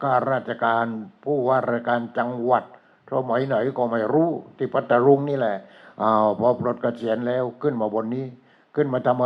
[0.02, 0.86] ข้าราชการ
[1.24, 2.64] ผู้ว่าราชการจังหวัด
[3.12, 5.58] สมัยไหนก็ไม่รู้ที่พัทลุงนี่แหละ
[6.02, 8.26] อ้าวพอปลดเกษียณแล้วขึ้นมาบนนี้
[8.76, 9.26] ขึ้นมาทำไม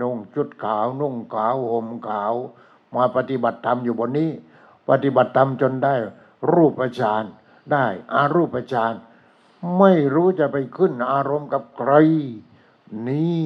[0.00, 2.34] นุ่งชุดขาว นุ่งขาวห่มขาว
[2.96, 4.30] มาปฏิบัติธรรมอยู่บนนี้
[4.88, 5.94] ปฏิบัติธรรมจนได้
[6.52, 7.24] รูปฌาน
[7.72, 8.94] ได้อารูปฌาน
[9.78, 11.92] ไม่รู้จะไปขึ้นอารมณ์กับใคร
[13.08, 13.44] นี่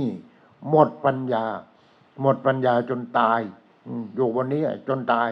[0.69, 1.45] หมดปัญญา
[2.21, 3.41] หมดปัญญาจนตาย
[4.15, 5.31] อยู่วันนี้จนตาย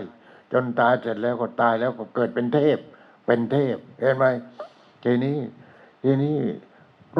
[0.52, 2.78] จนตายเสร็จแล้วก็ตายแล้วก็เกิดเป็นเทพ
[3.26, 4.24] เป็นเทพ เห็นไหม
[5.04, 5.38] ทีนี้
[6.02, 6.36] ทีนี้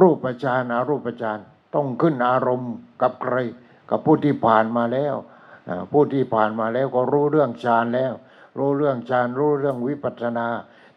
[0.00, 1.38] รูปฌานอารูปฌาน
[1.74, 2.72] ต้องขึ้นอารมณ์
[3.02, 3.36] กับใคร
[3.90, 5.14] กับผู้ที่ผ่านมาแล้ว
[5.92, 8.12] ผู้ที่ผ่านมาแล้วก็รู้เรื่องฌานแล้ว
[8.58, 10.46] รู้เรื่องฌานรู้เรื่องวิปัสสนา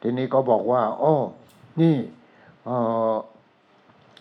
[0.01, 1.13] ทีนี้ก็บอกว่า โอ้
[1.81, 1.95] นี่
[2.65, 2.69] เอ
[3.11, 3.13] อ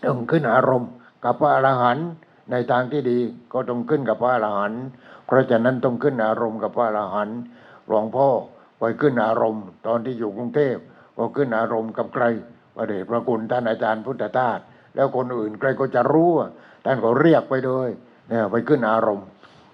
[0.04, 0.90] ต้องขึ้นอารมณ์
[1.24, 2.06] กับพระอรหันต์
[2.50, 3.18] ในทางที่ดี
[3.52, 4.82] ก็ต้องขึ้นกับพระอรหันต์
[5.26, 7.38] เพราะฉะนั้นต้องขึ้นอารมณ์กับพระอรหันต์
[7.86, 8.28] หลวงพ่อ
[8.78, 10.76] ไปขึ้นอารมณ์ ตอนที่อยู่กรุงเทพ
[11.16, 12.24] ก็ขึ้นอารมณ์กับใคร
[12.76, 14.58] พระเดชพระคุณท่านอาจารย์พุทธทาส
[14.94, 16.30] แล้วคนอื่นใครก็จะรู้
[16.84, 17.88] ท่านก็เรียกไปเลย
[18.28, 19.26] เนี่ยไปขึ้นอารมณ์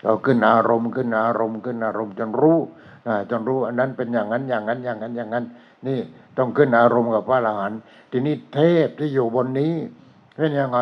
[0.03, 2.59] เราขึ้นอารมณ์ขึ้นอารมณ์ขึ้นอารมณ์จนรู้
[3.31, 5.45] จนรู้อันนั้นเป็นอย่างนั้นอย่างนั้นอย่างนั้นอย่างนั้น
[5.87, 5.99] นี่
[6.39, 7.81] ต้องขึ้นอารมณ์กับพระอรหันต์
[8.11, 9.75] ทีนี้เทพที่อยู่บนนี้
[10.37, 10.79] เป็นยังไง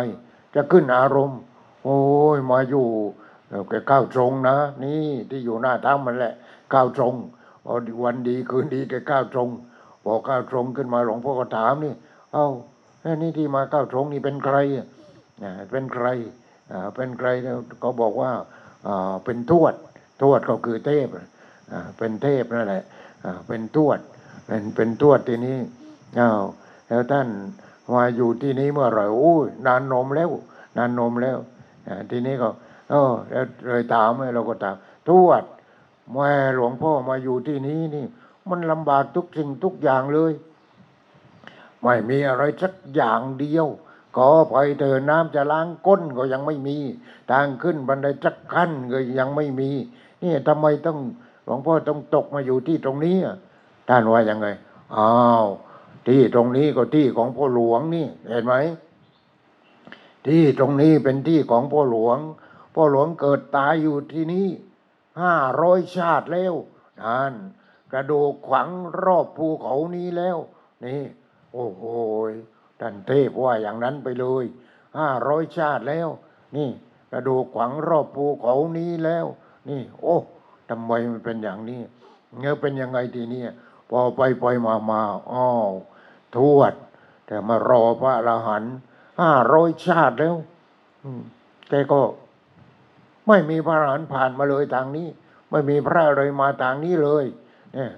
[0.54, 1.40] จะขึ้นอารมณ์
[1.84, 1.98] โอ้
[2.36, 2.86] ยมาอยู่
[3.48, 6.34] เอ่อแกก้าวตรงนะ นี่ที่อยู่หน้าถ้ำมันแหละ
[6.74, 7.14] ก้าวตรง
[8.04, 9.48] วันดีคืนดีแกก้าวตรง
[10.04, 11.94] พอก้าวตรงขึ้นมาหลวงพ่อก็ถามนี่
[12.32, 12.46] เอ้า
[13.00, 14.86] เอ้ยนี่ที่มาก้าวตรงนี่เป็นใครอะ
[15.70, 16.06] เป็นใคร
[16.70, 18.30] อ่าเป็นใครแล้วก็บอกว่า
[18.86, 19.74] อ่าเป็นทวด
[20.22, 21.08] ทวดก็คือเทพ
[21.72, 22.84] อ่าเป็นเทพนั่นแหละ
[23.24, 23.98] อ่าเป็นทวด
[24.46, 25.58] เป็นเป็นทวดทีนี้
[26.20, 26.42] อ้าว
[26.88, 27.28] แล้วท่าน
[27.92, 30.30] มาอยู่ที่นี้เมื่อไหร่โอ้ยนานนมแล้ว
[30.76, 31.38] นานนมแล้ว
[32.10, 32.48] ทีนี้ก็
[32.90, 33.12] เออ
[33.66, 34.76] เลยถามเราก็ถาม
[35.08, 35.44] ทวด
[36.12, 38.04] แม่หลวงพ่อมาอยู่ที่นี้นี่
[38.48, 40.32] มันลำบากทุกสิ่งทุกอย่างเลย
[41.82, 43.66] ไม่มีอะไรสักอย่างเดียว
[44.16, 46.76] ขอไปเถอน้ำจะล้างก้นก็ยังไม่มี
[47.30, 49.70] ทางขึ้นบันไดสักขั้นก็ยังไม่มี
[50.22, 50.98] นี่ทำไมต้อง
[51.44, 53.16] หลวงพ่อต้องตกมาอยู่ที่ตรงนี้
[53.88, 54.46] ท่านว่ายังไง
[54.96, 55.10] อ้า
[55.44, 55.46] ว
[56.08, 58.54] ที่ตรงนี้ก็ที่ของพ่อหลวงนี่เห็นไหม
[60.26, 62.18] ที่ตรงนี้เป็นที่ของพ่อหลวง
[62.74, 64.48] พ่อหลวงเกิดตายอยู่ที่นี่
[65.20, 66.54] ห้าร้อยชาติแล้ว
[67.02, 67.34] นั่น
[67.92, 68.68] กระดูกขวัง
[69.02, 70.38] รอบภูเขานี้แล้ว
[70.84, 71.02] นี่
[71.52, 71.82] โอ้โห
[72.80, 74.44] ท่านเทพว่าอย่างนั้นไปเลย
[74.98, 76.08] ห้าร้อยชาติแล้ว
[76.56, 76.70] นี่
[77.12, 79.26] กระดูกขวังรอบภูเขานี้แล้ว
[79.68, 80.16] นี่ โอ้
[80.70, 81.80] ทำไมมันเป็นอย่างนี้
[82.40, 83.50] เงี้ยเป็นยังไงทีเนี้ย
[83.90, 85.02] พอไปไปมามา
[85.32, 85.70] อ้าว
[86.36, 86.72] ทวด
[87.26, 88.74] แต่มารอพระอรหันต์
[89.20, 90.36] ห้าร้อยชาติแล้ว
[91.68, 92.00] แกก็
[93.28, 95.08] ไม่มีพระอรหันต์ผ่านมาเลยทางนี้
[95.50, 97.24] ไม่มีพระอะไรมาทางนี้เลย
[97.74, 97.90] เนี่ย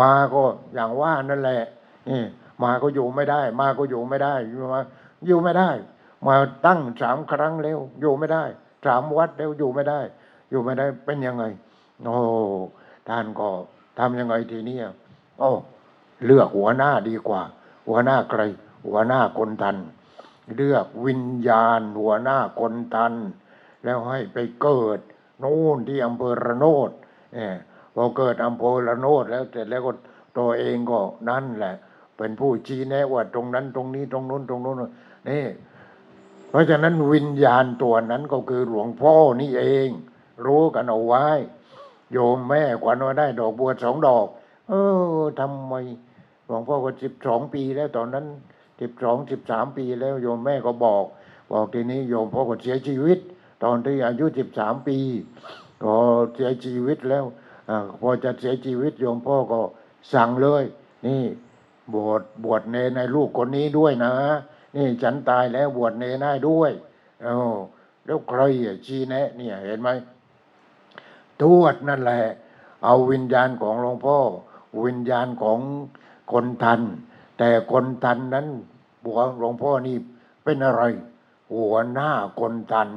[0.00, 0.42] มาก็
[0.74, 1.62] อย่างว่านั่นแหละ
[2.08, 2.22] นี่
[2.62, 4.80] มาก็อยู่ไม่ได้ มาก็อยู่ไม่ได้อยู่มา
[5.26, 5.70] อยู่ไม่ได้
[6.26, 6.34] มา
[6.66, 8.44] ตั้งสามครั้งแล้ว อยู่ไม่ได้
[8.86, 10.00] สามวัดแล้วอยู่ไม่ได้
[10.50, 11.44] อยู่ไม่ได้เป็นยังไง
[12.04, 12.16] โอ้
[13.08, 13.48] ท่านก็
[13.98, 14.78] ทำยังไงทีนี้
[15.38, 15.50] โอ้
[16.24, 17.42] เลือกหัวหน้าดีกว่า
[17.86, 18.42] หัวหน้าใคร
[18.86, 19.76] หัวหน้าคนทัน
[20.54, 23.12] เลือกวิญญาณหัวหน้าคนทัน
[23.84, 25.00] แล้วให้ไปเกิด
[25.40, 26.90] โน่นที่อำเภอระโนด
[27.34, 27.54] เนี่ย
[27.94, 29.92] พอเกิดอำเภอระโนดแล้วเสร็จแล้วก็
[30.38, 31.74] ตัวเองก็นั่นแหละ
[32.16, 34.76] เป็นผู้ชี้แนะว่าตรงนั้นตรงนี้ตรงนู้นตรงนู้น
[35.28, 35.44] นี่
[36.50, 39.88] เพราะฉะนั้นวิญญาณตัวนั้นก็คือหลวงพ่อนี่เอง
[40.46, 41.26] รู้กันเอาไว้
[42.12, 44.26] โยมแม่ขวัญว่าได้ดอกบัวสองดอก
[44.68, 44.72] เอ
[45.20, 45.74] อทำไม
[46.46, 48.26] หลวงพ่อก็สิบสองปีแล้วตอนนั้น
[48.80, 51.04] สิบสองสิบสามปีแล้วโยมแม่ก็บอก
[51.52, 53.18] บอกทีนี้โยมพ่อก็เสียชีวิต
[53.64, 54.98] ตอนที่อายุสิบสามปี
[55.84, 55.94] ก็
[56.34, 57.24] เสียชีวิตแล้ว
[57.68, 57.70] อ
[58.00, 59.60] พอจะเสียชีวิตโยมพ่อก็
[60.12, 60.64] สั่งเลย
[61.06, 61.22] นี่
[61.94, 64.12] บวชบวชเนในลูกคนนี้ด้วยนะ
[64.76, 66.70] นี่ฉันตายแล้วบวชเนได้ด้วย
[67.22, 67.56] เออ
[68.06, 69.90] แล้วใครอะชี้แนะ เนี่ยเห็นไหม
[71.42, 72.22] ทวดนั่นแหละ
[72.84, 74.18] เอาวิญญาณของหลวงพ่อ
[74.84, 75.58] วิญญาณของ
[76.32, 76.80] คนทัน
[77.38, 78.46] แต่คนทันนั้น
[79.04, 79.96] บัวหลวงพ่อนี่
[80.44, 80.82] เป็นอะไร
[81.54, 82.10] หัวหน้า
[82.40, 82.88] คนทัน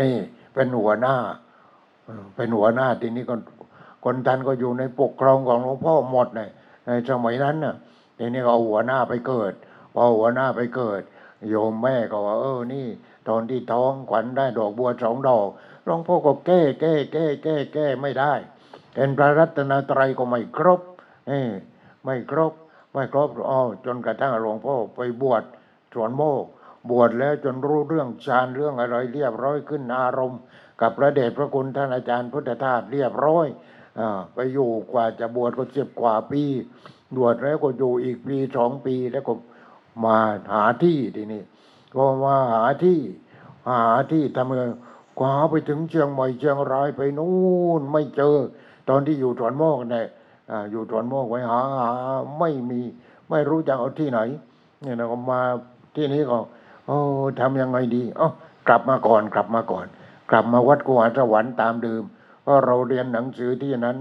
[0.00, 0.14] นี่
[0.54, 1.14] เป็นหัวหน้า
[2.36, 3.34] เป็นหัวหน้าทีนี้ก็
[4.04, 6.50] คนทันก็อยู่ในปกครองของหลวงพ่อหมดเลย
[6.86, 7.74] ในสมัยนั้นน่ะ
[8.18, 9.52] ทีนี้ก็เอาหัวหน้าไปเกิด
[9.94, 11.02] พอหัวหน้าไปเกิด
[11.48, 12.86] โยมแม่ก็ว่าเออนี่
[13.28, 15.48] ตอนที่ท้องขวัญได้ดอกบัวสองดอก
[15.84, 18.32] หลวงพ่อก็แก้แก้แก้แก้แก้ไม่ได้
[18.94, 20.80] เป็นพระรัตนตรัยก็ไม่ครบ
[21.28, 21.40] เอ้
[22.04, 22.52] ไม่ครบ
[22.94, 25.42] ไม่ครบอ๋อจนกระทั่งหลวงพ่อไปบวช
[25.94, 26.44] สวนโมก
[26.90, 30.40] บวชแล้วจนรู้เรื่องฌานเรื่องอะไรเรียบร้อยขึ้นอารมณ์
[30.80, 33.46] กับพระเดชพระคุณท่านอาจารย์พุทธทาสเรียบร้อย
[33.98, 34.00] อ
[34.34, 36.42] ไปอยู่กว่าจะบวชก็สิบกว่าปี
[37.16, 39.32] บวชแล้วก็อยู่อีกปีสองปีแล้วก็
[40.04, 40.18] มา
[40.52, 41.42] หาที่ทีนี้
[41.94, 43.00] ก็มาหาที่
[43.68, 43.82] หา
[44.12, 44.70] ที่ทำเงิน
[45.20, 47.34] กว่าไปถึงเชียงใหม่เชียงรายไปนู่
[47.78, 48.36] นไม่เจอ
[48.88, 50.06] ตอนที่อยู่ถอนโมกเนี่ย
[50.70, 51.90] อยู่ถอนโมกไว้หาหา
[52.38, 52.80] ไม่มี
[53.30, 54.20] ไม่รู้จะเอาที่ไหน
[54.82, 55.40] เนี่ยนะก็มา
[55.96, 56.38] ที่นี้ก็
[56.86, 56.98] โอ้
[57.40, 58.30] ทำยังไงดีเอ้า
[58.68, 59.86] กลับมาก่อนกลับมาก่อน
[60.30, 62.02] กลับมาวัดกุหาสวรรค์ตามเดิม
[62.42, 63.96] เพราะเราเรียนหนังสือที่นั้น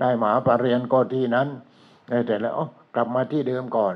[0.00, 1.48] ได้หมาปรเริญญาก็ที่นั้น
[2.08, 3.94] ได้แต่แล้วเอ้ากลับมาที่เดิมก่อน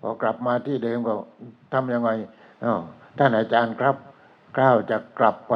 [0.00, 1.12] พอกลับมาที่เดิมก็
[1.72, 2.10] ทำยังไง
[2.64, 2.80] อ้าว
[3.18, 3.96] ท่านอาจารย์ครับ
[4.58, 5.54] ก้าวจะกลับไป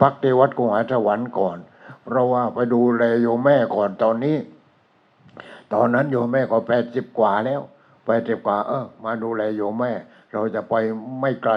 [0.00, 1.58] พักที่วัดกุหาสวรรค์ก่อน
[2.04, 4.36] เพราะว่าไปดูแลโยมแม่ก่อนตอนนี้
[5.72, 7.60] ตอนนั้นโยมแม่ก็แปดสิบกว่าแล้ว
[8.06, 9.92] แปดสิบกว่าเออมาดูแลโยมแม่
[10.32, 10.74] เราจะไป
[11.20, 11.52] ไม่ไกล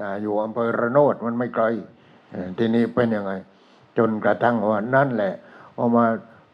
[0.00, 1.64] ออยู่อำเภอระโนดมันไม่ไกล
[2.58, 3.32] ทีนี้เป็นยังไง
[3.98, 5.34] จนกระทั่งว่านั่นแหละ
[5.76, 6.04] พอมา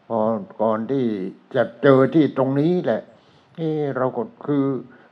[0.07, 0.19] พอ
[0.61, 1.05] ก่อนที่
[1.55, 3.01] จะเจอที่ตรงนี้แหละ
[3.59, 4.63] นี่เราก็คือ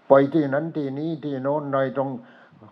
[0.09, 2.09] ไปที่นั้นที่นี้ที่โน้นในตรง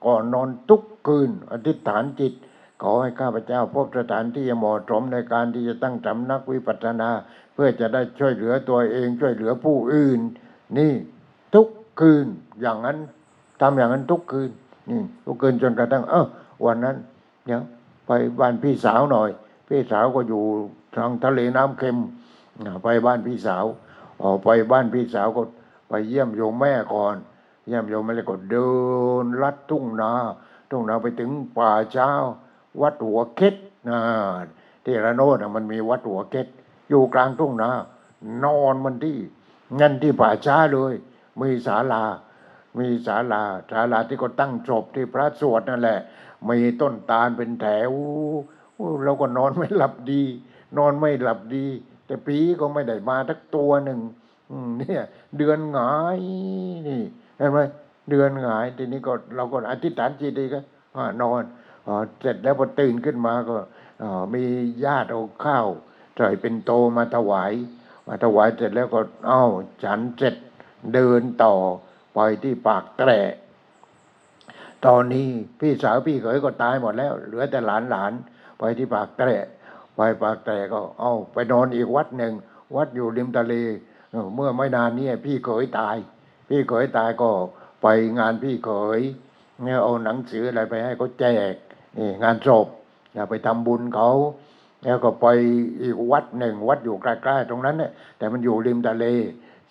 [0.05, 2.33] ก่อนนอนทุกคืน อธิษฐานจิต
[2.81, 7.09] ขอให้ข้าพเจ้าพบสถานที่เหมาะสมในการที่จะตั้งสำนักวิปัสสนา
[7.53, 10.19] เพื่อจะได้ช่วยเหลือตัวเองช่วยเหลือผู้อื่น
[10.77, 10.91] นี่
[11.55, 11.67] ทุก
[11.99, 12.25] คืน
[12.61, 12.97] อย่างนั้น
[13.61, 14.51] ทำอย่างนั้นทุกคืน
[14.89, 16.25] นี่ทุกคืนจนกระทั่งเออ
[16.65, 16.95] วันนั้น
[17.45, 17.61] เดี๋ยว
[18.07, 19.29] ไปบ้านพี่สาวหน่อย
[19.69, 20.43] พี่สาวก็อยู่
[20.95, 21.97] ทางทะเลน้ำเค็ม
[22.83, 23.65] ไปบ้านพี่สาว
[24.23, 25.41] ออกไปบ้านพี่สาวก็
[25.89, 27.15] ไปเยี่ยมโยมแม่ก่อน
[27.67, 28.71] เยี่ยมโยมแม่แล้วก็เดิ
[29.23, 30.11] นลัดทุ่งนา
[30.69, 32.09] ทุ่งนาไปถึงป่าเช้า
[32.81, 33.55] วัดหัวเค็ด
[33.89, 33.99] นะ
[34.85, 36.47] ที่ระโนดน่ะมันมีวัดหัวเค็ด
[36.93, 37.71] อยู่กลางทุ่งนา
[38.45, 39.17] นอนมันที่
[39.75, 40.93] เงันที่ป่าช้าเลย
[41.41, 42.03] มีศาลา
[42.79, 45.99] มีศาลาศาลาที่ก็ตั้งศพที่พระสวดนั่นแหละ
[46.49, 47.91] มีต้นตาลเป็นแถว
[49.03, 50.23] เราก็นอนไม่หลับดี
[50.77, 51.65] นอนไม่หลับดี
[52.05, 53.99] แต่ปีก็ไม่ได้มาทักตัวหนึ่ง
[54.79, 55.03] เนี่ย
[55.37, 56.17] เดือนหงาย
[56.87, 57.01] นี่
[57.37, 57.59] เห็นไหม
[58.09, 60.59] เดือนหงายทีนี้ก็เราก็อธิษฐานจิตดีก็
[61.21, 61.41] นอน
[62.21, 63.55] เสร็จแล้วพอตื่นขึ้นมาก็
[64.33, 64.43] มี
[64.85, 65.67] ญาติเอาข้าว
[66.17, 67.51] ใส่เป็นโตมาถวาย
[68.07, 69.43] มาถวายเสร็จแล้วก็เอ้า
[69.83, 70.35] ฉันเสร็จ
[70.93, 71.55] เดินต่อ
[72.15, 73.09] ไปที่ปากแตร
[74.85, 75.29] ตอนนี้
[75.59, 78.13] พี่สาวพี่เขยก็ตายหมดแล้ว เหลือแต่หลานหลาน
[78.59, 79.29] ไปที่ปากแตร
[79.95, 82.33] ไปปากแตรก็ เอาไปนอนอีกวัดหนึ่ง
[82.75, 83.53] วัดอยู่ริมทะเล
[84.35, 85.97] เมื่อไม่นานนี้พี่เขยตาย
[86.49, 87.29] พี่เขยตายก็
[87.81, 87.87] ไป
[88.19, 89.01] งานพี่เขย
[89.63, 91.53] เนี่ยเอาหนังสืออะไรไปให้เขาแจก
[91.97, 92.67] นี่งานศพ
[93.13, 94.09] อย่าไปทำบุญเขา
[94.83, 95.27] แล้วก็ไป
[95.81, 99.05] อีกวัดหนึ่ง วัดอยู่ใกล้ๆตรงนั้นเนี่ยแต่มันอยู่ริมทะเล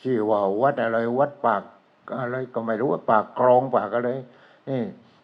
[0.03, 1.63] ชื่อว่าวัดอะไรวัดปาก
[2.21, 4.11] อะไรก็ไม่รู้ว่าปากคลองปากอะไร
[4.69, 4.83] นี่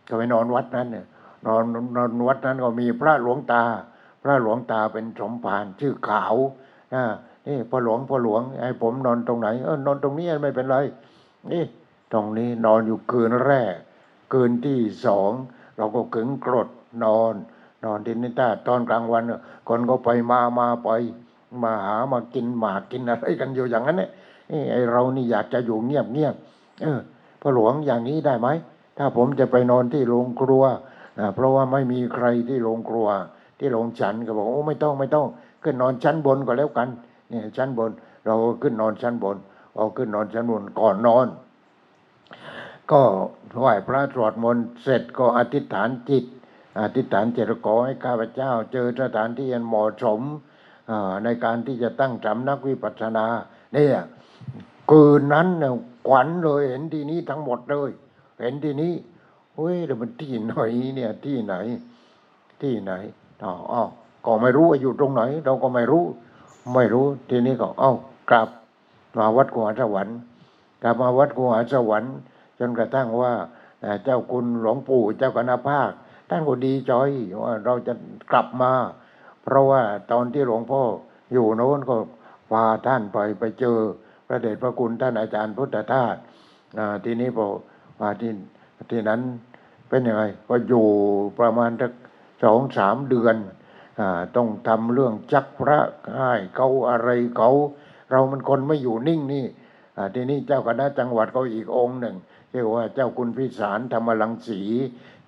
[0.09, 1.07] ก็ไปนอนวัดนั้นเนี่ย
[1.47, 1.63] นอน
[1.97, 3.63] นอนวัดนั้นก็มีพระหลวงตา
[4.23, 6.35] พระหลวงตาเป็นสมภารชื่อขาว
[6.95, 7.05] นะ
[7.47, 10.77] นี่พ่อหลวงพ่อหลวงให้ผมนอนตรงไหนเออนอนตรงนี้ไม่เป็นไร
[11.53, 11.65] นี่
[12.13, 13.75] ตรงนี้นอนอยู่คืนแรก
[14.33, 15.31] คืนที่สอง
[15.77, 16.69] เราก็ขึงกรด
[17.05, 17.35] นอน
[17.85, 19.23] นอนที่นี่ถ้าตอนกลางวัน
[19.69, 20.89] คนก็ไปมามาไป
[21.63, 24.11] มาหามากินหมากกินอะไรกันอยู่อย่างนั้นเนี่ย
[24.73, 26.35] ไอเรานี่อยากจะอยู่เงียบเงียบ
[26.83, 27.01] เออ
[27.41, 28.49] พ่อหลวงอย่างนี้ได้ไหม
[28.99, 30.65] ถ้าผมจะไปนอนที่โรงครัว
[31.19, 33.07] อ่าเพราะว่าไม่มีใครที่โรงครัว
[33.59, 35.27] ที่โรงฉันก็บอกโอ้ไม่ต้องไม่ต้อง
[35.63, 36.89] ขึ้นนอนชั้นบนก็แล้วกัน
[37.31, 37.91] เนี่ยชั้นบน
[38.27, 39.37] เราก็ขึ้นนอนชั้นบน
[39.75, 41.27] เอาขึ้นนอนชั้นบนก่อนนอน
[42.93, 43.01] ก็
[43.61, 46.25] ไหว้พระสวดมนต์เสร็จก็อธิษฐานจิต
[46.81, 50.21] อธิษฐานเจิตขอให้ข้าพเจ้า เจอสถานที่อันเหมาะสม
[51.25, 53.27] ในการที่จะตั้งสำนักวิปัสสนา
[53.75, 53.99] เนี่ย
[54.91, 55.75] คืนนั้นเนี่ย
[56.09, 57.91] ขวัญเลยเห็นที่นี้ทั้งหมดเลย
[58.41, 58.93] เห็นที่นี้
[59.55, 60.55] เฮ้ยเดี๋ยวมันที่ไหน
[60.95, 61.55] เนี่ยที่ไหน
[62.63, 62.93] ที่ไหน
[63.43, 63.89] อ๋ออ้าว
[64.27, 66.05] ก็ไม่รู้ว่าอยู่ตรงไหน เราก็ไม่รู้
[66.75, 67.93] ไม่รู้ทีนี้ก็เอ้า
[68.31, 68.49] กลับ
[69.19, 70.19] มาวัดกุหาสวรรค์
[70.83, 72.15] กลับมาวัดกุหาสวรรค์
[72.59, 73.33] จนกระทั่งว่า
[74.05, 75.91] เจ้าคุณหลวงปู่เจ้าคณะภาค
[76.29, 76.93] ท่านก็ดีใจ
[77.43, 77.95] ว่าเราจะ
[78.31, 78.73] กลับมา
[79.43, 79.83] เพราะว่า
[80.13, 80.83] ตอนที่หลวงพ่อ
[81.33, 81.97] อยู่โน้นก็
[82.51, 83.79] พาท่านไปไปเจอ
[84.27, 86.17] พระเดชพระคุณท่านอาจารย์พุทธทาส
[87.05, 87.47] ทีนี้พอ
[88.01, 88.33] มาที่
[88.91, 89.21] ที่นั้น
[89.89, 90.87] เป็นยังไงก็อยู่
[91.39, 91.93] ประมาณสัก
[92.45, 93.37] สองสามเดือน
[94.01, 94.03] อ
[94.37, 95.79] ต้องทำเรื่องจักพระ
[96.17, 97.51] ให้เขาอะไรเขา
[98.11, 99.47] เรามันคนไม่อยู่นิ่งนี่
[100.15, 102.17] ทีนี้เจ้าคณะจังหวัดเขาอีกองค์หนึ่ง
[102.51, 104.61] เรียกว่าเจ้าคุณพิสารธรรมลังสี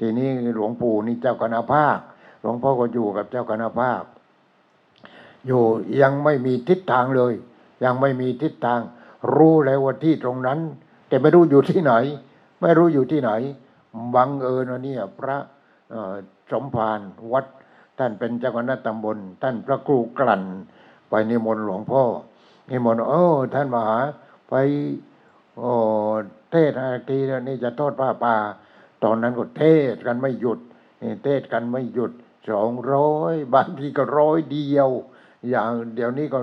[0.01, 1.99] ทีนี้หลวงปู่นี่เจ้าคณะภาค
[2.41, 4.03] หลวงพ่อก็อยู่กับเจ้าคณะภาค
[5.47, 5.63] อยู่
[6.01, 7.35] ยังไม่มีทิศทางเลย
[7.85, 8.81] ยังไม่มีทิศทาง
[9.35, 10.59] รู้แล้วว่าที่ตรงนั้น
[11.09, 11.93] แต่ไม่รู้อยู่ที่ไหน
[12.61, 13.31] ไม่รู้อยู่ที่ไหน
[14.15, 15.37] บังเอิญว่านี่พระ
[16.53, 17.01] สมภาร
[17.33, 17.47] วัด
[17.99, 20.43] ท่านเป็นเจ้าคณะตำบล ท่านพระครูกลั่น
[21.09, 22.03] ไปนิมนต์หลวงพ่อ
[22.71, 23.99] นิมนต์เออท่านมหา
[24.49, 24.55] ไป
[25.59, 25.73] โอ้
[26.51, 27.19] เทศนาที
[27.49, 28.35] นี่จะโทษป้าป่า
[29.05, 29.65] ตอนนั้นก็เท
[29.95, 30.59] ศกันไม่หยุด
[31.25, 32.13] เทศกันไม่หยุด
[32.51, 34.89] สองร้อยบางทีก็ร้อยเดียว
[35.51, 36.39] อย่างเดี๋ยวนี้ก็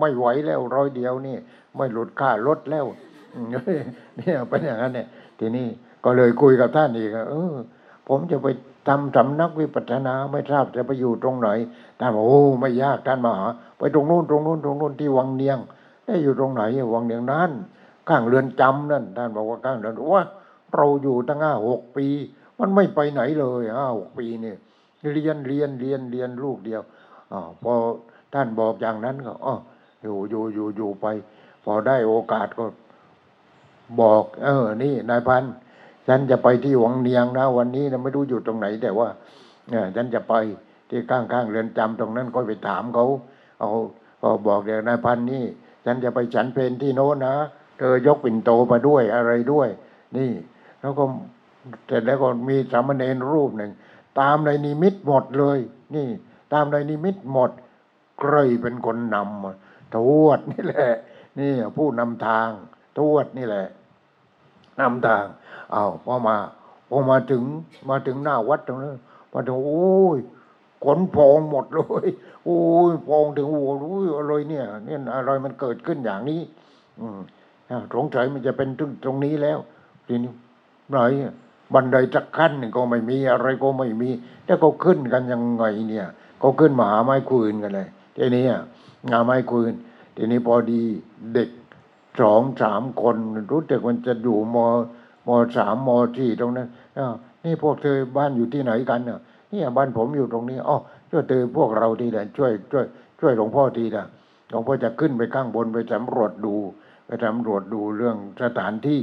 [0.00, 1.36] ไม่ไหวแล้วร้อยเดียวนี่
[1.76, 2.86] ไม่หลุดค่ารถแล้ว
[4.18, 5.06] เนี่ยเป็นอย่างนั้นเนี่ย
[5.38, 5.66] ทีนี้
[6.04, 7.54] ก็เลยคุยกับท่านอีกเออ
[8.08, 8.48] ผมจะไป
[8.88, 11.48] ทำสำนักวิปัสสนาไม่ทราบจะไปอยู่ตรงไหน
[11.98, 13.46] ท่านบอกโอ้ไม่ยากท่านมหา
[13.78, 15.58] ไปตรงนู้นตรงนู้นตรงนู้นที่วังเนียง
[16.06, 16.62] ได้อยู่ตรงไหน
[16.94, 17.50] วังเนียงนั้น
[18.08, 20.24] ข้างเรือนจำนั่นท่านบอกว่าข้างเรือนว่า
[20.76, 22.06] เราอยู่ตั้งห้าหกปี
[22.58, 24.56] มันไม่ไปไหนเลยห้าหกปีเนี่ย
[25.14, 26.82] เรียนเรียนเรียนเรียนลูกเดียว
[27.32, 27.72] อพอ
[28.34, 29.54] ท่านบอกอย่างนั้นก็อ๋อ
[30.02, 31.06] อยู่อยู่อยู่อยู่ไป
[31.64, 32.64] พอได้โอกาสก็
[34.00, 35.44] บอก เออ นี่นายพัน
[36.08, 39.08] ฉันจะไปที่วังเนียงนะวันนี้นะไม่รู้อยู่ตรงไหน แต่ว่า
[39.70, 40.34] เนี่ยฉันจะไป
[40.88, 43.06] ที่ข้างๆเรือนจำตรงนั้นก็ไปถามเขา
[43.58, 43.70] เอา
[44.22, 45.44] ก็บอกเดี๋ยวนายพันนี่
[45.84, 47.34] ฉันจะไปฉันเพลที่โน้นนะ
[47.78, 49.68] เธอยกปิ่นโตมาด้วยอะไรด้วย
[50.16, 50.30] นี่
[50.84, 51.04] แล้วก็
[51.86, 53.72] เสร็จแล้วก็มีสามเณรรูปหนึ่ง
[54.20, 55.58] ตามในนิมิตหมดเลย
[55.94, 56.08] นี่
[56.52, 57.50] ตามในนิมิตหมด
[58.18, 60.92] ใครยเป็นคนนำทวดนี่แหละ
[61.38, 62.48] นี่ผู้นำทาง
[62.98, 63.66] ทวดนี่แหละ
[64.80, 65.24] นำทาง
[65.72, 66.36] เอาพอมา
[66.90, 67.42] พอมาถึง
[67.88, 68.96] มาถึงหน้าวัดตรงนั้น
[69.32, 70.18] มาถึงโอ้ย
[70.84, 72.06] ขนพองหมดเลย
[72.44, 76.40] โอ้ยพองถึงโอ้ยอะไรเนี่ยเนี่ยอะไรมันเกิดขึ้นอย่างนี้
[77.00, 77.18] อืม
[77.70, 79.58] อ่าสงสัยมันจะเป็นตรงตรงนี้แล้ว
[80.08, 80.32] ทีนี้
[80.90, 81.32] ไหนอะ
[81.74, 84.10] บันไดจักขั้นหนึ่งก็ไม่มีอะไรก็ไม่มี
[84.46, 86.06] แล้วก็ขึ้นกันยังไงเนี่ย
[86.42, 88.62] ก็ขึ้นมาหาไม้คืนกันเลยทีนี้อะ
[89.10, 89.72] หาไม้คืน
[90.16, 90.82] ทีนี้พอดี
[91.34, 91.48] เด็ก
[92.20, 93.16] สองสามคน
[93.50, 94.56] รู้จักมันจะอยู่ม
[95.26, 97.12] มสามมสี่ตรงนั้นอ้า
[97.44, 99.18] นี่พวกเธอบ้านอยู่ที่ไหนกันเนี่ย
[99.52, 100.76] นี่บ้านผมอยู่ตรงนี้อ๋อ
[101.10, 102.84] ช่วยเธอพวกเราทีละช่วยช่วย
[103.20, 104.04] ช่วยหลวงพ่อทีละ
[104.50, 106.54] หลวงพ่อจะขึ้นไปข้างบนไปสำรวจดู
[107.06, 109.00] ไปสำรวจดูเรื่องสถานที่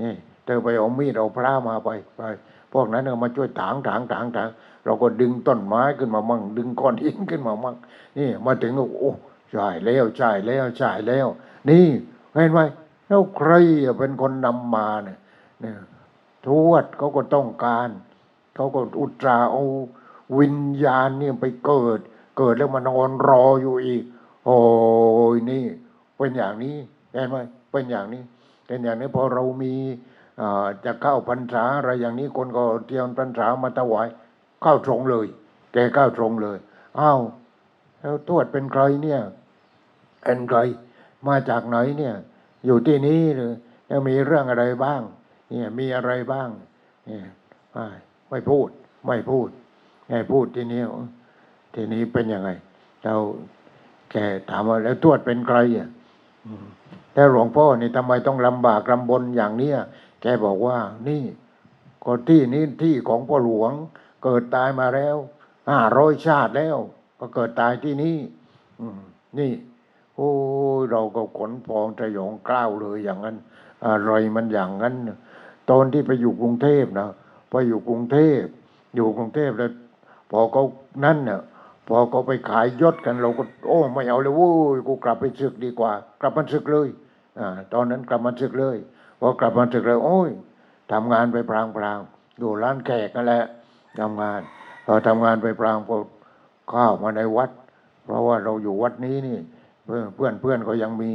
[0.00, 0.14] นี่
[0.48, 2.22] เธอไปเอามีดเอาพระมาไปไป
[2.72, 4.48] พวกนั้นเอามาช่วยถางถางถางถาง
[4.84, 7.76] เราก็ดึงต้นไม้ขึ้นมามั่งดึงก้อนหินขึ้นมามั่ง
[8.18, 9.12] นี่มาถึงก็โอ้
[9.52, 11.26] ใช่แล้วใช่แล้วใช่แล้ว
[11.68, 11.86] นี่
[12.34, 12.60] เห็นไหม
[13.08, 13.52] แล้วใคร
[13.98, 15.18] เป็นคนนำมาเนี่ย
[15.60, 15.74] เนี่ย
[16.46, 17.88] ทวดเขาก็ต้องการ
[18.54, 19.62] เขาก็อุตราเอา
[20.38, 22.00] วิญญาณเนี่ยไปเกิด
[22.38, 24.02] เกิดแล้วมานอนรออยู่อีก
[24.44, 24.58] โอ้
[25.34, 25.64] ยนี่
[26.16, 26.76] เป็นอย่างนี้
[27.12, 27.36] เห็นไหม
[27.70, 28.22] เป็นอย่างนี้
[28.66, 29.74] เป็นอย่างนี้พอเรามี
[30.84, 34.06] จะเข้าพรรษาอะไรอย่างนี้คนก็เตรียมพรรษามาถวาย
[34.62, 35.26] เข้าตรงเลย
[35.72, 36.58] แกเข้าตรงเลย
[37.00, 37.20] อ้าว
[38.00, 39.20] แล้วทวดเป็นใครเนี่ย
[40.24, 40.58] เป็นใคร
[41.28, 42.14] มาจากไหนเนี่ย
[42.66, 43.52] อยู่ที่นี้หรือ
[43.90, 45.00] ยังมีเรื่องอะไรบ้าง
[45.50, 46.48] เนี่ยมีอะไรบ้าง
[47.06, 47.24] เนี่ย
[48.30, 48.68] ไม่พูด
[49.06, 49.48] ไม่พูด
[50.08, 50.82] ไม่พูดทีนี้
[51.74, 52.50] ทีนี้เป็นยังไง
[53.02, 53.14] เรา
[54.10, 54.16] แก
[54.50, 55.88] ถามว่าแล้วทวดเป็นใครอะ
[57.14, 59.78] แล้วหลวงพ่อนี่ทำไมต้องลำบากลำบนอย่างเนี้ย
[60.22, 60.78] แกบอกว่า
[61.08, 61.22] นี่
[62.04, 63.72] ก็ที่นี้ที่ของพ่อหลวง
[64.24, 65.16] เกิดตายมาแล้ว
[65.70, 66.76] ห้าร้อยชาติแล้ว
[67.20, 68.16] ก็เกิดตายที่นี่
[68.80, 68.86] อื
[69.38, 69.52] นี่
[70.16, 70.30] โอ้
[70.80, 73.36] ยเราก็ขนพองสยองกล้าวเลยอย่างนั้น
[73.86, 74.94] อะไรมันอย่างนั้น
[75.70, 77.08] ตอนที่ไปอยู่กรุงเทพนะ
[77.50, 78.42] ไปอยู่กรุงเทพ
[78.94, 79.70] อยู่กรุงเทพแล้ว
[80.30, 80.64] พอเขา
[81.04, 81.40] นั่นเนี่ย
[81.88, 86.88] พอเขาไปขายยศกันเราก็ โอ้ไม่เอาเลยโว้ยกูกลับไปศึกดีกว่า กลับมาศึกเลย
[87.38, 88.76] อ่าตอนนั้นกลับมาศึกเลย
[89.20, 90.30] พอกลับมาศึกเลยโอ้ย
[90.92, 93.44] ทำงานไปพลางๆอยู่ร้านแขกนั่นแหละ
[94.00, 94.40] ทำงาน
[94.84, 95.96] พอทำงานไปพลางพอ
[96.70, 97.50] เข้ามาในวัด
[98.04, 99.38] เพราะว่าเราอยู่วัดนี้นี่
[99.84, 101.10] เพื่อนเพื่อนเพื่อนก็ยังมี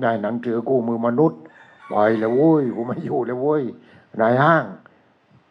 [0.00, 1.40] ได้หนังสือกู้มือมนุษย์
[1.90, 3.62] ปล่อยเลยโว้ยกูไม่อยู่เลยโว้ย
[4.20, 4.64] นายห้าง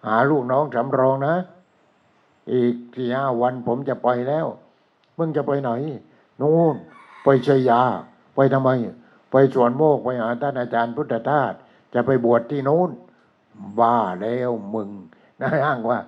[0.05, 1.35] หาลูกน้องสำรองนะ
[2.53, 4.45] อีกสี่ห้าวันผมจะไปแล้ว
[5.17, 5.71] มึงจะไปไหน
[6.41, 6.75] นู่น
[7.23, 7.81] ไปชัยยา
[8.35, 8.69] ไปทำไม
[9.31, 11.53] ไปสวนโมกไปหาท่านอาจารย์พุทธทาส
[11.93, 12.89] จะไปบวชที่นู้น
[13.79, 14.89] บ้าแล้วมึง
[15.41, 15.99] นายอ้างว่า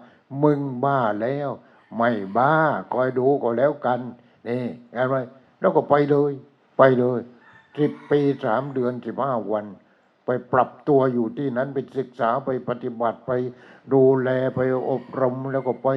[0.43, 1.49] มึงบ้าแล้ว
[1.97, 2.53] ไม่บ้า
[2.93, 3.99] คอยดูก็แล้วกัน
[4.47, 4.63] นี่
[4.95, 5.15] อะไร
[5.59, 6.31] แล้วก็ไปเลย
[6.77, 7.19] ไปเลย
[7.77, 9.65] สิบปีสามเดือนสิบห้าวัน
[10.25, 13.31] ไปปรับตัวอยู่ที่นั้นไปศึกษาไปปฏิบัติไป
[13.93, 14.59] ดูแลไป
[14.91, 15.89] อบรมแล้วก็ไป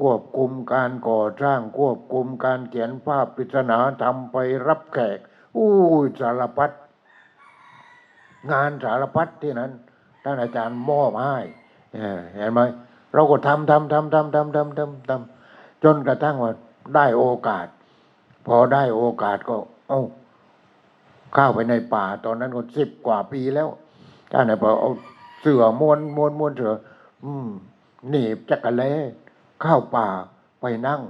[0.00, 5.18] ควบคุมการก่อสร้างควบคุมการเขียนภาพปริศนาทำไปรับแขก
[5.56, 5.70] อู้
[6.04, 6.70] ยสารพัด
[8.50, 9.70] งานสารพัดที่นั้น
[10.24, 11.36] ท่านอาจารย์มอบให้
[12.34, 12.60] เห็นไหม
[13.14, 16.52] เราก็ทำทำทำทำทำทำทำทำจนกระทั่งว่า
[16.94, 17.66] ได้โอกาส
[18.46, 19.56] พอได้โอกาสก็
[19.88, 20.02] เอ้า
[21.34, 23.68] เข้าไปในป่า ตอนนั้นก็สิบกว่าปีแล้ว
[24.32, 24.90] ท่านเนี่ยพอเอา
[25.40, 26.72] เสือมวนมวนมวนเสือ
[27.24, 27.48] อืม
[28.08, 28.90] หนีบจักรเล่
[29.62, 30.06] เข้าป่า
[30.60, 31.00] ไปนั่ง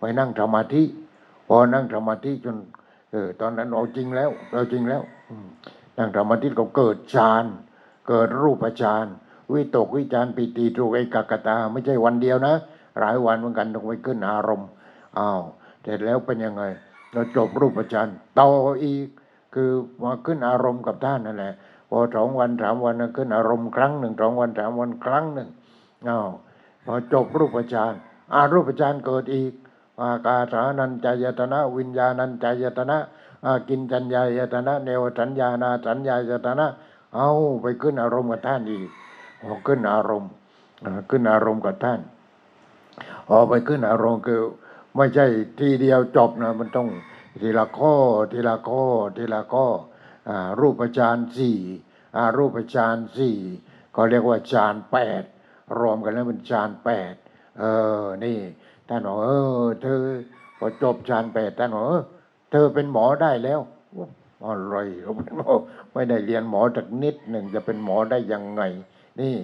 [0.00, 0.82] ไปนั่งสมาธิ
[1.48, 2.56] พอนั่งสมาธิจน
[3.10, 5.34] เออตอนนั้นเอาจริงแล้ว เอาจริงแล้ว อื
[5.96, 7.44] มนั่งสมาธิก็เกิดฌาน
[8.08, 9.06] เกิดรูปฌาน
[9.52, 12.54] วิตกวิจารปิติทุกเอกกตา ไม่ใช่วันเดียวนะ
[13.00, 14.68] หลายวันเหมือนกันต้องไปขึ้นอารมณ์
[15.18, 15.40] อ้าว
[15.82, 16.62] เสร็จแล้วเป็นยังไง
[17.12, 18.08] เราจบรูปฌาน
[18.38, 18.48] ต่อ
[18.84, 19.06] อีก
[19.54, 19.70] คือ
[20.02, 21.54] มาขึ้นอารมณ์กับท่านนั่นแหละ
[21.90, 25.48] พอสองวันสามวันขึ้นอารมณ์ครั้งหนึ่งสองวันสามวันครั้งหนึ่ง
[26.08, 26.28] อ้าว
[26.86, 27.92] พอจบรูปฌาน
[28.34, 29.52] อารูปฌานเกิดอีก
[30.00, 33.21] อากาสานัญจายตนะ วิญญาณัญจายตนะอา
[33.68, 36.66] กินจัญญายตนะ เนวสัญญานาสัญญายตนะ
[37.16, 37.30] เอา
[37.62, 38.88] ไปขึ้นอารมณ์กับท่านอีก
[39.40, 40.30] พอขึ้นอารมณ์
[41.10, 42.00] ขึ้นอารมณ์กับท่าน
[43.28, 44.40] พอไปขึ้นอารมณ์คือ
[44.96, 45.26] ไม่ใช่
[45.60, 46.88] ทีเดียวจบนะมันต้อง
[47.40, 47.94] ทีละข้อ
[48.32, 48.84] ทีละข้อ
[49.16, 49.66] ทีละข้อ
[50.60, 51.58] รูปฌานสี่
[52.36, 53.36] รูปฌานสี่
[53.96, 55.22] ก็เรียกว่าฌานแปด
[55.78, 57.14] รวมกันแล้วเป็นฌานแปด
[57.58, 57.64] เอ
[58.02, 58.38] อนี่
[58.88, 59.30] ท่านบอกเอ
[59.62, 60.02] อเธอ
[60.58, 61.84] พอจบฌานแปดท่านบอก
[62.52, 63.60] เธอเป็นหมอได้แล้ว
[64.46, 64.76] อะไร
[65.92, 68.62] ไม่ได้เรียนหมอจากนิดหนึ่งจะเป็นหมอได้ยังไง
[69.20, 69.34] นี่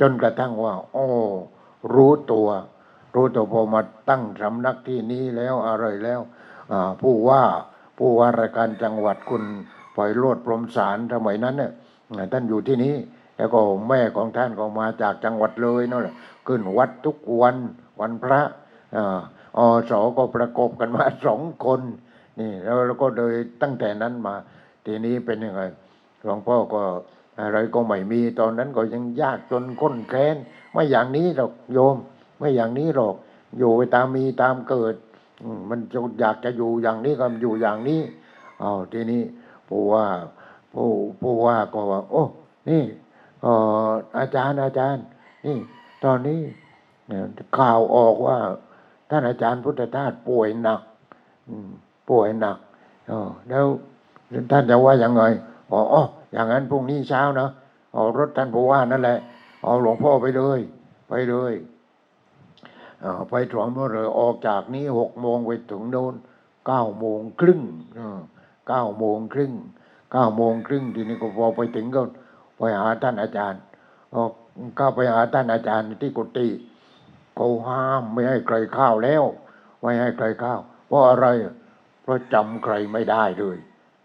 [0.00, 1.06] จนกระทั่งว่าโอ้
[1.94, 2.48] รู้ตัว
[3.14, 3.80] รู้ตัวพอมา
[4.10, 6.20] ตั้งสำนักที่นี้แล้วอะไรแล้ว
[7.02, 7.42] ผู้ว่า
[7.98, 9.42] ผู้ว่าราชการจังหวัดคุณ
[9.96, 11.70] ปล่อยโลดพรมสารสมัยนั้นเนี่ย
[12.32, 12.94] ท่านอยู่ที่นี้
[13.36, 13.58] แล้วก็
[13.88, 16.14] แม่ของท่านก็มาจากจังหวัดเลยนั่นแหละ
[16.46, 17.56] ขึ้นวัดทุกวัน
[18.00, 18.40] วันพระ
[18.96, 19.18] อ่า
[19.56, 19.60] อ
[19.90, 21.80] สก็ประกบกันมาสองคน
[22.38, 24.34] นี่แล้วเราก็เลยตั้งแต่นั้นมา
[24.84, 25.62] ทีนี้เป็นยังไง
[26.24, 26.82] หลวงพ่อก็
[27.40, 30.36] อะไรก็ไม่มีตอนนั้นก็ยังยากจนก้นแค้น
[30.72, 31.96] ไม่อย่างนี้หรอกโยม
[32.38, 33.16] ไม่อย่างนี้หรอก
[33.58, 34.94] อยู่ไปตามมีตามเกิด
[35.68, 38.00] มันจะอยากจะอยู่อย่างนี้ก็อยู่อย่างนี้
[38.60, 39.22] เอาทีนี้
[39.68, 40.06] ผู้ว่า
[40.72, 40.88] ผู้
[41.20, 42.24] ผู้ว่าก็ว่า โอ้
[42.68, 42.82] นี่
[43.44, 43.46] อ
[43.88, 45.04] ออาจารย์อาจารย์
[45.46, 45.56] นี่
[46.04, 46.40] ตอนนี้
[47.58, 48.38] ข่าวออกว่า
[49.10, 50.80] ท่านอาจารย์พุทธทาสป่วยหนัก
[51.48, 51.70] อืม
[52.08, 52.58] ป่วยหนัก
[53.08, 53.66] เออแล้ว
[54.50, 55.22] ท่านจะว่ายังไง
[55.70, 55.80] อ๋อ
[56.32, 57.48] อย่างนั้นพรุ่งนี้เช้านะ
[57.92, 59.18] เอารถท่านผู้ว่านั่นแหละ
[59.64, 60.60] เอาหลวงพ่อไปเลย
[61.08, 61.52] ไปเลย
[63.04, 66.14] อ่าไปถวงเมื่อไรออกจากนี้หกโมงไปถึงโน้น
[66.66, 67.60] เก้าโมงครึ่ง
[68.68, 69.52] เก้าโมงครึ่ง
[70.12, 72.02] เก้าโมงครึ่งทีนี้ก็พอไปถึงก็
[72.58, 73.60] ไปหาท่านอาจารย์
[74.14, 74.16] ก
[74.78, 76.48] ก็ไปหาท่านอาจารย์ที่กุฏิ
[77.34, 79.24] เขาห้ามไม่ให้ใครเข้าแล้ว
[79.80, 80.54] ไม่ให้ใครเข้า
[80.86, 81.26] เพราะอะไร
[82.04, 83.56] เพราะจำใครไม่ได้เลย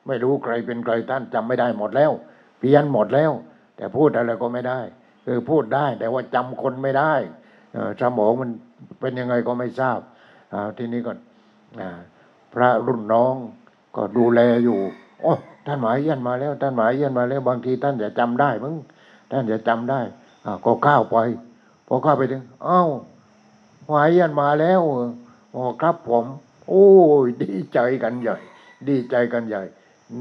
[0.08, 2.12] ไม่รู้ใครเป็นใครท่านจำไม่ได้หมดแล้ว
[2.60, 3.32] เพี้ยนหมดแล้ว
[3.78, 4.80] แต่พูดอะไรก็ไม่ได้
[5.26, 7.14] คือพูดได้แต่ว่าจำคนไม่ได้
[8.02, 8.50] สมองมัน
[9.00, 10.00] เป็นยังไงก็ไม่ทราบ
[10.78, 11.12] ทีนี้ก็
[11.80, 11.90] อ่า
[12.54, 13.36] พระรุ่นน้อง
[13.96, 14.80] ก็ดูแลอยู่
[15.22, 15.34] โอ้
[15.66, 18.76] ท่านหมายเยี่ยนมาแล้ว ท่านหมายเยี่ยนมาแล้ว บางทีท่านจะจำได้มั้ง
[19.32, 20.02] ท่านจะจำได้
[20.66, 21.18] ก็ข้าวไป
[21.88, 22.84] พอข้าไปถึง เอ้า
[23.90, 25.10] หมายเยี่ยนมาแล้วเหรอ
[25.56, 26.26] อ๋อครับผม
[26.70, 26.88] โอ้
[27.26, 28.38] ยดีใจกันใหญ่
[28.88, 29.64] ดีใจกันใหญ่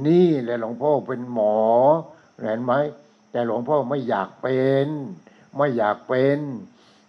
[0.07, 1.57] นี่แหละหลวงพ่อเป็นหมอ
[2.41, 2.73] เห็นไหม
[3.31, 4.89] แต่หลวงพ่อไม่อยากเป็น
[5.57, 6.39] ไม่อยากเป็น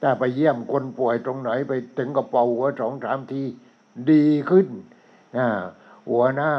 [0.02, 3.44] ถ้าไปเยี่ยมคนป่วยตรงไหนไปถึงกระเป๋าหัวสองสามที
[4.12, 4.68] ดีขึ้น
[5.38, 5.48] นะ
[6.10, 6.52] หัวหน้า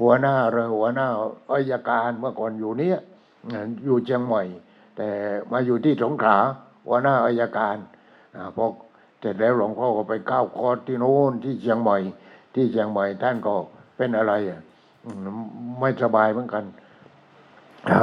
[0.00, 1.08] หัวหน้าเลยหัวหน้า
[1.52, 2.98] อายการเมื่อก่อนอยู่เนี้ย
[3.84, 4.42] อยู่เชียงใหม่
[4.96, 5.08] แต่
[5.50, 6.38] มาอยู่ที่สงขลา
[6.86, 7.76] หัวหน้าอายการ
[8.36, 8.64] อ่าพอ
[9.20, 11.96] เสร็จแล้วหลวงพ่อก็ไปเข้าคอร์สที่โน้นที่เชียงใหม่
[12.54, 13.54] ที่เชียงใหม่ท่านก็
[13.96, 14.60] เป็นอะไรอะ
[15.80, 16.64] ไม่สบายเหมือนกัน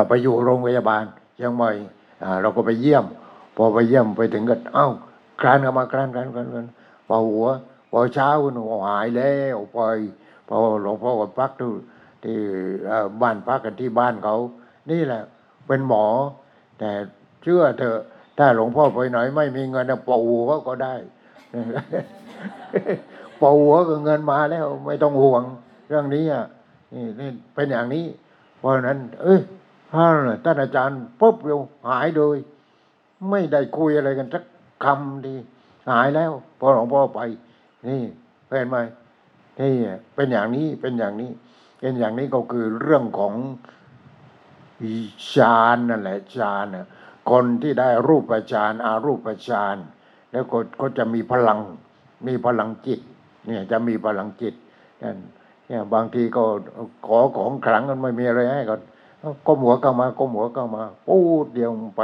[0.08, 1.04] ไปอยู่โรงพยาบาล
[1.36, 1.72] เชียงใหม่
[2.42, 3.06] เราก็ไปเยี่ยม
[3.56, 4.88] พอไปเยี่ยมไปถึงก็เอ้า
[5.42, 6.66] คลานกันมาคลานกันกันกัน
[7.08, 7.48] พอหัว
[7.92, 9.80] พอเช้าหนูหายแล้วไป
[10.48, 11.72] พอหลวงพ่อก็พักที่
[12.24, 12.38] ที่
[13.22, 14.36] บ้านพักกันที่บ้านเขา
[14.92, 15.22] นี่แหละ
[15.68, 16.06] เป็นหมอ
[16.80, 16.90] แต่
[17.44, 18.00] เชื่อเถอะ
[18.38, 20.94] ถ้าหลวงพ่อไปหน่อยไม่มีเงินปอหัวก็ได้
[23.40, 25.44] ปอหัวก็เงินมาแล้ว ไม่ต้องห่วง
[25.88, 26.46] เรื่องนี้อะ
[26.94, 28.06] นี่เป็นอย่างนี้
[28.58, 29.42] เพราะนั้น เอ้ย
[29.94, 30.14] ท่าน
[30.44, 31.60] ท่านอาจารย์ปุ๊บเดียว
[31.90, 32.36] หายโดย
[33.30, 34.44] ไม่ได้คุยอะไรกันสัก
[34.84, 35.36] คำดี
[35.92, 37.20] หายแล้ว พอหลวงพ่อไป
[37.88, 38.02] นี่
[38.48, 38.78] เป็นไหม
[39.60, 39.74] นี่
[40.16, 41.32] เป็นอย่างนี้เป็นอย่างนี้
[41.80, 43.34] เป็นอย่างนี้ก็คือเรื่องของ
[45.32, 46.86] ฌานนั่นแหละฌานน่ะ
[47.32, 49.78] คนที่ได้รูปฌานอารูปฌาน
[50.32, 51.60] แล้วก็ก็จะมีพลัง
[52.28, 53.00] มีพลังจิต
[53.48, 54.54] เนี่ยจะมีพลังจิต
[55.02, 55.18] นั่น
[55.68, 56.44] เนี่ยบางทีก็
[57.08, 58.76] ขอของขลังกันไม่มีอะไรให้ก็
[59.46, 62.02] ก้มหัวเข้ามาก้มหัวเข้ามาปูดเดียวไป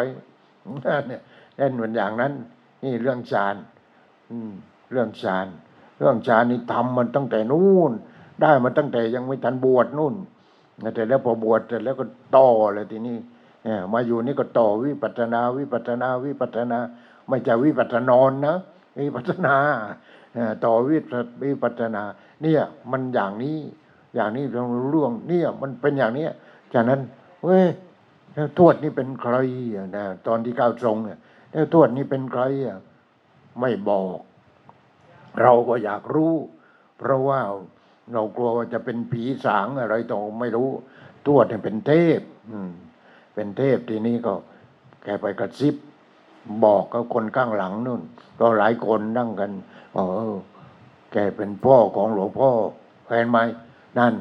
[0.86, 1.22] นั่นเนี่ย
[1.58, 2.34] เล่นเหมือนอย่างนั้น
[2.84, 3.56] นี่เรื่องฌาน
[4.92, 5.48] เรื่องฌาน
[5.98, 7.92] เรื่องฌานนี่ทำมันตั้งแต่นู่น
[8.42, 10.16] ได้มาตั้งแต่ยังไม่ทันบวชนู่น
[10.96, 13.18] แต่แล้วพอบวชเสร็จแล้วก็ต่อเลยทีนี้
[13.94, 16.80] มาอยู่นี่ก็ต่อวิปัสสนาวิปัสสนาวิปัสสนา
[17.30, 18.56] ไม่ใช่วิปัสสนอนนะ
[19.00, 19.56] วิปัสสนา
[20.66, 21.04] ต่อวิป
[21.44, 22.04] วิปัสสนา
[22.42, 22.62] เนี่ย
[22.92, 23.58] มันอย่างนี้
[24.16, 26.32] อย่างนี้เราเรื่องเนี่ยมันเป็นอย่างเนี้ย
[26.74, 27.00] ฉะนั้น
[27.44, 27.68] เว้ย
[28.34, 29.36] แล้วทวดนี่เป็นใคร
[29.98, 31.20] นะตอนที่ก้าวทรงเนี่ย
[31.52, 32.78] แล้วทวดนี่เป็นใครอะ
[33.60, 34.18] ไม่บอก
[35.42, 36.36] เราก็อยากรู้
[36.98, 37.40] เพราะว่า
[38.14, 40.70] เรากลัวว่าจะเป็นผีสางอะไรต่อไม่รู้
[41.28, 42.22] ทวดเนี่ยเป็นเทพ
[42.52, 42.72] อืม
[43.42, 44.34] เป็นเทพทีนี้ก็
[45.04, 45.76] แกไปกระซิบ
[46.64, 48.02] บอกกับคนข้างหลังนู่น
[48.40, 49.52] ก็หลายคนนั่งกัน
[49.96, 50.36] บอกเออ
[51.12, 52.50] แกเป็นพ่อของหลวงพ่อ
[53.08, 53.38] เห็นไหม
[53.98, 54.14] นั่น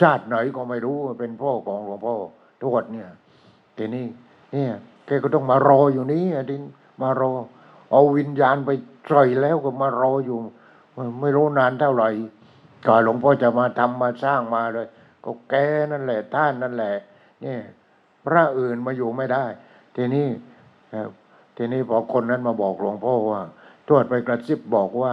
[0.00, 2.14] ชาติไหนก็ไม่รู้เป็นพ่อของหลวงพ่อ
[2.62, 3.08] ทวดเนี่ย
[3.76, 4.06] ทีนี้
[4.52, 4.72] เนี่ย
[5.06, 6.62] แกก็ต้องมารออยู่นี้อดิน
[7.02, 7.32] มารอ
[7.90, 8.70] เอาวิญญาณไป
[9.08, 10.38] ปล่อยแล้วก็มารออยู่
[11.20, 12.10] ไม่รู้นานเท่าไหร่
[12.86, 14.86] ก่อนหลวงพ่อจะมาทำมาสร้างมาเลย
[15.24, 15.54] ก็แก
[15.92, 16.94] นั่นแหละท่านนั่นแหละ
[17.42, 17.60] เนี่ย
[18.24, 19.44] พระอื่นมาอยู่ไม่ได้
[19.96, 20.26] ทีนี้
[21.56, 23.42] ทีนี้พอคนนั้นมาบอกหลวงพ่อว่า
[23.88, 25.12] ทวดไปกระซิบบอกว่า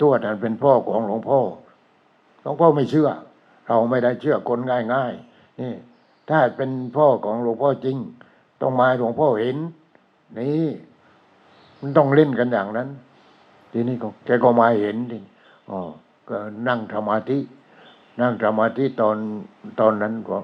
[0.00, 1.40] ทวดนั้นเป็นพ่อของหลวงพ่อ
[2.42, 3.08] หลวงพ่อไม่เชื่อ
[3.66, 4.58] เราไม่ได้เชื่อคน
[4.92, 5.72] ง่ายๆนี่
[6.30, 7.96] ถ้าเป็นพ่อของหลวงพ่อจริง
[8.60, 9.56] ต้องมาหลวงพ่อเห็น
[10.38, 10.68] นี่
[11.80, 12.88] มันต้องเล่นกันอย่างนั้น
[13.72, 15.18] ทีนี้ก็แกก็มาเห็นที
[15.70, 15.78] อ๋อ
[16.28, 16.36] ก็
[16.68, 17.38] นั่งสมาธิ
[18.20, 19.16] นั่งสมาธิตอน
[19.80, 20.36] ตอนนั้นก็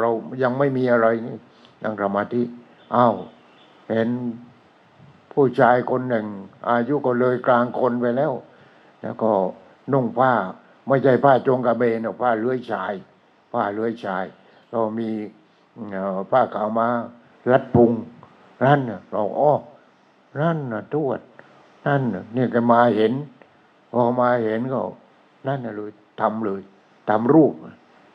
[0.00, 0.10] เรา
[0.42, 1.36] ยังไม่มีอะไรนี่
[1.82, 2.42] นั่งสมาธิ
[2.94, 3.14] อ้าว
[3.90, 4.08] เห็น
[5.32, 6.26] ผู้ชายคนหนึ่ง
[6.70, 8.32] อายุก็เลยกลางคนไปแล้ว
[9.02, 9.30] แล้วก็
[9.92, 10.32] นุ่งผ้า
[10.88, 12.92] ไม่ใช่ผ้าจงกระเบนหรอกผ้าเลื้อยชาย
[13.52, 14.24] ผ้าเลื้อยชาย
[14.70, 15.10] เรามี
[16.30, 16.88] ผ้าขาวมา
[17.50, 17.90] รัดพุง
[18.64, 18.80] นั่น
[19.12, 19.52] เราอ้อ
[20.40, 21.20] นั่นน่ะทวด
[21.86, 22.02] นั่น
[22.34, 23.12] เนี่ยแกมาเห็น
[23.92, 24.80] พอมาเห็นก็
[25.46, 25.90] นั่นเลย
[26.20, 26.60] ทำเลย
[27.08, 27.52] ทำรูป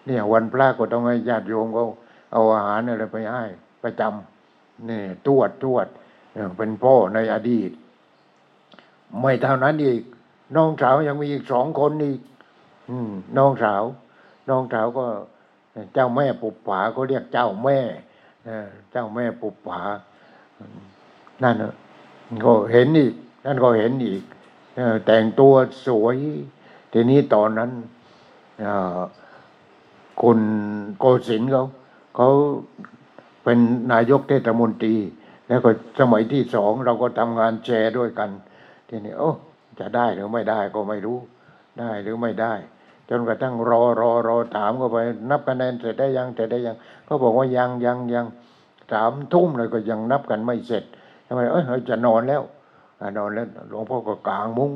[0.06, 1.86] เนี่ย วันพระก็ต้องให้ญาติโยมเขา
[2.32, 3.44] เอาอาหารอะไรไปให้
[3.84, 5.88] ประจำนี่ตวดตวด
[6.58, 7.72] เป็นพ่อในอดีต
[9.22, 10.02] ไม่เท่านั้นอีก
[10.56, 12.22] น้องสาวยังมีอีกสองคนอีก
[13.38, 13.84] น้องสาว
[14.50, 15.06] น้องสาวก็
[15.94, 17.80] เจ้าแม่ปุบผาเขาเรียกเจ้าแม่
[18.92, 19.82] เจ้าแม่ปุบผา
[21.44, 21.56] นั่น
[22.44, 23.14] ก็เห็นอีก
[23.46, 24.24] นั่นก็เห็นอีก
[25.06, 25.54] แต่งตัว
[25.88, 26.18] สวย
[26.92, 27.72] ทีนี้ตอนนั้น
[28.66, 28.68] อ
[30.22, 30.40] คุณ
[30.98, 31.64] โกศินเขา
[32.16, 32.30] เขา
[33.44, 33.60] เป็น
[33.92, 34.96] นายกเทศมนตรี
[35.48, 35.70] แล้วก็
[36.00, 38.30] สมัยที่สองเราก็ทำงานแชร์ด้วยกัน
[38.90, 39.32] ทีนี้โอ้
[39.80, 41.18] จะได้หรือไม่ได้ก็ไม่รู้
[41.80, 42.54] ได้หรือไม่ได้
[43.10, 44.98] จนกระทั่งรอรอรอถามก็ไป
[45.30, 46.76] นับคะแนนเสร็จได้ยังเสร็จได้ยัง
[47.08, 48.26] ก็บอกว่ายังยังยัง
[48.92, 50.84] สามทุ่มเลยก็ยังนับกันไม่เสร็จ
[51.28, 52.42] ทำไมเอ้ยเราจะนอนแล้ว
[53.18, 54.72] นอนแล้วหลวงพ่อก็กางมุ้ง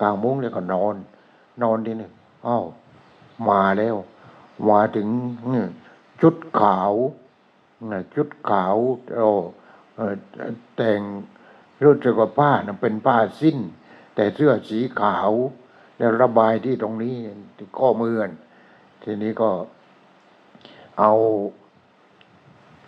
[0.00, 0.94] กางมุ้งแล้วก็นอน
[1.62, 2.08] นอนทีนี่
[2.46, 2.64] อ้าว
[3.48, 3.96] มาแล้ว
[4.68, 5.08] มาถึง
[6.20, 6.92] ชุดขาว
[8.14, 8.76] ชุดขาว
[9.16, 9.28] โอ้
[9.94, 10.14] เอ่อ
[10.76, 11.00] แต่ง
[11.84, 13.58] รู้สึกว่าผ้านะเป็นผ้าสิ้น
[14.14, 15.30] แต่เสื้อสีขาว
[15.98, 17.16] แล้วระบายที่ตรงนี้
[17.56, 18.30] ที่ข้อมือน
[19.02, 19.50] ทีนี้ก็
[20.98, 21.12] เอา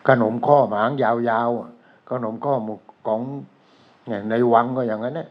[0.09, 3.21] ขนมข้อหมางยาวๆขนมข้อหมกของ
[4.31, 5.29] ในวังก็อย่างนั้นนะ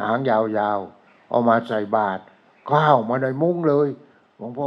[0.00, 0.38] หางยา
[0.76, 2.22] วๆเอามาใส่บาตร
[2.70, 3.88] ข้าวมาในมุ้งเลย
[4.36, 4.66] หลวงพ่อ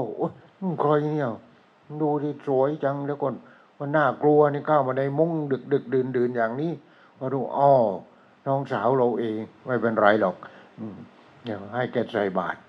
[0.79, 1.29] ใครเนี่ย
[2.01, 3.27] ดูที่สวยจังแล้วก็
[3.79, 6.71] มันน่ากลัวนี่เข้ามาในมุ้งดึกดึกดื่นดื่นอย่างนี้
[7.15, 7.73] โก็ดูอ้อ
[8.45, 10.35] น้องสาวเราเอง ไม่เป็นไรหรอก
[10.79, 10.97] อืม
[11.43, 12.59] เดี๋ยวให้แกใส่บาตร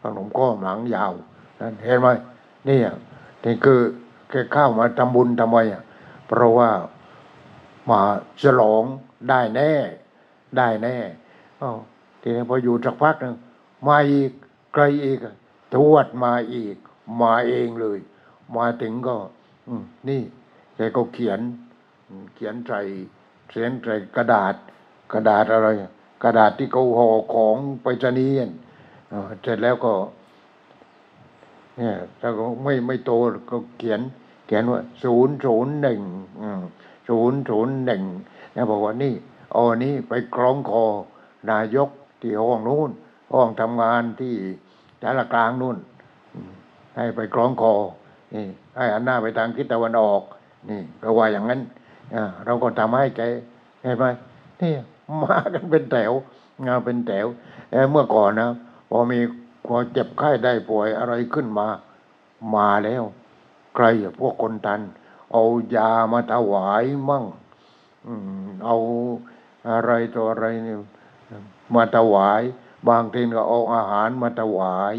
[0.00, 1.12] ขนมก้อมหลังยาว
[1.60, 2.08] นั่นเห็นไหม
[2.68, 2.96] นี่อะ
[3.44, 3.80] นี่คือ
[4.30, 5.82] แกเข้ามาทำบุญทำไมอะ
[6.26, 6.70] เพราะว่า
[7.90, 8.00] มา
[8.42, 8.84] ฉลอง
[9.28, 9.72] ได้แน่
[10.56, 10.96] ได้แน่
[11.62, 11.78] อ้าว
[12.20, 13.34] ทีนี้พออยู่สักพักหนึ่ง
[13.88, 14.30] มาอีก
[14.72, 15.34] ใครอีกอะ
[15.74, 16.76] ทวดมาอีก
[17.20, 17.98] มาเองเลย
[18.56, 19.16] มาถึงก็
[20.08, 20.22] นี่
[20.76, 21.40] แกก็เขียน
[22.34, 22.80] เขียนใส่
[23.48, 24.54] เขียนใส่กระดาษ
[25.12, 25.68] กระดาษอะไร
[26.22, 28.54] กระดาษที่เขาห่อของไปรษณีย์
[29.42, 29.92] เสร็จแล้วก็
[31.78, 33.12] เนี่ยถ้าก็ไม่ไม่โต
[33.50, 34.00] ก็เขียน
[34.46, 36.00] เขียนว่าศูนย์ศูนย์หนึ่ง
[37.08, 38.02] ศูนย์ศูนย์หนึ่ง
[38.54, 39.14] นะบอกว่านี่
[39.52, 40.84] เอาอันนี้ไปคล้องคอ
[41.50, 41.88] นายก
[42.20, 42.90] ที่ห้องนู้น
[43.32, 44.34] ห้องทำงานที่
[45.02, 45.76] สารกลางนู่น
[46.96, 47.74] ให้ไปคล้องคอ
[48.34, 48.44] นี่
[48.76, 50.22] ให้อันหน้าไปทางทิศตะวันออก
[50.68, 51.60] นี่ก็ว่าอย่างนั้น
[52.44, 53.20] เราก็ทำให้แก
[53.82, 54.04] เห็นไหม
[54.60, 54.72] นี่
[55.22, 56.12] มากันเป็นแถว
[56.66, 57.26] งานเป็นแถว
[57.70, 58.50] เเมื่อก่อนนะ
[58.90, 59.20] พอมี
[59.66, 61.66] พอเจ็บไข้ได้ป่วยอะไรขึ้นมา
[62.54, 63.02] มาแล้ว
[63.74, 63.84] ใคร
[64.20, 64.80] พวกคนทัน
[65.32, 65.42] เอา
[65.76, 67.24] ยามาถวายมั่ง
[68.06, 68.08] อ
[68.64, 68.76] เอา
[69.70, 70.78] อะไรตัวอะไรเนี่ย
[71.74, 72.42] มาถวาย
[72.88, 74.96] บางทีก็เอาอาหารมาถวาย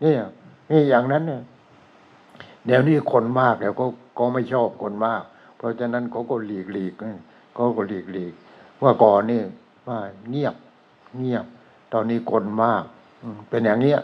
[0.00, 0.22] เนี่ย
[0.70, 1.42] นี่อย่างนั้นเนี่ย
[2.66, 3.86] เดี๋ยวนี้คนมากแล้วก็
[4.18, 5.22] ก็ไม่ชอบคนมาก
[5.56, 6.94] เพราะฉะนั้นเขาก็หลีกหลีก
[7.54, 8.32] เขาก็หลีกหลีก
[8.78, 9.42] เมื่อก่อนนี่
[9.88, 9.98] ว่า
[10.30, 10.54] เงียบ
[11.18, 11.44] เงียบ
[11.92, 12.84] ตอนนี้คนมาก
[13.48, 14.00] เป็นอย่างเงี้ย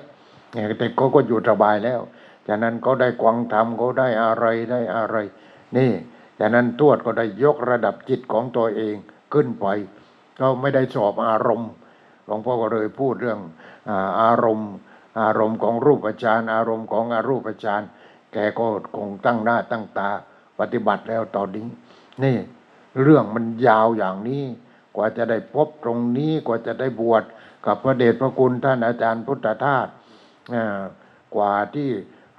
[0.52, 2.00] เนี่ยแต่เขาก็อยู่สบายแล้ว
[2.46, 5.16] จากนั้นเขาได้กวางธรรมเขาได้อะไรได้อะไร
[5.76, 5.90] นี่
[6.38, 8.94] จากนั้นทวดก็ได้ยกระดับจิตของตัวเอง
[9.32, 9.66] ขึ้นไป
[10.40, 11.70] ก็ไม่ได้สอบอารมณ์
[12.24, 13.40] หลวงพ่อก็เลยพูดเรื่อง
[14.22, 14.70] อารมณ์
[15.20, 17.82] อารมณ์ของรูปฌานอารมณ์ของอรูปฌาน
[18.32, 18.66] แกก็
[18.96, 20.10] คงตั้งหน้าตั้งตา
[20.58, 21.66] ปฏิบัติแล้วตอนนี้
[22.24, 22.36] นี่
[23.02, 24.44] เรื่องมันยาวอย่างนี้
[24.96, 27.24] กว่าจะได้พบตรงนี้กว่าจะได้บวช
[27.66, 29.88] กับพระเดชพระคุณท่านอาจารย์พุทธทาส
[31.34, 31.90] กว่าที่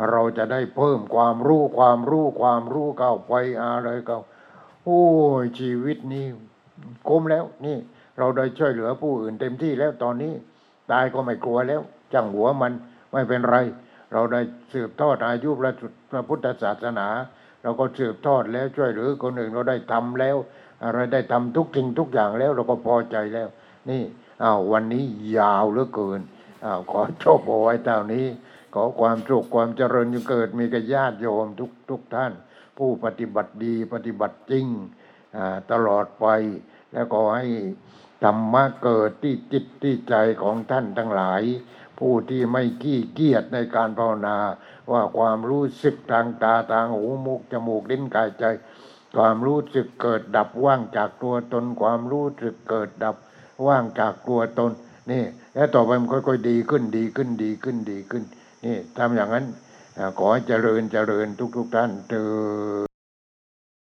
[0.09, 3.33] เราจะได้เพิ่มความรู้ความรู้ความรู้เข้าไป
[3.63, 4.15] อะไรก็
[4.83, 5.03] โอ้
[5.43, 6.25] ยชีวิตนี้
[7.07, 7.77] คุ้มแล้วนี่
[8.17, 10.33] เราได้ช่วยเหลือผู้อื่นเต็มที่แล้วตอนนี้
[10.91, 11.81] ตายก็ไม่กลัวแล้ว
[12.13, 12.71] จังหัวมัน
[13.11, 13.57] ไม่เป็นไร
[14.11, 14.41] เราได้
[14.73, 17.07] สืบทอดอายุพระสุพระพุทธศาสนา
[17.63, 20.37] เราก็สืบทอดแล้วช่วยเหลือคนอื่นเราได้ทำแล้ว
[20.83, 23.47] อะไรได้ทำทุกสิ่งทุกอย่างแล้วเราก็พอใจแล้ว
[23.89, 24.03] นี่
[24.43, 25.03] อ้าววันนี้
[25.37, 26.21] ยาวเหลือเกิน
[26.65, 28.25] อ้าวขอจบเอาไว้เท่านี้
[28.73, 32.31] ขอความสุขความเจริญจงเกิดมีกับญาติโยมทุกทุกท่าน
[32.77, 34.67] ผู้ปฏิบัติดีปฏิบัติจริง
[35.71, 36.25] ตลอดไป
[36.93, 37.45] แล้วก็ให้
[38.23, 41.41] ธรรมะเกิดที่จิตที่ใจของท่านทั้งหลาย
[41.99, 44.37] ผู้ที่ไม่ขี้เกียจในการภาวนา
[44.91, 48.45] ว่าความรู้สึกทางตาทางหูมุกจมูกลิ้นกายใจ
[49.15, 53.15] ความรู้สึกเกิดดับว่างจากตัวตน ความรู้สึกเกิดดับ
[53.67, 54.71] ว่างจากตัวตน
[55.11, 55.23] นี่
[55.53, 58.23] แล้วต่อไปมันค่อยๆดีขึ้นดีขึ้นดีขึ้นดีขึ้น
[58.65, 59.45] นี่ทำอย่างนั้น
[60.19, 62.94] ขอเจริญเจริญทุกๆท่านเจอ